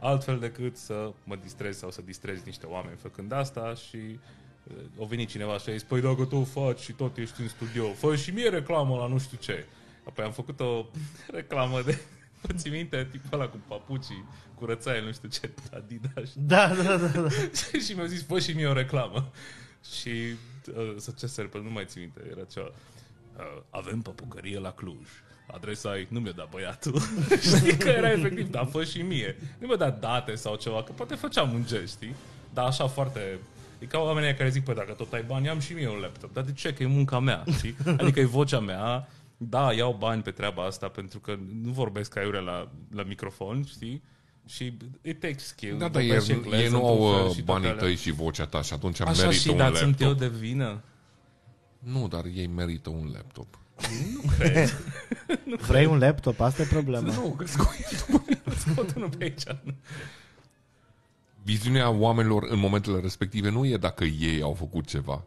altfel 0.00 0.38
decât 0.38 0.76
să 0.76 1.12
mă 1.24 1.36
distrez 1.36 1.78
sau 1.78 1.90
să 1.90 2.02
distrez 2.02 2.42
niște 2.42 2.66
oameni 2.66 2.96
făcând 2.96 3.32
asta 3.32 3.74
și 3.74 3.96
uh, 3.96 4.74
o 4.96 5.06
venit 5.06 5.28
cineva 5.28 5.58
și 5.58 5.68
a 5.68 5.72
zis, 5.72 5.82
păi 5.82 6.00
dacă 6.00 6.24
tu 6.24 6.36
o 6.36 6.44
faci 6.44 6.80
și 6.80 6.92
tot 6.92 7.16
ești 7.16 7.40
în 7.40 7.48
studio, 7.48 7.92
fă 7.92 8.16
și 8.16 8.30
mie 8.30 8.48
reclamă 8.48 8.96
la 8.96 9.06
nu 9.06 9.18
știu 9.18 9.38
ce. 9.40 9.66
Apoi 10.04 10.24
am 10.24 10.32
făcut 10.32 10.60
o 10.60 10.86
reclamă 11.38 11.82
de, 11.82 12.00
ți 12.56 12.68
minte, 12.68 13.08
tipul 13.10 13.38
ăla 13.40 13.48
cu 13.48 13.60
papucii, 13.68 14.24
curățaie, 14.54 15.00
nu 15.00 15.12
știu 15.12 15.28
ce, 15.28 15.50
Adidas. 15.74 16.32
Da, 16.34 16.74
da, 16.74 16.96
da, 16.96 17.20
da. 17.20 17.28
și 17.86 17.92
mi-au 17.94 18.06
zis, 18.06 18.22
fă 18.22 18.38
și 18.38 18.52
mie 18.52 18.66
o 18.66 18.72
reclamă. 18.72 19.30
Și 19.98 20.10
uh, 20.76 20.94
să 20.96 21.12
ce 21.18 21.26
serpel, 21.26 21.62
nu 21.62 21.70
mai 21.70 21.84
țin 21.86 22.00
minte, 22.00 22.20
era 22.30 22.44
ceva. 22.44 22.66
Uh, 23.36 23.62
avem 23.70 24.00
păpucărie 24.00 24.58
la 24.58 24.72
Cluj. 24.72 25.08
Adresa 25.52 25.98
e, 25.98 26.06
nu 26.10 26.20
mi-a 26.20 26.32
dat 26.32 26.48
băiatul. 26.50 27.00
știi 27.56 27.76
că 27.76 27.88
era 27.88 28.10
efectiv, 28.10 28.50
dar 28.50 28.68
fă 28.70 28.84
și 28.84 29.02
mie. 29.02 29.36
Nu 29.58 29.66
mi-a 29.66 29.76
dat 29.76 30.00
date 30.00 30.34
sau 30.34 30.56
ceva, 30.56 30.82
că 30.82 30.92
poate 30.92 31.14
făceam 31.14 31.54
un 31.54 31.64
gest, 31.66 31.94
știi? 31.94 32.14
Dar 32.54 32.66
așa 32.66 32.86
foarte... 32.86 33.38
E 33.78 33.86
ca 33.86 33.98
oamenii 33.98 34.34
care 34.34 34.48
zic, 34.48 34.64
păi 34.64 34.74
dacă 34.74 34.92
tot 34.92 35.12
ai 35.12 35.22
bani, 35.26 35.48
am 35.48 35.58
și 35.58 35.72
mie 35.72 35.88
un 35.88 35.98
laptop. 36.00 36.32
Dar 36.32 36.44
de 36.44 36.52
ce? 36.52 36.72
Că 36.72 36.82
e 36.82 36.86
munca 36.86 37.18
mea, 37.18 37.44
știi? 37.56 37.76
Adică 38.00 38.20
e 38.20 38.24
vocea 38.24 38.60
mea. 38.60 39.08
Da, 39.36 39.72
iau 39.72 39.96
bani 39.98 40.22
pe 40.22 40.30
treaba 40.30 40.64
asta 40.64 40.88
pentru 40.88 41.18
că 41.18 41.38
nu 41.62 41.70
vorbesc 41.70 42.16
aiurea 42.16 42.40
la, 42.40 42.68
la 42.94 43.02
microfon, 43.02 43.64
știi? 43.64 44.02
Și 44.46 44.76
it 45.02 45.20
takes 45.20 45.46
skill. 45.46 45.78
Da, 45.78 45.88
dar 45.88 46.02
vorbesc 46.02 46.24
și 46.24 46.30
ei, 46.30 46.36
engleză 46.36 46.62
ei 46.62 46.68
nu 46.70 46.76
într-un 46.76 47.06
au 47.06 47.12
fel 47.16 47.26
uh, 47.26 47.34
și 47.34 47.42
toate 47.42 47.42
banii 47.42 47.68
alea. 47.68 47.82
tăi 47.82 47.96
și 47.96 48.10
vocea 48.10 48.46
ta 48.46 48.62
și 48.62 48.72
atunci 48.72 49.00
Așa 49.00 49.10
merită 49.10 49.32
și, 49.32 49.48
un 49.48 49.56
dar 49.56 49.70
laptop. 49.70 49.82
sunt 49.84 50.00
eu 50.00 50.12
de 50.12 50.28
vină? 50.28 50.82
Nu, 51.78 52.08
dar 52.08 52.24
ei 52.34 52.46
merită 52.46 52.90
un 52.90 53.10
laptop. 53.12 53.58
Vrei 55.68 55.86
un 55.86 55.98
laptop? 55.98 56.40
Asta 56.40 56.62
e 56.62 56.66
problema. 56.66 57.12
Nu, 57.12 57.28
că 57.38 57.46
scoie. 57.46 57.84
Scot 58.66 58.94
unul 58.94 59.08
pe 59.08 59.24
aici. 59.24 59.42
Viziunea 61.42 61.90
oamenilor 61.90 62.46
în 62.48 62.58
momentele 62.58 63.00
respective 63.00 63.50
nu 63.50 63.66
e 63.66 63.76
dacă 63.76 64.04
ei 64.04 64.42
au 64.42 64.52
făcut 64.52 64.86
ceva. 64.86 65.24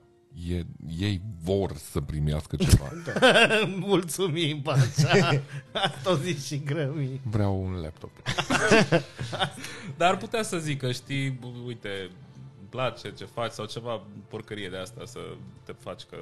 E, 0.49 0.65
ei 0.99 1.21
vor 1.43 1.75
să 1.91 2.01
primească 2.01 2.55
ceva. 2.55 2.91
Mulțumim, 3.87 4.61
Pacea. 4.61 5.41
Asta 5.71 6.11
o 6.11 6.15
zici 6.15 6.41
și 6.41 6.61
grămii. 6.65 7.21
Vreau 7.23 7.63
un 7.63 7.73
laptop. 7.73 8.11
Dar 9.97 10.09
ar 10.09 10.17
putea 10.17 10.43
să 10.43 10.57
zică, 10.57 10.91
știi, 10.91 11.29
b- 11.39 11.65
uite, 11.65 11.89
îmi 12.59 12.69
place 12.69 13.11
ce 13.11 13.25
faci 13.25 13.51
sau 13.51 13.65
ceva 13.65 14.01
porcărie 14.27 14.69
de 14.69 14.77
asta 14.77 15.01
să 15.05 15.19
te 15.63 15.71
faci 15.79 16.01
că... 16.09 16.17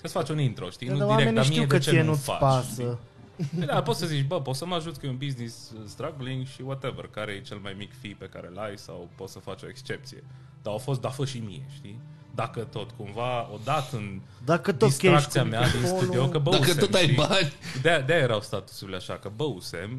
Să-ți 0.00 0.12
faci 0.12 0.28
un 0.28 0.38
intro, 0.38 0.70
știi? 0.70 0.86
Dar 0.86 0.96
nu 0.96 1.02
direct, 1.02 1.18
oamenii 1.18 1.34
dar 1.34 1.44
știu 1.44 1.56
mie 1.58 1.66
că 1.66 1.76
de 1.76 1.82
ce 1.82 1.90
ție 1.90 2.02
nu 2.02 2.08
nu-ți 2.08 2.22
faci? 2.22 2.38
pasă. 2.38 2.70
știi? 2.72 3.66
Da, 3.66 3.82
poți 3.82 3.98
să 3.98 4.06
zici, 4.06 4.26
bă, 4.26 4.40
poți 4.40 4.58
să 4.58 4.66
mă 4.66 4.74
ajut 4.74 4.96
că 4.96 5.06
e 5.06 5.08
un 5.08 5.16
business 5.16 5.72
struggling 5.86 6.46
și 6.46 6.62
whatever, 6.62 7.06
care 7.10 7.32
e 7.32 7.40
cel 7.40 7.58
mai 7.62 7.74
mic 7.78 7.90
fee 8.00 8.16
pe 8.18 8.26
care 8.26 8.46
îl 8.50 8.58
ai 8.58 8.78
sau 8.78 9.08
poți 9.14 9.32
să 9.32 9.38
faci 9.38 9.62
o 9.62 9.68
excepție. 9.68 10.24
Dar 10.62 10.72
au 10.72 10.78
fost, 10.78 11.00
da, 11.00 11.08
fă 11.08 11.24
și 11.24 11.38
mie, 11.38 11.62
știi? 11.74 12.00
Dacă 12.34 12.60
tot 12.60 12.90
cumva, 12.96 13.50
odată 13.52 13.96
în 13.96 14.20
Dacă 14.44 14.72
tot 14.72 14.88
distracția 14.88 15.18
chești 15.20 15.38
cu 15.38 15.46
mea 15.48 15.60
din 15.70 15.80
microfonul- 15.80 16.04
studio, 16.04 16.28
că 16.28 16.38
băusem, 16.38 16.60
Dacă 16.60 16.78
tot 16.78 16.94
ai 16.94 17.02
știi? 17.02 17.14
bani. 17.16 17.52
De, 17.82 18.02
de 18.06 18.12
era 18.14 18.32
au 18.34 18.40
statusurile 18.40 18.96
așa, 18.96 19.14
că 19.14 19.30
băusem, 19.36 19.90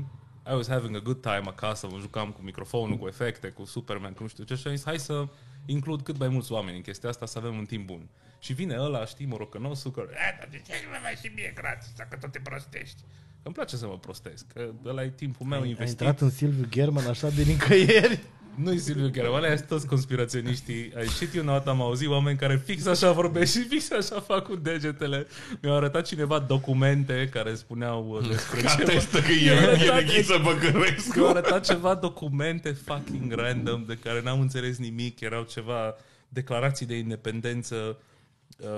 I 0.52 0.54
was 0.54 0.68
having 0.68 0.96
a 0.96 1.00
good 1.00 1.22
time 1.22 1.42
acasă, 1.46 1.88
mă 1.92 1.98
jucam 2.00 2.30
cu 2.32 2.42
microfonul, 2.44 2.98
cu 2.98 3.08
efecte, 3.08 3.48
cu 3.48 3.66
Superman, 3.66 4.12
cu 4.14 4.22
nu 4.24 4.28
știu 4.30 4.44
ce, 4.44 4.56
și 4.56 4.68
am 4.68 4.76
zis, 4.76 4.86
hai 4.86 5.00
să 5.00 5.26
includ 5.66 6.02
cât 6.02 6.18
mai 6.18 6.28
mulți 6.28 6.52
oameni 6.52 6.76
în 6.76 6.82
chestia 6.84 7.10
asta, 7.10 7.26
să 7.26 7.38
avem 7.38 7.58
un 7.58 7.66
timp 7.66 7.86
bun. 7.86 8.08
Și 8.44 8.54
vine 8.54 8.76
ăla, 8.80 9.06
știi, 9.06 9.26
morocănosul, 9.26 9.92
că, 9.92 10.04
"Eh, 10.10 10.16
dar 10.40 10.48
de 10.52 10.62
ce 10.68 10.74
nu 10.84 10.98
mai 11.04 11.16
și 11.24 11.32
mie 11.36 11.52
gratis, 11.56 11.92
dacă 11.98 12.18
tot 12.22 12.32
te 12.32 12.40
prostești? 12.40 13.02
Că 13.42 13.48
îmi 13.48 13.54
place 13.56 13.76
să 13.76 13.88
mă 13.88 13.98
prostesc, 13.98 14.46
că 14.54 14.70
ăla 14.86 15.04
e 15.04 15.10
timpul 15.10 15.46
meu 15.46 15.62
Ai 15.62 15.70
investit. 15.70 16.00
intrat 16.00 16.22
în 16.22 16.30
Silviu 16.30 16.66
German 16.70 17.06
așa 17.08 17.30
de 17.30 17.44
nicăieri. 17.44 18.20
Nu-i 18.64 18.80
Silviu 18.80 19.10
Gheorghe, 19.12 19.32
ăla 19.36 19.56
sunt 19.56 19.68
toți 19.68 19.88
conspiraționiștii. 19.88 20.94
Ai 20.98 21.08
citit 21.08 21.36
eu 21.36 21.44
dată, 21.44 21.70
am 21.70 21.82
auzit 21.82 22.08
oameni 22.08 22.38
care 22.38 22.58
fix 22.66 22.86
așa 22.86 23.12
vorbesc 23.12 23.52
și 23.52 23.68
fix 23.68 23.92
așa 23.92 24.20
fac 24.20 24.44
cu 24.44 24.56
degetele. 24.56 25.28
Mi-au 25.62 25.76
arătat 25.76 26.06
cineva 26.08 26.40
documente 26.40 27.30
care 27.32 27.56
spuneau 27.56 28.08
uh, 28.10 28.28
despre 28.28 28.60
ceva. 28.60 28.72
Atestă 28.72 29.20
că 29.22 29.32
e, 29.32 29.52
e 29.52 29.92
nechisă 29.94 30.38
Băcărescu. 30.44 31.20
Mi-au 31.20 31.30
arătat 31.30 31.66
ceva 31.66 31.96
documente 31.96 32.72
fucking 32.72 33.34
random 33.34 33.84
de 33.86 33.98
care 34.04 34.22
n-am 34.22 34.40
înțeles 34.40 34.78
nimic. 34.78 35.20
Erau 35.20 35.44
ceva 35.44 35.96
declarații 36.30 36.86
de 36.86 36.98
independență 36.98 37.76
uh, 37.76 37.96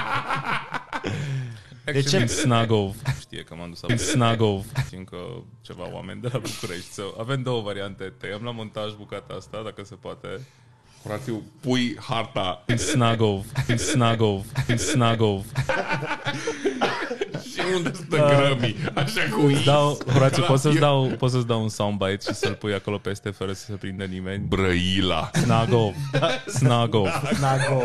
De 1.92 2.00
ce- 2.02 2.18
Din 2.18 2.26
Snagov. 2.26 2.94
Știe 3.20 3.42
că 3.42 3.54
m-am 3.54 3.68
dus 3.70 3.80
Din 3.80 3.96
Snagov. 3.96 4.64
Știm 4.86 5.04
că 5.04 5.16
ceva 5.60 5.92
oameni 5.92 6.20
de 6.20 6.28
la 6.32 6.38
București. 6.38 6.92
So, 6.92 7.02
avem 7.18 7.42
două 7.42 7.62
variante. 7.62 8.04
Tăiem 8.18 8.42
la 8.44 8.50
montaj 8.50 8.92
bucata 8.94 9.34
asta, 9.34 9.62
dacă 9.64 9.84
se 9.84 9.94
poate. 9.94 10.28
Horațiu, 11.06 11.42
pui 11.60 11.96
harta 12.00 12.62
Din 12.66 12.76
Snagov, 12.76 13.44
din 13.66 13.76
Snagov, 13.76 14.44
din 14.66 14.76
Snagov. 14.76 15.44
și 17.52 17.60
unde 17.76 17.90
stă 17.92 18.34
grămii. 18.36 18.76
Așa 18.94 19.20
cu 19.36 19.48
i. 19.48 19.64
Dau, 19.64 19.98
Horațiu, 20.12 20.42
poți 20.42 20.62
să-ți 20.62 20.78
dau, 20.78 21.06
poți 21.18 21.32
să-ți 21.32 21.46
dau 21.46 21.62
un 21.62 21.68
soundbite 21.68 22.18
și 22.28 22.34
să-l 22.34 22.54
pui 22.54 22.74
acolo 22.74 22.96
peste 22.98 23.30
fără 23.30 23.52
să 23.52 23.64
se 23.64 23.72
prindă 23.72 24.04
nimeni? 24.04 24.44
Brăila. 24.48 25.30
Snagov. 25.32 25.94
Snagov. 26.46 27.08
Nago. 27.40 27.82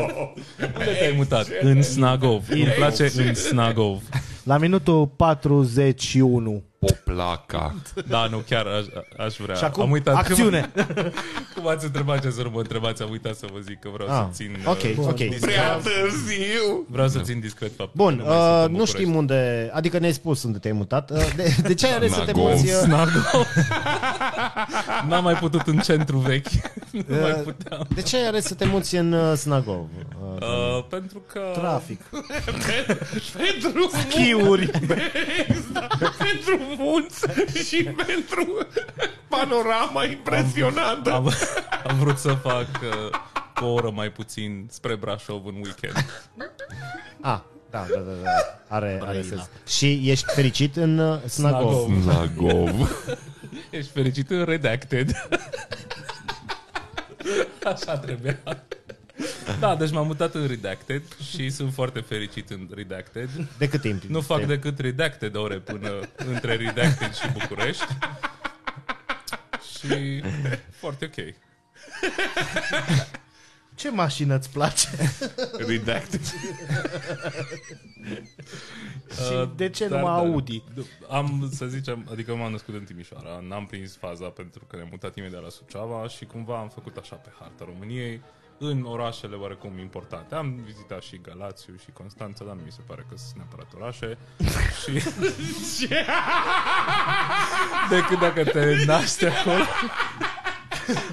Unde 0.77 0.91
te-ai 0.99 1.13
mutat? 1.15 1.47
În 1.61 1.81
Snagov. 1.81 2.43
Îmi 2.49 2.63
place 2.63 3.11
în 3.15 3.33
Snagov. 3.33 4.01
La 4.43 4.57
minutul 4.57 5.07
41. 5.07 6.63
Poplaca. 6.85 7.75
Da, 8.07 8.27
nu, 8.31 8.37
chiar 8.37 8.65
aș, 8.65 8.85
aș 9.25 9.35
vrea. 9.37 9.55
Și 9.55 9.63
acum, 9.63 9.83
am 9.83 9.91
uitat 9.91 10.15
acțiune. 10.15 10.71
Cum, 10.75 10.85
cum 11.55 11.67
ați 11.67 11.85
întrebat 11.85 12.21
ce 12.21 12.29
să 12.29 12.41
nu 12.41 12.49
mă 12.49 12.59
întrebați, 12.59 13.01
am 13.01 13.09
uitat 13.11 13.35
să 13.35 13.45
vă 13.53 13.59
zic 13.59 13.79
că 13.79 13.89
vreau 13.93 14.09
Ah, 14.09 14.25
să 14.31 14.35
țin... 14.35 14.57
ok, 14.65 14.77
uh, 14.77 14.93
ok. 15.07 15.15
discret. 15.15 15.39
Prea 15.41 15.73
târziu. 15.75 16.85
Vreau 16.89 17.07
să 17.07 17.19
țin 17.19 17.39
discret 17.39 17.71
faptul 17.77 17.91
Bun, 17.95 18.17
că 18.17 18.23
nu 18.23 18.27
mai 18.29 18.35
sunt 18.37 18.47
uh, 18.49 18.55
în 18.55 18.61
nu 18.61 18.67
București. 18.77 18.95
știm 18.97 19.15
unde, 19.15 19.69
adică 19.73 19.97
ne-ai 19.99 20.13
spus 20.13 20.43
unde 20.43 20.57
te-ai 20.57 20.73
mutat. 20.73 21.09
Uh, 21.11 21.33
de, 21.35 21.55
de 21.63 21.73
ce 21.73 21.85
ai 21.87 21.93
ales 21.95 22.11
să 22.13 22.19
te 22.19 22.31
Snagov. 22.31 22.49
muți? 22.51 22.65
uh, 22.65 22.71
Snagov. 22.81 23.47
N-am 25.07 25.23
mai 25.23 25.33
putut 25.33 25.61
în 25.67 25.77
centru 25.77 26.17
vechi. 26.17 26.47
nu 27.07 27.15
mai 27.21 27.31
puteam. 27.31 27.87
De 27.95 28.01
ce 28.01 28.15
ai 28.17 28.27
ales 28.27 28.45
să 28.45 28.53
te 28.53 28.65
muți 28.65 28.95
în 28.95 29.11
uh, 29.13 29.33
Snagov? 29.37 29.77
Uh, 29.79 30.29
Uh, 30.41 30.83
pentru 30.89 31.21
că... 31.31 31.39
Trafic. 31.53 32.01
Pentru 33.37 33.89
Chiuri. 34.09 34.65
pentru 36.17 36.70
munți 36.77 37.25
și 37.67 37.83
pentru 38.05 38.67
panorama 39.27 40.03
impresionantă. 40.05 41.11
Am, 41.11 41.31
am 41.87 41.97
vrut 41.97 42.17
să 42.17 42.33
fac 42.33 42.67
uh, 42.81 43.19
cu 43.55 43.65
o 43.65 43.71
oră 43.71 43.89
mai 43.89 44.09
puțin 44.11 44.67
spre 44.71 44.95
Brașov 44.95 45.45
în 45.45 45.55
weekend. 45.55 46.05
Ah, 47.21 47.39
da, 47.69 47.85
da, 47.93 47.99
da, 47.99 48.11
da. 48.23 48.29
Are, 48.67 49.01
are 49.03 49.21
sens. 49.21 49.49
Și 49.67 50.09
ești 50.09 50.33
fericit 50.33 50.75
în 50.75 50.97
uh, 50.97 51.21
Snagov? 51.25 52.01
Snagov. 52.01 52.03
Zagov. 52.03 53.07
Ești 53.69 53.91
fericit 53.91 54.29
în 54.29 54.43
Redacted. 54.43 55.11
Așa 57.73 57.97
trebuia. 57.97 58.39
Da, 59.59 59.75
deci 59.75 59.91
m-am 59.91 60.05
mutat 60.05 60.33
în 60.35 60.47
Redacted 60.47 61.01
și 61.31 61.49
sunt 61.49 61.73
foarte 61.73 61.99
fericit 61.99 62.49
în 62.49 62.69
Redacted. 62.73 63.29
De 63.57 63.69
cât 63.69 63.81
timp? 63.81 64.03
Nu 64.03 64.21
fac 64.21 64.39
Te- 64.39 64.45
decât 64.45 64.79
Redacted 64.79 65.35
ore 65.35 65.59
până 65.59 65.99
între 66.15 66.55
Redacted 66.55 67.13
și 67.13 67.31
București. 67.31 67.85
Și 69.77 70.23
foarte 70.71 71.05
ok. 71.05 71.33
Ce 73.75 73.89
mașină 73.91 74.35
îți 74.35 74.49
place? 74.49 74.87
Redacted. 75.67 76.25
Și 76.25 76.33
Uh, 79.33 79.51
de 79.55 79.69
ce 79.69 79.87
dar, 79.87 79.99
numai 79.99 80.15
da, 80.23 80.29
Audi? 80.31 80.63
Am, 81.09 81.49
să 81.53 81.65
zicem, 81.65 82.07
adică 82.11 82.35
m-am 82.35 82.51
născut 82.51 82.73
în 82.73 82.83
Timișoara, 82.83 83.43
n-am 83.47 83.65
prins 83.65 83.95
faza 83.97 84.25
pentru 84.27 84.65
că 84.67 84.75
ne-am 84.75 84.87
mutat 84.91 85.15
imediat 85.15 85.41
la 85.43 85.49
Suceava 85.49 86.07
și 86.07 86.25
cumva 86.25 86.59
am 86.59 86.69
făcut 86.69 86.97
așa 86.97 87.15
pe 87.15 87.29
harta 87.39 87.65
României 87.65 88.21
în 88.63 88.83
orașele 88.85 89.35
oarecum 89.35 89.77
importante. 89.79 90.35
Am 90.35 90.61
vizitat 90.65 91.01
și 91.01 91.21
Galațiu 91.21 91.73
și 91.83 91.91
Constanța, 91.93 92.43
dar 92.45 92.55
nu 92.55 92.61
mi 92.65 92.71
se 92.71 92.81
pare 92.87 93.05
că 93.09 93.15
sunt 93.17 93.35
neapărat 93.35 93.67
orașe. 93.75 94.17
și... 95.71 95.87
Decât 97.89 98.19
dacă 98.19 98.43
te 98.43 98.85
naști 98.85 99.25
acolo. 99.25 99.63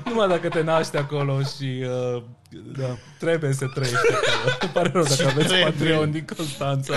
Numai 0.04 0.28
dacă 0.28 0.48
te 0.48 0.60
naști 0.60 0.96
acolo 0.96 1.42
și 1.42 1.84
uh, 2.14 2.22
da. 2.78 2.96
trebuie 3.18 3.52
să 3.52 3.66
trăiești 3.74 4.12
acolo. 4.12 4.56
Îmi 4.60 4.70
pare 4.72 4.90
rău 4.92 5.02
dacă 5.02 5.26
aveți 5.26 5.54
Patreon 5.54 6.10
din 6.10 6.24
Constanța. 6.36 6.94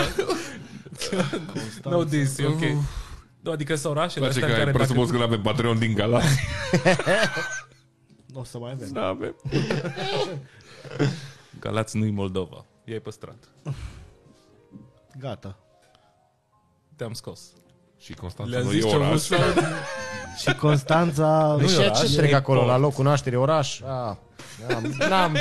no 1.83 2.03
this, 2.03 2.37
e 2.37 2.45
ok. 2.45 2.61
Nu, 3.39 3.51
adică 3.51 3.75
sunt 3.75 3.93
orașele 3.93 4.25
Place 4.25 4.39
astea 4.39 4.55
că 4.55 4.61
în 4.61 4.67
ai 4.67 4.73
care 4.73 4.77
presupus 4.77 5.05
dacă... 5.05 5.17
că 5.17 5.23
avem 5.23 5.41
Patreon 5.41 5.79
din 5.79 5.93
Galați. 5.93 6.39
Nu 8.33 8.39
o 8.39 8.43
să 8.43 8.57
mai 8.57 8.71
avem. 8.71 8.87
Da, 8.91 9.05
avem. 9.05 9.35
Galați 11.59 11.97
nu-i 11.97 12.11
Moldova. 12.11 12.65
I-ai 12.85 12.99
păstrat. 12.99 13.35
Gata. 15.19 15.57
Te-am 16.95 17.13
scos. 17.13 17.39
Și 17.99 18.13
Constanța 18.13 18.51
Le-a 18.51 18.63
nu 18.63 18.69
zis 18.71 18.83
e 18.83 18.87
ce 18.87 18.95
oraș. 18.95 19.07
vrut 19.07 19.21
să... 19.21 19.37
Și 20.41 20.55
Constanța... 20.55 21.55
Deci 21.59 21.75
oraș, 21.75 21.99
ce 21.99 22.13
e 22.13 22.17
trec 22.17 22.33
acolo? 22.33 22.57
port. 22.59 22.71
La 22.71 22.77
locul 22.77 23.03
nașterii 23.03 23.37
oraș? 23.37 23.81
Ah, 23.81 24.15
n-am, 24.67 24.95
n-am, 25.09 25.31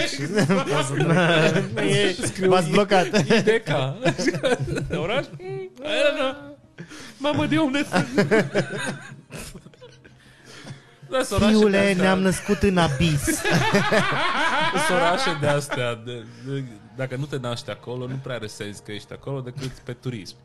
M-ați 2.48 2.70
blocat. 2.70 3.06
Ideca. 3.38 3.98
De 4.88 4.96
oraș? 4.96 5.26
Mm, 5.38 5.70
aia 5.82 6.12
nu. 6.18 6.56
Mamă, 7.18 7.46
de 7.46 7.58
unde 7.58 7.86
sunt? 7.90 8.14
Da, 8.14 8.36
sunt 9.50 9.62
orașe 9.64 9.98
de 10.02 10.08
Fiule, 11.38 11.78
astea- 11.78 12.02
ne-am 12.02 12.20
născut 12.20 12.62
în 12.62 12.78
abis. 12.78 13.24
sunt 14.86 14.98
orașe 14.98 15.36
de 15.40 15.46
astea. 15.46 15.94
De, 15.94 16.24
de, 16.46 16.64
dacă 16.96 17.16
nu 17.16 17.24
te 17.24 17.36
naști 17.36 17.70
acolo, 17.70 18.06
nu 18.06 18.18
prea 18.22 18.34
are 18.34 18.46
sens 18.46 18.78
că 18.78 18.92
ești 18.92 19.12
acolo 19.12 19.40
decât 19.40 19.70
pe 19.70 19.92
turism. 19.92 20.36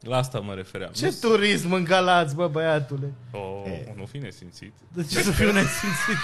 La 0.00 0.16
asta 0.16 0.38
mă 0.38 0.54
refeream. 0.54 0.92
Ce 0.92 1.14
turism 1.20 1.72
în 1.72 1.84
Galați, 1.84 2.34
bă, 2.34 2.46
băiatule? 2.48 3.12
Oh, 3.32 3.72
nu 3.96 4.04
fi 4.04 4.18
nesimțit. 4.18 4.72
De 4.92 5.04
ce 5.04 5.22
să 5.22 5.30
fiu 5.30 5.52
nesimțit? 5.52 6.16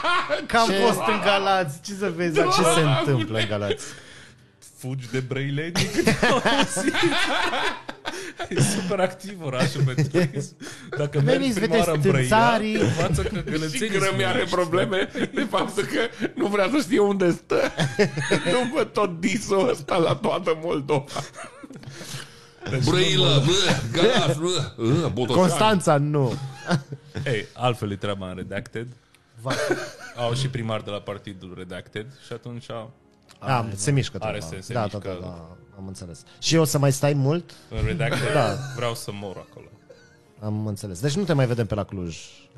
Că 0.46 0.56
am 0.56 0.68
Ce? 0.68 0.74
fost 0.74 1.00
în 1.06 1.20
Galați, 1.24 1.80
ce 1.82 1.92
să 1.92 2.10
vezi 2.16 2.34
Ce 2.34 2.40
acolo? 2.40 2.66
se 2.74 2.80
întâmplă 2.80 3.38
în 3.38 3.46
Galați? 3.48 3.84
Fugi 4.78 5.10
de 5.10 5.20
brăileni 5.20 5.72
când 5.72 6.18
au 6.30 6.42
auzit. 6.44 6.94
E 8.48 8.60
super 8.62 9.00
activ 9.00 9.42
orașul 9.44 9.82
pe 9.82 10.02
turism. 10.02 10.56
Dacă 10.98 11.20
mergi 11.20 11.38
Veniți, 11.40 11.60
prima 11.60 11.76
oară 11.76 11.90
în 11.92 12.00
vedeți 12.00 12.28
Brăila, 12.28 12.38
țânțarii. 12.50 12.74
învață 12.74 13.22
că 13.22 13.36
Și 13.36 13.50
gălățenii 13.50 13.98
Grămi 13.98 14.24
are 14.24 14.38
sunt 14.38 14.50
probleme 14.50 15.08
de 15.34 15.46
faptul 15.50 15.82
că 15.82 16.28
nu 16.34 16.46
vrea 16.46 16.68
să 16.72 16.78
știe 16.82 16.98
unde 16.98 17.30
stă. 17.30 17.60
După 18.68 18.84
tot 18.84 19.20
disul 19.20 19.68
ăsta 19.68 19.96
la 19.96 20.14
toată 20.14 20.58
Moldova. 20.62 21.04
Brăilă, 22.84 23.42
bă, 23.46 23.52
Galați, 23.92 24.38
bă, 24.38 24.72
bă, 24.76 25.10
Botoșani. 25.14 25.46
Constanța, 25.48 25.96
nu. 25.96 26.34
Ei, 27.26 27.46
altfel 27.52 27.90
e 27.90 27.96
treaba 27.96 28.28
în 28.28 28.34
Redacted. 28.36 28.86
Va- 29.42 29.54
Au 30.16 30.34
și 30.34 30.48
primar 30.48 30.80
de 30.80 30.90
la 30.90 30.98
partidul 30.98 31.54
Redacted 31.56 32.06
și 32.26 32.32
atunci 32.32 32.70
au, 32.70 32.92
Ah, 33.38 33.64
se 33.74 33.90
mișcă 33.90 34.16
Are 34.20 34.30
treaba. 34.38 34.52
sens, 34.52 34.66
se 34.66 34.72
da, 34.72 34.82
mișcă. 34.82 34.98
Da, 35.04 35.10
da, 35.10 35.18
da, 35.20 35.56
am 35.76 35.86
înțeles. 35.86 36.22
Și 36.38 36.56
o 36.56 36.64
să 36.64 36.78
mai 36.78 36.92
stai 36.92 37.12
mult? 37.12 37.50
în 37.70 37.84
Redacted 37.86 38.32
Da. 38.32 38.54
vreau 38.76 38.94
să 38.94 39.10
mor 39.12 39.36
acolo. 39.50 39.66
Am 40.42 40.66
înțeles. 40.66 41.00
Deci 41.00 41.12
nu 41.14 41.22
te 41.24 41.32
mai 41.32 41.46
vedem 41.46 41.66
pe 41.66 41.74
la 41.74 41.84
Cluj. 41.84 42.16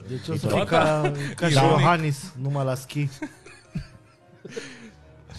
Deci 0.08 0.28
o 0.28 0.36
să 0.36 0.46
Ba 0.46 0.56
fii 0.56 0.64
ca, 0.66 1.12
ca 1.36 1.48
și 1.48 1.54
Da. 1.54 1.62
Iohannis, 1.62 2.32
numai 2.40 2.64
la 2.64 2.74
schi 2.74 3.08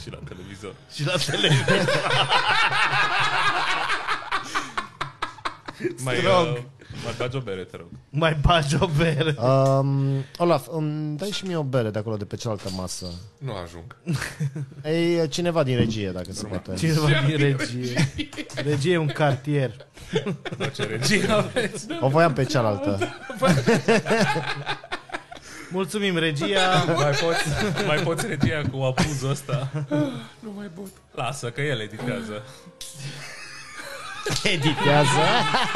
Și 0.02 0.10
la 0.10 0.20
televizor. 0.28 0.74
și 0.94 1.06
la 1.06 1.14
televizor. 1.26 1.88
Mai, 6.04 6.16
Strong. 6.16 6.58
uh, 6.58 6.64
mai 7.04 7.14
bagi 7.18 7.36
o 7.36 7.40
bere, 7.40 7.64
te 7.64 7.78
rog. 7.78 7.88
Mai 8.10 8.38
bagi 8.42 8.76
o 8.80 8.88
bere. 8.98 9.36
Um, 9.38 10.24
Olaf, 10.38 10.68
îmi 10.72 11.18
dai 11.18 11.30
și 11.30 11.46
mie 11.46 11.56
o 11.56 11.64
bere 11.64 11.90
de 11.90 12.00
acolo, 12.00 12.18
de 12.18 12.26
pe 12.26 12.36
cealaltă 12.36 12.70
masă. 12.76 13.06
Nu 13.38 13.54
ajung. 13.54 13.96
Ei, 14.84 15.28
cineva 15.28 15.64
din 15.64 15.76
regie, 15.78 16.12
dacă 16.12 16.32
se 16.32 16.46
poate. 16.46 16.74
Cineva 16.76 17.08
din 17.26 17.38
regie. 17.38 18.12
Regie 18.56 18.94
e 18.94 18.98
un 18.98 19.08
cartier. 19.08 19.72
Da, 20.58 20.68
ce 20.68 20.84
regie 20.84 21.30
aveți? 21.32 21.88
O 22.00 22.08
voiam 22.08 22.34
pe 22.34 22.44
cealaltă. 22.44 23.00
Mulțumim, 25.72 26.18
regia. 26.18 26.84
Mai 26.84 27.12
poți, 27.12 27.44
mai 27.88 27.98
poți 27.98 28.28
regia 28.28 28.62
cu 28.72 28.78
abuzul 28.78 29.30
ăsta? 29.30 29.70
Nu 30.44 30.54
mai 30.56 30.70
pot. 30.76 30.88
Lasă, 31.16 31.50
că 31.50 31.62
el 31.62 31.80
editează. 31.80 32.44
Editează. 34.54 35.24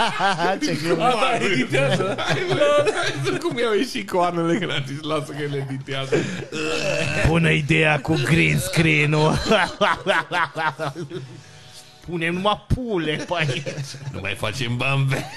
Ce 0.66 0.78
glumă. 0.84 1.04
A, 1.04 1.10
da, 1.10 1.46
editează. 1.46 2.16
Să 3.24 3.32
cum 3.32 3.58
i-au 3.58 3.74
ieșit 3.74 4.10
coanele 4.10 4.58
când 4.58 4.72
a 4.72 4.84
zis, 4.88 5.02
lasă 5.02 5.32
că 5.32 5.46
le 5.52 5.68
editează. 5.70 6.16
Bună 7.28 7.50
ideea 7.50 8.02
cu 8.02 8.22
green 8.24 8.60
screen-ul. 8.60 9.38
Punem 12.06 12.34
numai 12.34 12.66
pule 12.68 13.26
pe 13.28 13.34
aici. 13.38 13.64
Nu 14.12 14.20
mai 14.20 14.36
facem 14.38 14.78
bambe. 14.78 15.32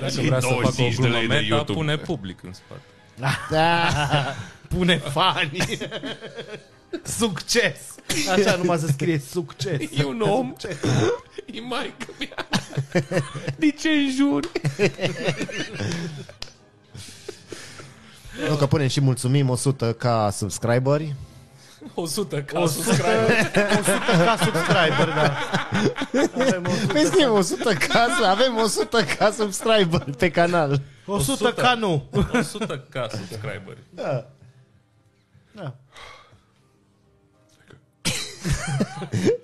Dacă 0.00 0.20
vrea 0.20 0.40
să 0.40 0.46
facă 0.46 0.46
o 0.46 0.50
25 0.50 0.94
de 0.94 1.00
glumă 1.00 1.16
lei 1.18 1.26
de 1.26 1.34
meta, 1.34 1.46
YouTube. 1.46 1.78
pune 1.78 1.96
public 1.96 2.38
în 2.42 2.52
spate. 2.52 2.80
Da. 3.50 3.88
Pune 4.68 4.96
fani. 4.96 5.66
Succes. 7.02 7.94
Așa 8.30 8.56
numai 8.56 8.78
să 8.78 8.86
scrie 8.86 9.18
succes. 9.18 9.80
E 9.96 10.04
un 10.04 10.20
om. 10.20 10.54
E 11.44 11.60
maică 11.60 12.06
mea. 12.18 12.48
De 13.56 13.70
ce 13.70 13.88
înjuri? 13.88 14.50
Nu, 18.48 18.54
că 18.54 18.66
punem 18.66 18.88
și 18.88 19.00
mulțumim 19.00 19.48
100 19.48 19.92
ca 19.92 20.30
subscriberi. 20.30 21.14
100 21.94 22.42
ca 22.42 22.66
subscribe. 22.66 23.50
100 23.78 23.90
ca 24.24 24.36
subscriber, 24.36 25.14
da. 25.14 25.36
Avem 26.34 26.66
100, 26.66 26.86
Păi 26.92 27.04
scriem 27.04 27.32
100 27.32 27.72
ca 27.72 28.06
să 28.18 28.26
avem 28.26 28.56
100 28.56 29.04
ca 29.18 29.30
subscriberi 29.30 30.16
pe 30.16 30.30
canal. 30.30 30.80
100 31.06 31.52
ca 31.52 31.74
nu. 31.74 32.08
100 32.32 32.86
ca 32.90 33.06
subscriberi. 33.10 33.82
Da. 33.90 34.26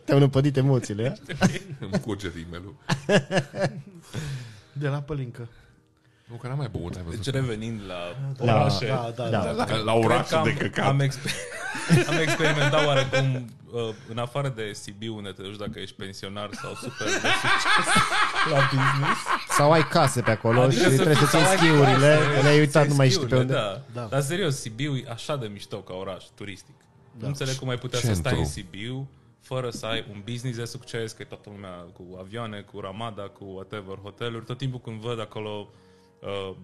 Te-au 0.04 0.18
năpădit 0.18 0.56
emoțiile, 0.56 1.18
a? 1.40 1.46
Îmi 1.80 2.00
curge 2.00 2.32
rimelul. 2.34 2.74
De 4.72 4.88
la 4.88 4.98
pălincă. 4.98 5.48
Nu, 6.24 6.38
că 6.38 6.46
n-am 6.48 6.56
mai 6.56 6.68
băut, 6.72 6.94
ai 6.96 7.02
Deci 7.08 7.16
văzut. 7.16 7.34
revenind 7.34 7.80
la 7.86 7.94
La- 8.44 8.54
orașe. 8.54 8.86
Da, 8.86 9.12
da, 9.16 9.28
Da. 9.28 9.38
da. 9.38 9.50
La, 9.52 9.54
la 9.54 9.64
Cred 9.64 10.04
oraș 10.04 10.28
că 10.28 10.34
am, 10.36 10.44
de 10.44 10.54
căcat. 10.54 10.86
am, 10.86 11.00
exper- 11.00 11.34
am 12.10 12.18
experimentat 12.20 12.86
oarecum 12.86 13.50
uh, 13.72 13.80
în 14.08 14.18
afară 14.18 14.52
de 14.56 14.70
Sibiu 14.72 15.16
unde 15.16 15.30
te 15.30 15.42
duci 15.42 15.56
dacă 15.56 15.78
ești 15.78 15.94
pensionar 15.96 16.48
sau 16.62 16.74
super 16.74 17.06
de 17.06 17.12
succes 17.12 17.94
la 18.52 18.58
business. 18.70 19.20
Sau 19.56 19.72
ai 19.72 19.88
case 19.88 20.20
pe 20.20 20.30
acolo 20.30 20.60
Adică 20.60 20.82
și 20.82 20.88
să 20.88 20.94
trebuie 20.94 21.14
fii- 21.14 21.26
să 21.26 21.30
ții 21.36 21.38
sau 21.40 21.50
ai 21.50 21.56
schiurile. 21.56 22.18
case, 22.18 22.42
Le-ai 22.42 22.58
uitat, 22.58 22.82
ții 22.82 22.90
nu 22.90 22.96
mai 22.96 23.08
știi 23.10 23.20
pe 23.20 23.26
schiurile, 23.26 23.56
unde. 23.58 23.80
Da. 23.94 24.00
Da. 24.00 24.06
Dar 24.10 24.20
serios, 24.20 24.60
Sibiu 24.60 24.96
e 24.96 25.04
așa 25.10 25.36
de 25.36 25.46
mișto 25.46 25.76
ca 25.76 25.94
oraș 25.94 26.24
turistic. 26.34 26.74
Nu 27.18 27.26
înțeleg 27.26 27.54
cum 27.54 27.68
ai 27.68 27.78
putea 27.78 27.98
să 27.98 28.04
Centru. 28.06 28.28
stai 28.28 28.38
în 28.38 28.46
Sibiu 28.46 29.08
fără 29.40 29.70
să 29.70 29.86
ai 29.86 30.06
un 30.10 30.22
business 30.30 30.58
de 30.58 30.64
succes, 30.64 31.12
că 31.12 31.22
e 31.22 31.24
toată 31.24 31.50
lumea 31.52 31.70
cu 31.72 32.16
avioane, 32.18 32.60
cu 32.60 32.80
Ramada, 32.80 33.22
cu 33.22 33.44
whatever, 33.44 33.96
hoteluri. 34.02 34.44
Tot 34.44 34.58
timpul 34.58 34.80
când 34.80 35.00
văd 35.00 35.20
acolo 35.20 35.68
uh, 36.20 36.56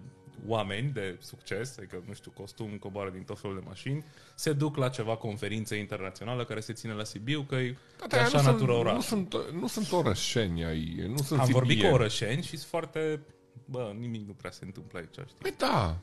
oameni 0.47 0.91
de 0.91 1.17
succes, 1.21 1.77
adică, 1.77 2.03
nu 2.07 2.13
știu, 2.13 2.31
costum, 2.31 2.77
coboară 2.77 3.09
din 3.09 3.23
tot 3.23 3.39
felul 3.39 3.55
de 3.59 3.63
mașini, 3.67 4.03
se 4.35 4.53
duc 4.53 4.75
la 4.77 4.89
ceva 4.89 5.15
conferință 5.15 5.75
internațională 5.75 6.45
care 6.45 6.59
se 6.59 6.73
ține 6.73 6.93
la 6.93 7.03
Sibiu, 7.03 7.41
că 7.41 7.55
e 7.55 7.77
Da, 7.97 8.05
e 8.05 8.07
dar 8.07 8.19
așa 8.19 8.41
nu 8.41 8.51
natură 8.51 8.71
sunt, 8.71 8.83
nu, 8.83 8.89
oraș. 8.89 9.03
sunt, 9.05 9.35
nu 9.53 9.67
sunt 9.67 9.91
orășeni 9.91 10.65
ai, 10.65 11.05
nu 11.07 11.17
sunt 11.17 11.39
Am 11.39 11.45
vorbit 11.45 11.61
cu 11.69 11.73
sibieni. 11.73 11.93
orășeni 11.93 12.41
și 12.43 12.57
sunt 12.57 12.69
foarte... 12.69 13.21
Bă, 13.65 13.93
nimic 13.99 14.27
nu 14.27 14.33
prea 14.33 14.51
se 14.51 14.65
întâmplă 14.65 14.99
aici, 14.99 15.13
știi? 15.13 15.35
Păi 15.41 15.53
da. 15.57 15.97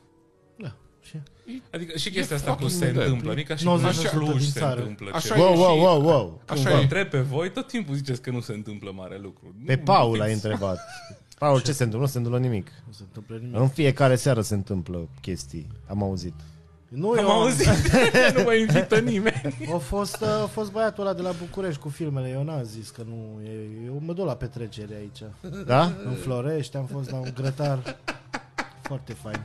Da. 0.57 0.75
Și 1.07 1.61
Adică 1.73 1.97
și 1.97 2.09
chestia 2.11 2.35
asta 2.35 2.51
cu 2.51 2.57
fucking 2.61 2.79
se 2.81 2.91
dead. 2.91 3.05
întâmplă, 3.05 3.33
nu 3.33 3.39
e 3.39 3.43
ca 3.43 3.55
și 3.55 3.63
90% 3.63 3.67
cum 3.67 3.81
la 3.83 3.91
din 3.91 4.09
Cluj 4.29 4.43
se 4.43 4.59
țară. 4.59 4.79
întâmplă 4.79 5.09
Așa 5.13 5.35
ceva. 5.35 5.49
e. 5.49 5.55
Wow, 5.55 5.57
wow, 5.57 5.75
și- 5.77 5.83
wow, 5.83 6.01
wow. 6.05 6.41
Așa 6.45 6.69
Vă 6.69 6.77
e. 6.77 6.81
întreb 6.81 7.07
pe 7.09 7.19
voi, 7.19 7.51
tot 7.51 7.67
timpul 7.67 7.95
ziceți 7.95 8.21
că 8.21 8.31
nu 8.31 8.39
se 8.39 8.53
întâmplă 8.53 8.91
mare 8.95 9.19
lucru. 9.21 9.55
Pe 9.65 9.75
Nu 9.75 9.81
Paul 9.83 10.09
știți. 10.13 10.27
ai 10.27 10.33
întrebat. 10.33 10.79
Paul, 11.37 11.61
ce 11.61 11.71
se 11.71 11.83
întâmplă? 11.83 11.99
Nu 12.07 12.11
se 12.11 12.17
întâmplă 12.17 12.41
nimic. 12.41 12.67
nu 12.87 12.91
se 12.93 13.01
întâmplă 13.03 13.37
nimic. 13.37 13.59
În 13.59 13.67
fiecare 13.67 14.15
seară 14.15 14.41
se 14.41 14.53
întâmplă 14.53 15.07
chestii. 15.21 15.67
Am 15.87 16.03
auzit. 16.03 16.33
Nu, 16.87 17.09
Am 17.09 17.17
eu 17.17 17.29
auzit, 17.29 17.67
nu 18.35 18.43
mă 18.43 18.53
invită 18.53 18.99
nimeni. 18.99 19.69
A 19.73 19.77
fost, 19.77 20.21
a 20.23 20.45
fost 20.51 20.71
băiatul 20.71 21.03
ăla 21.05 21.13
de 21.15 21.21
la 21.21 21.31
București 21.39 21.81
cu 21.81 21.89
filmele. 21.89 22.29
Eu 22.29 22.43
n-am 22.43 22.63
zis 22.63 22.89
că 22.89 23.01
nu... 23.07 23.39
e- 23.45 23.85
Eu 23.85 24.01
mă 24.05 24.13
duc 24.13 24.25
la 24.25 24.35
petrecere 24.35 24.95
aici. 24.95 25.23
Da? 25.65 25.83
În 26.05 26.13
Florești 26.13 26.77
am 26.77 26.85
fost 26.85 27.09
la 27.11 27.17
un 27.17 27.31
grătar 27.35 27.95
foarte 28.81 29.13
fain. 29.13 29.39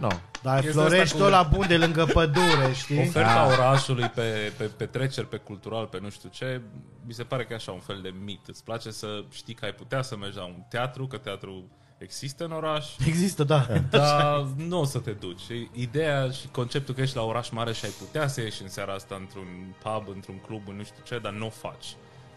Nu. 0.00 0.06
No. 0.06 0.14
Dar 0.42 0.60
Chestia 0.60 0.80
Florești 0.80 1.02
asta 1.04 1.16
cu- 1.16 1.22
tot 1.22 1.30
la 1.30 1.42
bun 1.42 1.66
de 1.66 1.76
lângă 1.76 2.04
pădure, 2.04 2.72
știi? 2.82 2.98
Oferta 3.00 3.46
orașului 3.46 4.08
pe, 4.08 4.52
pe 4.56 4.64
petreceri, 4.64 5.26
pe 5.28 5.36
cultural, 5.36 5.86
pe 5.86 5.98
nu 6.02 6.10
știu 6.10 6.28
ce, 6.32 6.60
mi 7.06 7.12
se 7.12 7.22
pare 7.22 7.44
că 7.44 7.52
e 7.52 7.56
așa 7.56 7.72
un 7.72 7.78
fel 7.80 7.98
de 8.02 8.14
mit. 8.24 8.40
Îți 8.46 8.64
place 8.64 8.90
să 8.90 9.24
știi 9.30 9.54
că 9.54 9.64
ai 9.64 9.72
putea 9.72 10.02
să 10.02 10.16
mergi 10.16 10.36
la 10.36 10.44
un 10.44 10.62
teatru, 10.68 11.06
că 11.06 11.16
teatru 11.16 11.64
există 11.98 12.44
în 12.44 12.50
oraș, 12.52 12.86
Există, 13.06 13.44
da. 13.44 13.66
dar 13.90 14.46
nu 14.56 14.80
o 14.80 14.84
să 14.84 14.98
te 14.98 15.10
duci. 15.10 15.40
Și 15.40 15.68
Ideea 15.72 16.30
și 16.30 16.48
conceptul 16.52 16.94
că 16.94 17.00
ești 17.00 17.16
la 17.16 17.22
oraș 17.22 17.48
mare 17.48 17.72
și 17.72 17.84
ai 17.84 17.92
putea 17.98 18.26
să 18.26 18.40
ieși 18.40 18.62
în 18.62 18.68
seara 18.68 18.92
asta 18.92 19.14
într-un 19.14 19.74
pub, 19.82 20.08
într-un 20.14 20.38
club, 20.46 20.62
în 20.68 20.76
nu 20.76 20.82
știu 20.82 21.02
ce, 21.06 21.18
dar 21.18 21.32
nu 21.32 21.46
o 21.46 21.50
faci. 21.50 21.86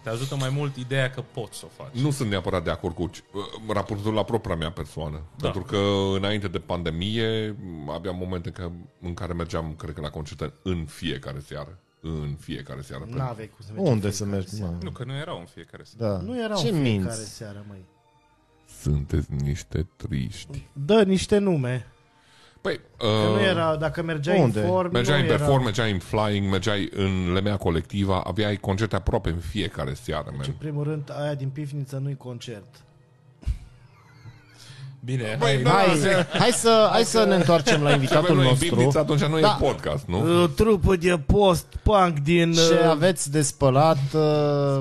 Te 0.03 0.09
ajută 0.09 0.35
mai 0.35 0.49
mult 0.49 0.75
ideea 0.75 1.09
că 1.09 1.21
poți 1.21 1.57
să 1.57 1.65
o 1.65 1.83
faci. 1.83 2.01
Nu 2.01 2.11
sunt 2.11 2.29
neapărat 2.29 2.63
de 2.63 2.69
acord 2.69 2.95
cu 2.95 3.01
uh, 3.03 3.11
raportul 3.73 4.13
la 4.13 4.23
propria 4.23 4.55
mea 4.55 4.71
persoană. 4.71 5.21
Da. 5.37 5.49
Pentru 5.49 5.61
că 5.61 5.77
înainte 6.17 6.47
de 6.47 6.59
pandemie 6.59 7.55
aveam 7.89 8.15
momente 8.17 8.49
că, 8.49 8.71
în 9.01 9.13
care 9.13 9.33
mergeam, 9.33 9.75
cred 9.75 9.93
că 9.93 10.01
la 10.01 10.09
concerte 10.09 10.53
în 10.63 10.85
fiecare 10.85 11.39
seară. 11.39 11.77
în 12.01 12.35
fiecare 12.39 12.81
seară. 12.81 13.03
pe- 13.03 13.15
N-aveai 13.17 13.47
cum 13.55 13.65
să 13.65 13.71
mergi 13.75 13.89
Unde 13.91 14.05
în 14.05 14.11
să 14.11 14.23
fiecare 14.23 14.37
mergi? 14.41 14.55
seară. 14.55 14.71
mă? 14.71 14.77
Nu, 14.83 14.91
că 14.91 15.03
nu 15.03 15.13
erau 15.15 15.39
în 15.39 15.45
fiecare 15.45 15.83
seară. 15.83 16.13
Da. 16.17 16.21
Nu 16.21 16.39
erau 16.43 16.57
Ce 16.61 16.67
în 16.67 16.73
fiecare 16.73 16.89
minți? 17.15 17.35
seară, 17.35 17.65
măi. 17.67 17.85
Sunteți 18.81 19.33
niște 19.33 19.87
triști. 19.95 20.67
Dă 20.73 21.03
niște 21.03 21.37
nume. 21.37 21.87
Păi, 22.63 22.79
Că 22.97 23.05
uh, 23.05 23.35
nu 23.35 23.41
era, 23.41 23.75
dacă 23.75 24.01
mergeai 24.01 24.41
unde? 24.41 24.59
în 24.59 24.67
form, 24.67 24.91
mergeai 24.91 25.17
nu 25.17 25.23
în 25.23 25.29
era... 25.29 25.37
perform, 25.37 25.63
mergeai 25.63 25.91
în 25.91 25.99
flying, 25.99 26.49
mergeai 26.51 26.89
în 26.95 27.33
lemea 27.33 27.57
colectiva, 27.57 28.21
aveai 28.21 28.55
concerte 28.55 28.95
aproape 28.95 29.29
în 29.29 29.37
fiecare 29.37 29.93
seară, 29.93 30.25
Deci, 30.25 30.37
man. 30.37 30.45
în 30.47 30.55
primul 30.57 30.83
rând, 30.83 31.11
aia 31.21 31.33
din 31.33 31.49
pivniță 31.49 31.97
nu-i 31.97 32.15
concert. 32.17 32.65
Bine, 35.05 35.35
Băi, 35.39 35.49
hai, 35.53 35.61
da, 35.63 35.69
Hai, 35.69 35.97
zi- 35.97 36.37
hai, 36.39 36.49
să, 36.51 36.87
hai 36.91 37.03
să 37.03 37.25
ne 37.25 37.35
întoarcem 37.35 37.81
la 37.81 37.87
Ce 37.89 37.93
invitatul 37.95 38.23
avem 38.25 38.35
noi 38.35 38.43
în 38.45 38.49
nostru. 38.51 38.75
pivniță, 38.75 38.99
atunci 38.99 39.23
nu 39.23 39.39
Da. 39.39 39.57
e 39.61 39.65
podcast, 39.65 40.05
nu? 40.07 40.41
O 40.41 40.47
trupă 40.47 40.95
de 40.95 41.17
post-punk 41.25 42.19
din... 42.19 42.53
Ce 42.53 42.59
uh, 42.83 42.89
aveți 42.89 43.31
de 43.31 43.41
spălat, 43.41 43.97
uh, 44.13 44.21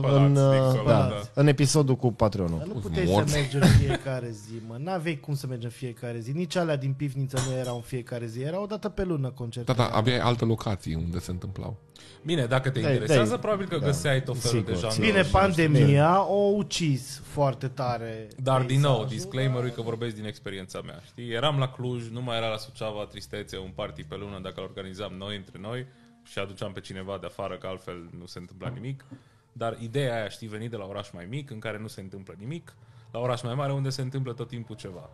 în, 0.03 0.37
uh, 0.37 0.51
dincolo, 0.51 0.83
da, 0.87 0.93
da. 0.93 1.21
în 1.35 1.47
episodul 1.47 1.97
cu 1.97 2.13
Patreonul. 2.13 2.59
Dar 2.59 2.67
nu 2.67 2.73
Toți 2.73 2.87
puteai 2.87 3.07
morți. 3.09 3.33
să 3.33 3.39
mergi 3.39 3.57
în 3.57 3.63
fiecare 3.79 4.31
zi, 4.31 4.53
mă. 4.69 4.77
N-aveai 4.79 5.19
cum 5.21 5.35
să 5.35 5.47
mergi 5.47 5.65
în 5.65 5.71
fiecare 5.71 6.19
zi. 6.19 6.31
Nici 6.31 6.57
alea 6.57 6.77
din 6.77 6.93
pivniță 6.97 7.39
nu 7.49 7.57
erau 7.59 7.75
în 7.75 7.83
fiecare 7.83 8.27
zi. 8.27 8.41
Era 8.41 8.61
o 8.63 8.67
dată 8.67 8.89
pe 8.89 9.05
lună 9.05 9.21
Da, 9.29 9.35
concertul. 9.35 9.75
da, 9.77 9.85
aveai 9.87 10.19
alte 10.19 10.45
locații 10.45 10.95
unde 10.95 11.19
se 11.19 11.31
întâmplau. 11.31 11.77
Bine, 12.25 12.45
dacă 12.45 12.71
te 12.71 12.81
Dai, 12.81 12.93
interesează, 12.93 13.29
dai. 13.31 13.39
probabil 13.39 13.67
că 13.67 13.79
Da. 13.79 13.87
găseai 13.87 14.23
tot 14.23 14.39
felul 14.39 14.63
de 14.65 14.73
Sigur, 14.75 14.91
janruri. 14.91 15.11
Bine, 15.11 15.23
și 15.25 15.31
pandemia 15.31 16.27
o 16.29 16.37
ucis 16.57 17.21
foarte 17.25 17.67
tare. 17.67 18.29
Dar 18.37 18.61
din 18.63 18.81
nou, 18.81 18.91
peisajul, 18.97 19.17
disclaimer 19.17 19.71
că 19.71 19.81
vorbesc 20.13 20.17
din 20.17 20.25
experiența 20.27 20.81
mea. 20.81 21.01
Știi? 21.07 21.31
Eram 21.31 21.59
la 21.59 21.69
Cluj, 21.69 22.09
nu 22.09 22.23
mai 22.23 22.37
era 22.37 22.49
la 22.49 22.57
Suceava 22.57 23.05
tristețe, 23.05 23.59
un 23.59 23.71
party 23.75 24.03
pe 24.05 24.17
lună 24.17 24.39
dacă 24.43 24.55
îl 24.57 24.63
organizam 24.63 25.13
noi 25.13 25.37
între 25.37 25.59
noi 25.61 25.87
și 26.25 26.39
aduceam 26.39 26.73
pe 26.73 26.81
cineva 26.81 27.19
de 27.21 27.27
afară, 27.27 27.57
că 27.57 27.67
altfel 27.67 28.09
nu 28.19 28.27
se 28.27 28.39
întâmpla 28.39 28.69
nimic. 28.69 29.05
Dar 29.53 29.77
ideea 29.81 30.15
aia, 30.15 30.29
știi, 30.29 30.49
venit 30.49 30.71
de 30.71 30.77
la 30.77 30.85
oraș 30.85 31.11
mai 31.13 31.27
mic, 31.29 31.51
în 31.51 31.59
care 31.59 31.79
nu 31.79 31.87
se 31.89 32.01
întâmplă 32.01 32.35
nimic, 32.39 32.75
la 33.13 33.19
oraș 33.19 33.43
mai 33.43 33.55
mare, 33.55 33.73
unde 33.73 33.91
se 33.91 34.03
întâmplă 34.03 34.33
tot 34.33 34.49
timpul 34.49 34.77
ceva. 34.77 35.11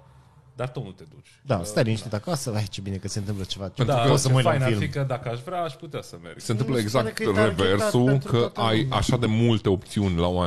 Dar 0.57 0.69
tot 0.69 0.85
nu 0.85 0.91
te 0.91 1.05
duci. 1.15 1.41
Da, 1.47 1.57
Că- 1.59 1.65
stai 1.65 1.83
liniștit 1.83 2.13
acasă, 2.13 2.51
vai 2.51 2.67
ce 2.71 2.81
bine 2.81 2.97
că 2.97 3.09
se 3.09 3.19
întâmplă 3.19 3.45
ceva. 3.45 3.65
Da, 3.65 3.73
Pentru 3.77 3.97
că 4.07 4.11
o 4.13 4.17
să 4.17 4.27
ce 4.27 4.33
mă 4.33 4.37
uit 4.37 4.45
la 4.45 4.51
fain 4.51 4.61
un 4.63 4.67
ar 4.67 4.73
film. 4.73 4.85
fi 4.87 4.97
că 4.97 5.03
dacă 5.03 5.29
aș 5.29 5.41
vrea, 5.41 5.63
aș 5.63 5.73
putea 5.73 6.03
să 6.03 6.17
merg. 6.23 6.39
Se 6.41 6.51
întâmplă 6.51 6.77
Mi 6.77 6.83
se 6.83 6.97
pare 6.97 7.09
exact 7.09 7.25
că 7.25 7.31
e 7.31 7.43
targetat 7.43 7.67
reversul, 7.67 8.05
pentru 8.05 8.31
că 8.31 8.39
toată 8.39 8.61
ai 8.61 8.83
lumea. 8.83 8.97
așa 8.97 9.17
de 9.17 9.27
multe 9.27 9.69
opțiuni 9.69 10.17
la, 10.19 10.27
o, 10.27 10.43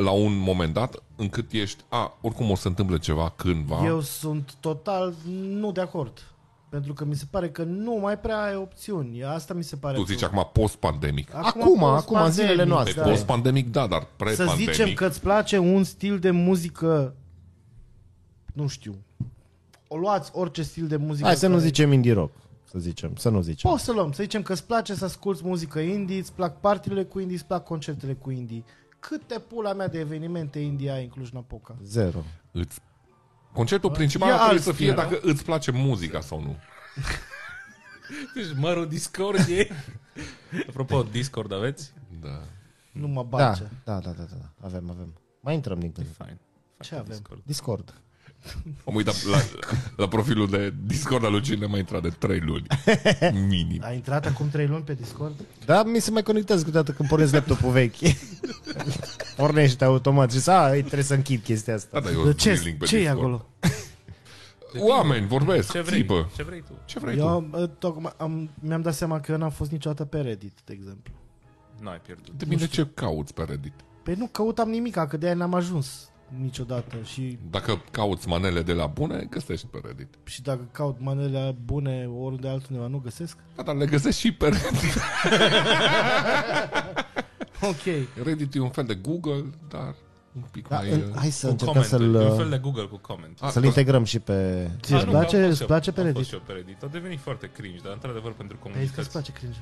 la 0.00 0.10
un 0.10 0.36
moment 0.36 0.72
dat, 0.72 1.02
încât 1.20 1.52
ești, 1.52 1.84
a, 1.88 2.18
oricum 2.20 2.50
o 2.50 2.54
să 2.54 2.68
întâmple 2.68 2.98
ceva 2.98 3.32
cândva. 3.36 3.86
Eu 3.86 4.00
sunt 4.00 4.54
total 4.60 5.14
nu 5.34 5.72
de 5.72 5.80
acord. 5.80 6.24
Pentru 6.68 6.92
că 6.92 7.04
mi 7.04 7.14
se 7.14 7.24
pare 7.30 7.50
că 7.50 7.62
nu 7.62 7.94
mai 7.94 8.18
prea 8.18 8.42
ai 8.42 8.56
opțiuni. 8.56 9.24
Asta 9.24 9.54
mi 9.54 9.64
se 9.64 9.76
pare. 9.76 9.96
Tu 9.96 10.04
zici 10.04 10.18
că- 10.18 10.24
acum 10.24 10.50
post-pandemic. 10.52 11.34
Acum, 11.34 11.60
acum, 11.62 11.82
în 11.82 11.90
post-pandemic, 11.90 12.32
zilele 12.34 12.64
noastre. 12.64 12.92
Pe 12.92 13.00
da. 13.00 13.06
post-pandemic, 13.08 13.70
da, 13.72 13.86
dar 13.86 14.00
Să 14.00 14.06
pre-pandemic. 14.16 14.70
zicem 14.72 14.92
că 14.94 15.06
îți 15.06 15.20
place 15.20 15.58
un 15.58 15.84
stil 15.84 16.18
de 16.18 16.30
muzică, 16.30 17.14
nu 18.54 18.66
știu, 18.66 18.94
o 19.88 19.96
luați 19.96 20.30
orice 20.34 20.62
stil 20.62 20.86
de 20.86 20.96
muzică. 20.96 21.26
Hai 21.26 21.36
să 21.36 21.46
nu 21.46 21.54
care- 21.54 21.66
zicem 21.66 21.92
indie 21.92 22.12
rock. 22.12 22.32
Să 22.64 22.78
zicem, 22.78 23.14
să 23.16 23.28
nu 23.28 23.40
zicem. 23.40 23.70
Poți 23.70 23.84
să 23.84 23.92
luăm, 23.92 24.12
să 24.12 24.22
zicem 24.22 24.42
că 24.42 24.52
îți 24.52 24.64
place 24.66 24.94
să 24.94 25.04
asculti 25.04 25.40
muzică 25.44 25.78
indie, 25.78 26.18
îți 26.18 26.32
plac 26.32 26.60
partiile 26.60 27.04
cu 27.04 27.18
indie, 27.20 27.36
îți 27.36 27.44
plac 27.46 27.64
concertele 27.64 28.12
cu 28.12 28.30
indie. 28.30 28.64
Câte 29.00 29.38
pula 29.38 29.72
mea 29.72 29.88
de 29.88 29.98
evenimente 29.98 30.58
indie 30.58 30.90
ai 30.90 31.02
în 31.02 31.08
Cluj-Napoca? 31.08 31.76
Zero. 31.82 32.24
Îți... 32.52 32.78
Conceptul 33.52 33.90
principal 33.90 34.28
E 34.28 34.32
ar 34.32 34.38
trebui 34.38 34.54
alt 34.56 34.64
să 34.64 34.72
fie 34.72 34.90
stil, 34.90 34.96
dacă 35.02 35.18
îți 35.22 35.44
place 35.44 35.70
muzica 35.70 36.20
sau 36.20 36.40
nu. 36.40 36.56
Deci 38.34 38.54
mărul 38.56 38.88
Discord 38.88 39.48
e... 39.48 39.68
Apropo, 40.68 41.02
Discord 41.02 41.52
aveți? 41.52 41.92
Da. 42.20 42.42
Nu 42.92 43.06
mă 43.06 43.22
Da, 43.22 43.28
bage. 43.28 43.62
da, 43.84 43.98
da, 43.98 44.10
da, 44.10 44.22
da. 44.22 44.66
Avem, 44.66 44.90
avem. 44.90 45.14
Mai 45.40 45.54
intrăm 45.54 45.78
din 45.80 45.92
când. 45.92 46.06
Fine. 46.16 46.40
Ce 46.80 46.94
avem? 46.94 47.06
Discord. 47.06 47.42
Discord. 47.44 47.94
Am 48.86 48.94
uitat 48.94 49.24
la, 49.24 49.38
la 49.96 50.08
profilul 50.08 50.48
de 50.50 50.74
Discord 50.86 51.24
al 51.24 51.30
lui 51.32 51.40
Cine 51.40 51.66
mai 51.66 51.78
intrat 51.78 52.02
de 52.02 52.08
3 52.08 52.40
luni. 52.40 52.66
Minim. 53.48 53.82
Ai 53.84 53.94
intrat 53.94 54.26
acum 54.26 54.48
3 54.50 54.66
luni 54.66 54.82
pe 54.82 54.94
Discord? 54.94 55.34
Da, 55.64 55.82
mi 55.82 55.98
se 56.00 56.10
mai 56.10 56.22
conectează 56.22 56.64
câteodată 56.64 56.92
când 56.96 57.08
pornesc 57.08 57.32
laptopul 57.32 57.70
vechi. 57.70 57.94
Pornește 59.36 59.84
automat 59.84 60.32
și 60.32 60.40
să, 60.40 60.50
a, 60.50 60.74
ei, 60.74 60.80
trebuie 60.80 61.02
să 61.02 61.14
închid 61.14 61.42
chestia 61.42 61.74
asta. 61.74 62.00
Da, 62.00 62.06
da, 62.06 62.10
eu 62.10 62.16
De 62.16 62.22
sunt 62.22 62.36
ce, 62.38 62.60
link 62.64 62.78
pe 62.78 62.84
ce 62.84 62.96
e 62.96 62.98
Discord. 62.98 63.18
acolo? 63.18 63.46
Oameni, 64.90 65.26
vorbesc, 65.26 65.70
Ce 65.72 65.80
vrei? 65.80 65.98
țipă. 66.00 66.30
Ce 66.36 66.42
vrei 66.42 66.60
tu? 66.60 66.72
Ce 66.84 66.98
vrei 66.98 67.16
tu? 67.16 67.20
Eu 67.22 67.48
uh, 67.52 67.68
tocmai 67.78 68.12
am, 68.16 68.50
mi-am 68.60 68.82
dat 68.82 68.94
seama 68.94 69.20
că 69.20 69.32
eu 69.32 69.38
n-am 69.38 69.50
fost 69.50 69.70
niciodată 69.70 70.04
pe 70.04 70.20
Reddit, 70.20 70.52
de 70.64 70.72
exemplu. 70.72 71.12
Nu 71.80 71.88
ai 71.88 72.00
pierdut. 72.06 72.30
Depinde 72.36 72.66
ce 72.66 72.86
cauți 72.94 73.34
pe 73.34 73.42
Reddit. 73.48 73.72
Păi 74.02 74.14
nu 74.14 74.26
căutam 74.26 74.68
nimic, 74.70 74.94
că 74.94 75.16
de 75.16 75.26
aia 75.26 75.34
n-am 75.34 75.54
ajuns 75.54 76.09
niciodată 76.38 76.96
și, 77.04 77.38
Dacă 77.50 77.82
cauți 77.90 78.28
manele 78.28 78.62
de 78.62 78.72
la 78.72 78.86
bune, 78.86 79.26
găsești 79.30 79.66
pe 79.66 79.80
Reddit. 79.84 80.14
și 80.24 80.42
dacă 80.42 80.68
caut 80.72 80.96
manele 81.00 81.56
bune 81.64 82.08
oriunde 82.20 82.48
altundeva, 82.48 82.86
nu 82.86 82.98
găsesc? 82.98 83.36
Da, 83.56 83.62
dar 83.62 83.74
le 83.76 83.86
găsești 83.86 84.20
și 84.20 84.32
pe 84.32 84.44
Reddit. 84.44 84.94
Ok. 87.62 87.84
Reddit 88.24 88.54
e 88.54 88.60
un 88.60 88.68
fel 88.70 88.84
de 88.84 88.94
Google, 88.94 89.44
dar 89.68 89.94
un 90.36 90.42
pic 90.50 90.68
Da, 90.68 90.76
mai... 90.76 90.90
în, 90.90 91.00
uh, 91.00 91.16
hai 91.16 91.30
să 91.30 91.46
Cu 91.46 91.52
încercăm 91.52 91.74
comentarii. 91.74 92.06
E 92.14 92.18
un 92.18 92.26
fel 92.26 92.36
să-l, 92.36 92.48
de 92.50 92.58
Google 92.58 92.84
cu 92.84 92.96
comment. 92.96 93.38
A, 93.40 93.50
să-l 93.50 93.60
da. 93.62 93.66
integrăm 93.68 94.04
și 94.04 94.18
pe... 94.18 94.70
Ție 94.80 94.94
îți 94.96 95.04
Ah, 95.04 95.04
nu, 95.04 95.10
că 95.10 95.16
place, 95.18 95.36
am 95.36 95.42
fost 95.42 95.52
îți 95.52 95.60
eu- 95.60 95.66
place 95.66 95.92
pe 95.92 96.00
Am 96.00 96.06
Reddit? 96.06 96.22
fost 96.22 96.34
și 96.34 96.38
eu 96.38 96.42
pe 96.46 96.52
Reddit. 96.52 96.82
A 96.82 96.86
devenit 96.86 97.20
foarte 97.20 97.50
cringe, 97.56 97.80
dar 97.84 97.92
într-adevăr 97.92 98.32
pentru 98.32 98.56
Pe 98.56 98.68
aici 98.78 98.90
că 98.90 99.00
îți 99.00 99.10
comunități. 99.10 99.10
place 99.10 99.32
cringe. 99.32 99.58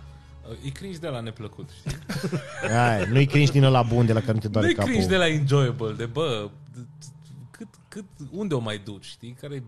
E 0.65 0.69
cringe 0.71 0.99
de 0.99 1.09
la 1.09 1.21
neplăcut, 1.21 1.71
știi? 1.71 1.99
Hai, 2.75 3.07
nu-i 3.11 3.27
cringe 3.27 3.53
din 3.53 3.65
ăla 3.65 3.83
bun 3.83 4.07
de 4.07 4.13
la 4.13 4.21
care 4.21 4.33
nu 4.33 4.39
te 4.39 4.47
Nu 4.47 4.53
doare 4.53 4.69
e 4.69 4.73
capul. 4.73 4.91
cringe 4.91 5.09
de 5.09 5.17
la 5.17 5.29
enjoyable, 5.29 5.93
de 5.93 6.07
bă, 6.07 6.51
cât, 7.51 7.69
cât, 7.89 8.05
unde 8.31 8.55
o 8.55 8.59
mai 8.59 8.79
duci, 8.85 9.05
știi? 9.05 9.37
Care 9.41 9.55
e 9.55 9.63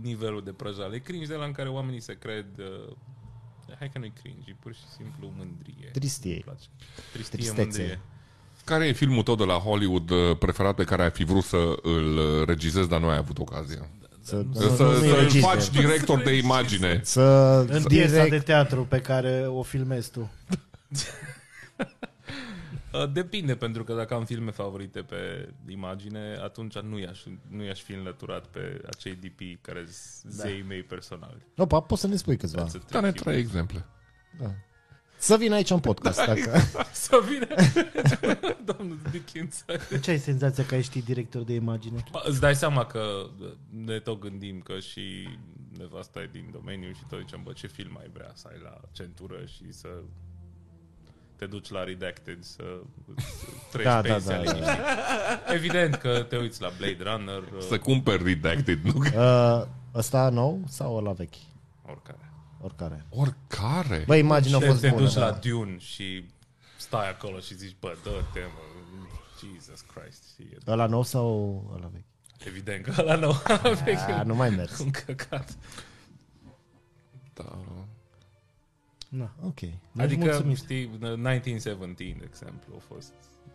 nivelul 0.00 0.42
de 0.44 0.50
prăjale? 0.52 0.94
E 0.96 0.98
cringe 0.98 1.26
de 1.26 1.34
la 1.34 1.44
în 1.44 1.52
care 1.52 1.68
oamenii 1.68 2.00
se 2.00 2.16
cred... 2.18 2.46
Uh, 2.58 2.92
hai 3.78 3.90
că 3.92 3.98
nu-i 3.98 4.12
cringe, 4.22 4.50
e 4.50 4.56
pur 4.60 4.74
și 4.74 4.80
simplu 4.96 5.32
mândrie. 5.36 5.88
Tristie. 5.92 6.32
Îmi 6.32 6.42
place. 6.42 6.64
Tristie, 7.12 7.38
Tristețe. 7.38 7.62
mândrie. 7.62 8.00
Care 8.64 8.86
e 8.86 8.92
filmul 8.92 9.22
tău 9.22 9.34
de 9.34 9.44
la 9.44 9.54
Hollywood 9.54 10.10
uh, 10.10 10.36
preferat 10.38 10.74
pe 10.74 10.84
care 10.84 11.02
ai 11.02 11.10
fi 11.10 11.24
vrut 11.24 11.42
să 11.44 11.56
îl 11.82 12.16
uh, 12.18 12.46
regizezi, 12.46 12.88
dar 12.88 13.00
nu 13.00 13.08
ai 13.08 13.16
avut 13.16 13.38
ocazia? 13.38 13.88
Să, 14.22 14.42
Să, 14.52 14.68
să, 14.68 14.74
să, 14.76 14.82
nu-i 14.82 15.08
să 15.08 15.14
register. 15.14 15.40
faci 15.42 15.70
director 15.70 16.22
de 16.22 16.36
imagine. 16.36 17.00
Să 17.04 17.20
În 17.68 17.82
piesa 17.82 18.12
direct... 18.12 18.30
de 18.30 18.38
teatru 18.38 18.84
pe 18.84 19.00
care 19.00 19.44
o 19.48 19.62
filmezi 19.62 20.10
tu. 20.10 20.30
Uh, 22.92 23.12
Depinde, 23.12 23.54
pentru 23.54 23.84
că 23.84 23.94
dacă 23.94 24.14
am 24.14 24.24
filme 24.24 24.50
favorite 24.50 25.00
pe 25.00 25.48
imagine, 25.68 26.36
atunci 26.42 26.78
nu 26.78 26.98
i-aș, 26.98 27.22
nu 27.48 27.64
i-aș 27.64 27.80
fi 27.80 27.92
înlăturat 27.92 28.46
pe 28.46 28.80
acei 28.90 29.14
DP 29.14 29.40
care 29.60 29.86
sunt 30.20 30.32
zeii 30.32 30.62
mei 30.68 30.82
personali. 30.82 31.46
Opa, 31.56 31.80
poți 31.80 32.00
să 32.00 32.06
ne 32.06 32.16
spui 32.16 32.36
câțiva. 32.36 32.66
That's 32.66 32.74
a 32.74 32.78
Da, 32.90 33.00
ne 33.00 33.08
tricky 33.10 33.24
trei 33.24 33.38
exemple. 33.38 33.84
Să 35.22 35.36
vină 35.36 35.54
aici 35.54 35.70
în 35.70 35.80
podcast. 35.80 36.24
Dacă... 36.26 36.58
Să 36.92 37.20
vină 37.28 37.46
domnul 38.76 38.98
Dickens. 39.10 39.64
Ce 40.02 40.10
ai 40.10 40.18
senzația 40.18 40.64
că 40.64 40.74
ești 40.74 41.02
director 41.02 41.42
de 41.42 41.52
imagine? 41.54 42.04
Bă, 42.10 42.22
Îți 42.24 42.40
dai 42.40 42.54
seama 42.56 42.84
că 42.84 43.26
ne 43.68 43.98
tot 43.98 44.20
gândim 44.20 44.60
că 44.60 44.78
și 44.78 45.28
nevasta 45.78 46.20
e 46.20 46.28
din 46.32 46.48
domeniu 46.52 46.92
și 46.92 47.04
tot 47.08 47.18
zicem, 47.18 47.40
bă, 47.42 47.52
ce 47.52 47.66
film 47.66 47.96
ai 48.00 48.10
vrea 48.12 48.30
să 48.34 48.48
ai 48.50 48.60
la 48.62 48.80
centură 48.92 49.44
și 49.46 49.72
să 49.72 49.88
te 51.36 51.46
duci 51.46 51.70
la 51.70 51.84
Redacted 51.84 52.42
să 52.42 52.62
îți 53.14 53.24
treci 53.70 53.84
Da, 53.84 54.00
da, 54.02 54.08
da, 54.08 54.12
pensia 54.12 54.36
da, 54.36 54.42
da, 54.42 54.50
da. 54.50 54.52
liniștit. 54.52 54.80
Evident 55.54 55.94
că 55.94 56.22
te 56.28 56.36
uiți 56.36 56.62
la 56.62 56.70
Blade 56.78 57.02
Runner, 57.02 57.42
Să 57.68 57.78
cumperi 57.78 58.22
Redacted, 58.24 58.78
nu? 58.82 58.92
Uh, 58.96 59.66
ăsta 59.94 60.28
nou 60.28 60.60
sau 60.68 60.96
ăla 60.96 61.12
vechi? 61.12 61.34
oricare. 61.86 62.31
Oricare. 62.62 63.06
Oricare. 63.10 64.04
Bă, 64.06 64.16
imaginea 64.16 64.56
a 64.56 64.60
Te, 64.60 64.66
fost 64.66 64.80
te 64.80 64.88
bună. 64.88 65.00
duci 65.02 65.12
da. 65.14 65.26
la 65.26 65.32
Dune 65.32 65.78
și 65.78 66.24
stai 66.78 67.10
acolo 67.10 67.38
și 67.38 67.54
zici, 67.56 67.76
bă, 67.80 67.96
dă-te, 68.02 68.40
mă, 68.40 68.60
Jesus 69.40 69.80
Christ. 69.94 70.22
Și 70.34 70.42
e- 70.42 70.58
Ăla 70.70 70.86
nou 70.86 71.02
sau 71.02 71.70
ăla 71.76 71.86
vechi? 71.92 72.04
evident 72.46 72.84
că 72.84 72.94
ăla 72.98 73.14
nou 73.16 73.34
A, 74.16 74.22
nu 74.22 74.34
mai 74.34 74.50
mers. 74.50 74.78
un 74.78 74.90
căcat. 74.90 75.56
Da. 77.34 77.58
Na, 79.08 79.34
ok. 79.42 79.60
Adică, 79.62 79.72
Adică, 79.96 80.24
mulțumit. 80.24 80.56
știi, 80.56 80.90
1917, 81.02 82.18
de 82.18 82.24
exemplu, 82.28 82.74
a 82.76 82.82
fost 82.94 83.12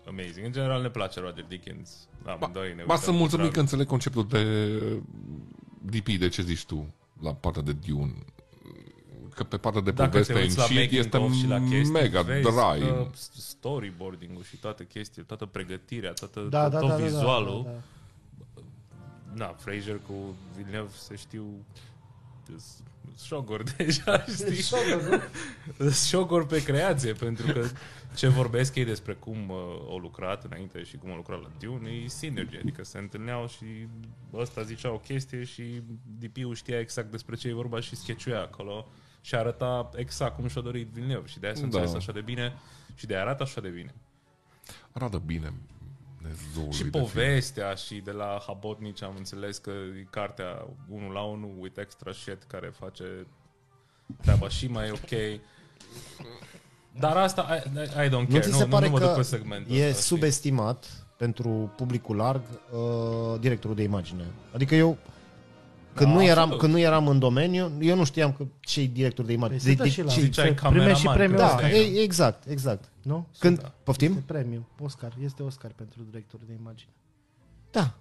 amazing. 0.08 0.45
În 0.45 0.51
general 0.51 0.82
ne 0.82 0.89
place 0.89 1.20
Roger 1.20 1.45
Dickens. 1.45 2.08
Amândoi 2.26 2.68
ne 2.68 2.74
Ba, 2.74 2.82
uităm 2.82 2.97
sunt 2.97 3.12
cu 3.16 3.20
mulțumit 3.22 3.43
drag. 3.43 3.53
că 3.53 3.60
înțeleg 3.60 3.88
conceptul 3.88 4.28
de 4.28 4.43
DP, 5.82 6.08
de 6.20 6.28
ce 6.28 6.41
zici 6.41 6.66
tu, 6.66 6.93
la 7.22 7.34
partea 7.34 7.62
de 7.62 7.74
Dune. 7.74 8.14
Că 9.38 9.43
pe 9.43 9.57
partea 9.57 9.81
de 9.81 9.91
Dacă 9.91 10.09
te 10.09 10.11
poveste 10.11 10.33
în 10.33 10.39
uiți 10.39 10.57
la 10.57 10.63
shit 10.63 10.75
making 10.75 10.99
este 10.99 11.17
of 11.17 11.33
și 11.33 11.47
la 11.47 11.59
chestii, 11.69 11.91
mega 11.91 12.21
vezi 12.21 12.41
dry. 12.41 12.79
că 12.79 13.07
storyboarding-ul 13.33 14.43
și 14.43 14.55
toate 14.57 14.85
chestiile, 14.85 15.27
toată 15.27 15.45
pregătirea, 15.45 16.11
toată, 16.11 16.39
Da, 16.49 16.63
tot, 16.63 16.71
da, 16.71 16.79
tot 16.79 16.89
da, 16.89 16.97
da, 16.97 17.03
vizualul. 17.03 17.61
da, 17.65 17.69
da. 17.71 17.81
Na, 19.33 19.55
Fraser 19.57 19.99
cu 20.07 20.13
Villeneuve 20.55 20.91
se 20.97 21.15
știu 21.15 21.45
șogor 23.23 23.63
deja, 23.77 24.23
știi? 24.23 24.63
șogor 26.09 26.45
pe 26.45 26.63
creație, 26.63 27.13
pentru 27.13 27.51
că 27.53 27.65
ce 28.15 28.27
vorbesc 28.27 28.75
ei 28.75 28.85
despre 28.85 29.13
cum 29.13 29.49
uh, 29.49 29.57
au 29.89 29.97
lucrat 29.97 30.43
înainte 30.43 30.83
și 30.83 30.97
cum 30.97 31.09
au 31.09 31.15
lucrat 31.15 31.41
la 31.41 31.49
Dune 31.59 31.89
e 31.89 32.07
sinergie, 32.07 32.59
adică 32.59 32.83
se 32.83 32.97
întâlneau 32.97 33.47
și 33.47 33.65
ăsta 34.33 34.61
zicea 34.61 34.91
o 34.91 34.97
chestie 34.97 35.43
și 35.43 35.81
DP-ul 36.19 36.55
știa 36.55 36.79
exact 36.79 37.11
despre 37.11 37.35
ce 37.35 37.47
e 37.47 37.53
vorba 37.53 37.79
și 37.79 37.95
sketchuia 37.95 38.41
acolo 38.41 38.88
și 39.22 39.36
arăta 39.36 39.89
exact 39.95 40.36
cum 40.36 40.47
și-a 40.47 40.61
dorit 40.61 40.88
Villeneuve 40.88 41.28
și 41.28 41.39
de-aia 41.39 41.55
s-a 41.55 41.61
Da. 41.61 41.65
înțeles 41.68 41.93
așa 41.93 42.11
de 42.11 42.22
bine 42.22 42.53
și 42.95 43.05
de-aia 43.05 43.22
arată 43.24 43.43
așa 43.43 43.61
de 43.61 43.70
bine. 43.70 43.93
Arată 44.91 45.18
bine 45.26 45.53
Dumnezeului 46.22 46.72
Și 46.74 46.84
de 46.84 46.89
film. 46.89 47.03
povestea 47.03 47.74
și 47.74 47.95
de 47.95 48.11
la 48.11 48.43
Habotnici 48.47 49.01
am 49.03 49.13
înțeles 49.18 49.57
că 49.57 49.70
e 49.70 50.07
cartea 50.09 50.68
1 50.89 51.09
la 51.11 51.22
1 51.22 51.53
with 51.59 51.80
extra 51.80 52.11
shit 52.11 52.43
care 52.47 52.68
face 52.80 53.03
treaba 54.22 54.49
și 54.49 54.68
mai 54.68 54.91
ok. 54.91 55.39
Dar 56.99 57.18
asta, 57.18 57.61
I, 57.65 57.80
I 57.80 58.07
don't 58.07 58.09
care. 58.09 58.26
Nu 58.30 58.39
ți 58.39 58.51
se 58.51 58.63
nu, 58.63 58.70
pare 58.70 58.86
nu 58.86 58.91
mă 58.91 58.99
duc 58.99 59.07
că 59.09 59.15
pe 59.15 59.22
segmentul 59.22 59.76
e 59.76 59.80
ăsta, 59.88 59.91
știi? 60.01 60.03
subestimat 60.03 61.05
pentru 61.18 61.74
publicul 61.76 62.15
larg 62.15 62.41
uh, 62.72 63.39
directorul 63.39 63.76
de 63.76 63.84
imagine? 63.84 64.26
Adică 64.53 64.76
eu 64.76 64.97
când, 65.97 66.09
Da, 66.11 66.15
nu 66.15 66.23
eram, 66.23 66.39
absolut. 66.41 66.59
când 66.61 66.73
nu 66.73 66.79
eram 66.79 67.07
în 67.07 67.19
domeniu, 67.19 67.71
eu 67.79 67.95
nu 67.95 68.03
știam 68.03 68.31
că 68.33 68.43
ce 68.59 68.83
director 68.93 69.25
de 69.25 69.33
imagine. 69.33 69.59
Păi 69.63 69.69
se 69.69 69.75
dă 69.75 69.87
și 69.87 70.01
la- 70.03 70.11
ce- 70.11 70.19
Ziceai 70.21 70.55
se 70.61 70.67
primești 70.69 70.99
și 70.99 71.05
cameraman, 71.05 71.15
premiul 71.15 71.37
când 71.37 71.39
da, 71.39 71.45
Oscar. 71.55 71.69
stai, 71.69 71.89
nu? 71.91 71.97
e, 71.97 72.01
exact, 72.03 72.47
exact. 72.49 72.83
Nu? 73.01 73.27
Când, 73.39 73.61
Da. 73.61 73.71
poftim? 73.83 74.09
Este 74.11 74.23
premiu, 74.25 74.67
Oscar. 74.81 75.13
Este 75.23 75.43
Oscar 75.43 75.71
pentru 75.75 75.99
director 76.09 76.39
de 76.47 76.53
imagine. 76.61 76.89
Da. 77.71 77.93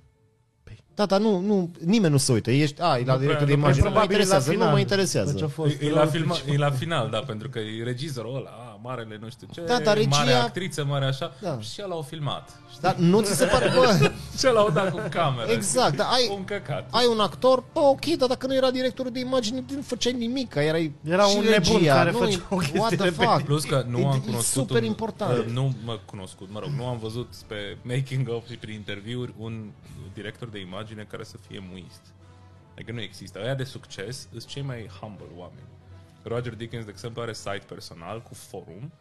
Păi. 0.64 0.76
Da, 0.94 1.07
dar 1.07 1.20
nu, 1.20 1.40
nu, 1.40 1.70
nimeni 1.84 2.12
nu 2.12 2.18
se 2.18 2.32
uită. 2.32 2.51
Ești, 2.51 2.80
a, 2.82 2.99
e 2.99 3.05
la 3.05 3.12
Nu 3.12 3.18
director 3.18 3.47
de 3.47 3.53
prea- 3.53 3.57
nu 3.57 3.62
imagine. 3.62 3.84
Nu 3.84 3.90
mă 3.90 3.97
Probabil 3.97 4.14
e 4.14 4.18
la 4.18 4.22
interesează, 4.24 4.47
nu 4.47 4.53
final. 4.53 4.66
mă 4.72 4.78
După 4.78 4.80
interesează. 4.80 5.32
ce 5.38 5.44
a 5.44 5.49
fost 5.49 5.80
E, 5.80 5.84
e, 5.86 5.90
la 5.90 5.94
rolul 5.97 6.11
film, 6.11 6.24
principal. 6.24 6.55
e 6.55 6.59
la 6.59 6.70
final, 6.70 7.11
da, 7.11 7.18
pentru 7.18 7.49
că 7.49 7.59
e 7.59 7.82
regizorul 7.82 8.36
ăla, 8.36 8.51
a, 8.51 8.66
marele 8.87 9.18
nu 9.20 9.28
știu 9.30 9.47
ce, 9.53 9.61
Da, 9.61 9.78
dar 9.80 9.97
regia- 9.97 10.09
mare 10.09 10.32
actriță, 10.32 10.84
mare 10.84 11.05
așa, 11.05 11.32
Da. 11.41 11.61
și 11.61 11.80
ăla 11.84 11.95
au 11.95 12.03
filmat. 12.03 12.51
Dar 12.80 12.95
nu 12.95 13.20
ți 13.22 13.34
se 13.37 13.45
pare, 13.45 13.72
bă, 13.74 14.11
Și 14.39 14.47
ăla 14.49 14.61
au 14.61 14.70
dat 14.70 14.91
cu 14.91 15.01
camera. 15.11 15.51
Exact, 15.53 15.87
știi? 15.87 15.99
dar 15.99 16.07
ai- 16.12 16.30
Un 16.34 16.45
căcat. 16.45 16.89
ai 16.91 17.07
un 17.11 17.20
actor, 17.20 17.64
bă, 17.72 17.80
ok, 17.80 18.05
dar 18.05 18.28
dacă 18.28 18.47
nu 18.47 18.55
era 18.55 18.70
directorul 18.70 19.12
de 19.12 19.18
imagine, 19.18 19.64
nu 19.68 19.80
făceai 19.82 20.12
nimic, 20.12 20.49
că 20.49 20.61
erai 20.61 20.93
Era 21.05 21.24
și 21.24 21.37
un 21.37 21.45
nebun 21.45 21.76
regia, 21.76 21.95
care 21.95 22.11
nu, 22.11 22.18
făcea 22.18 22.39
o 22.51 22.57
chestie 22.57 22.78
what 22.80 22.95
the 22.95 23.05
repede. 23.05 23.24
fuck? 23.26 23.43
Plus 23.45 23.64
că 23.64 23.84
nu 23.89 23.99
E- 23.99 24.05
am 24.05 24.14
e 24.14 24.18
cunoscut 24.18 24.45
super 24.68 24.82
un, 24.82 24.89
important. 24.89 25.39
uh, 25.39 25.53
Nu 25.53 25.72
mă 25.84 25.99
cunoscut, 26.05 26.49
mă 26.51 26.59
rog, 26.61 26.68
nu 26.68 26.87
am 26.87 26.99
văzut 26.99 27.28
pe 27.47 27.76
making 27.82 28.28
of 28.28 28.49
și 28.51 28.57
prin 28.57 28.74
interviuri 28.74 29.34
un 29.39 29.70
director 30.14 30.49
de 30.49 30.59
imagine 30.61 31.07
care 31.11 31.24
să 31.24 31.37
fie 31.49 31.64
muist. 31.70 32.01
Adică 32.74 32.93
nu 32.93 33.01
există. 33.01 33.39
Aia 33.43 33.55
de 33.55 33.64
succes 33.64 34.28
sunt 34.30 34.45
cei 34.45 34.62
mai 34.62 34.91
humble 35.01 35.26
oameni. 35.37 35.66
Roger 36.29 36.55
Dickens, 36.55 36.85
de 36.85 36.91
exemplu, 36.91 37.22
are 37.22 37.33
site 37.33 37.64
personal 37.66 38.22
cu 38.22 38.35
forum 38.35 38.93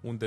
unde 0.00 0.18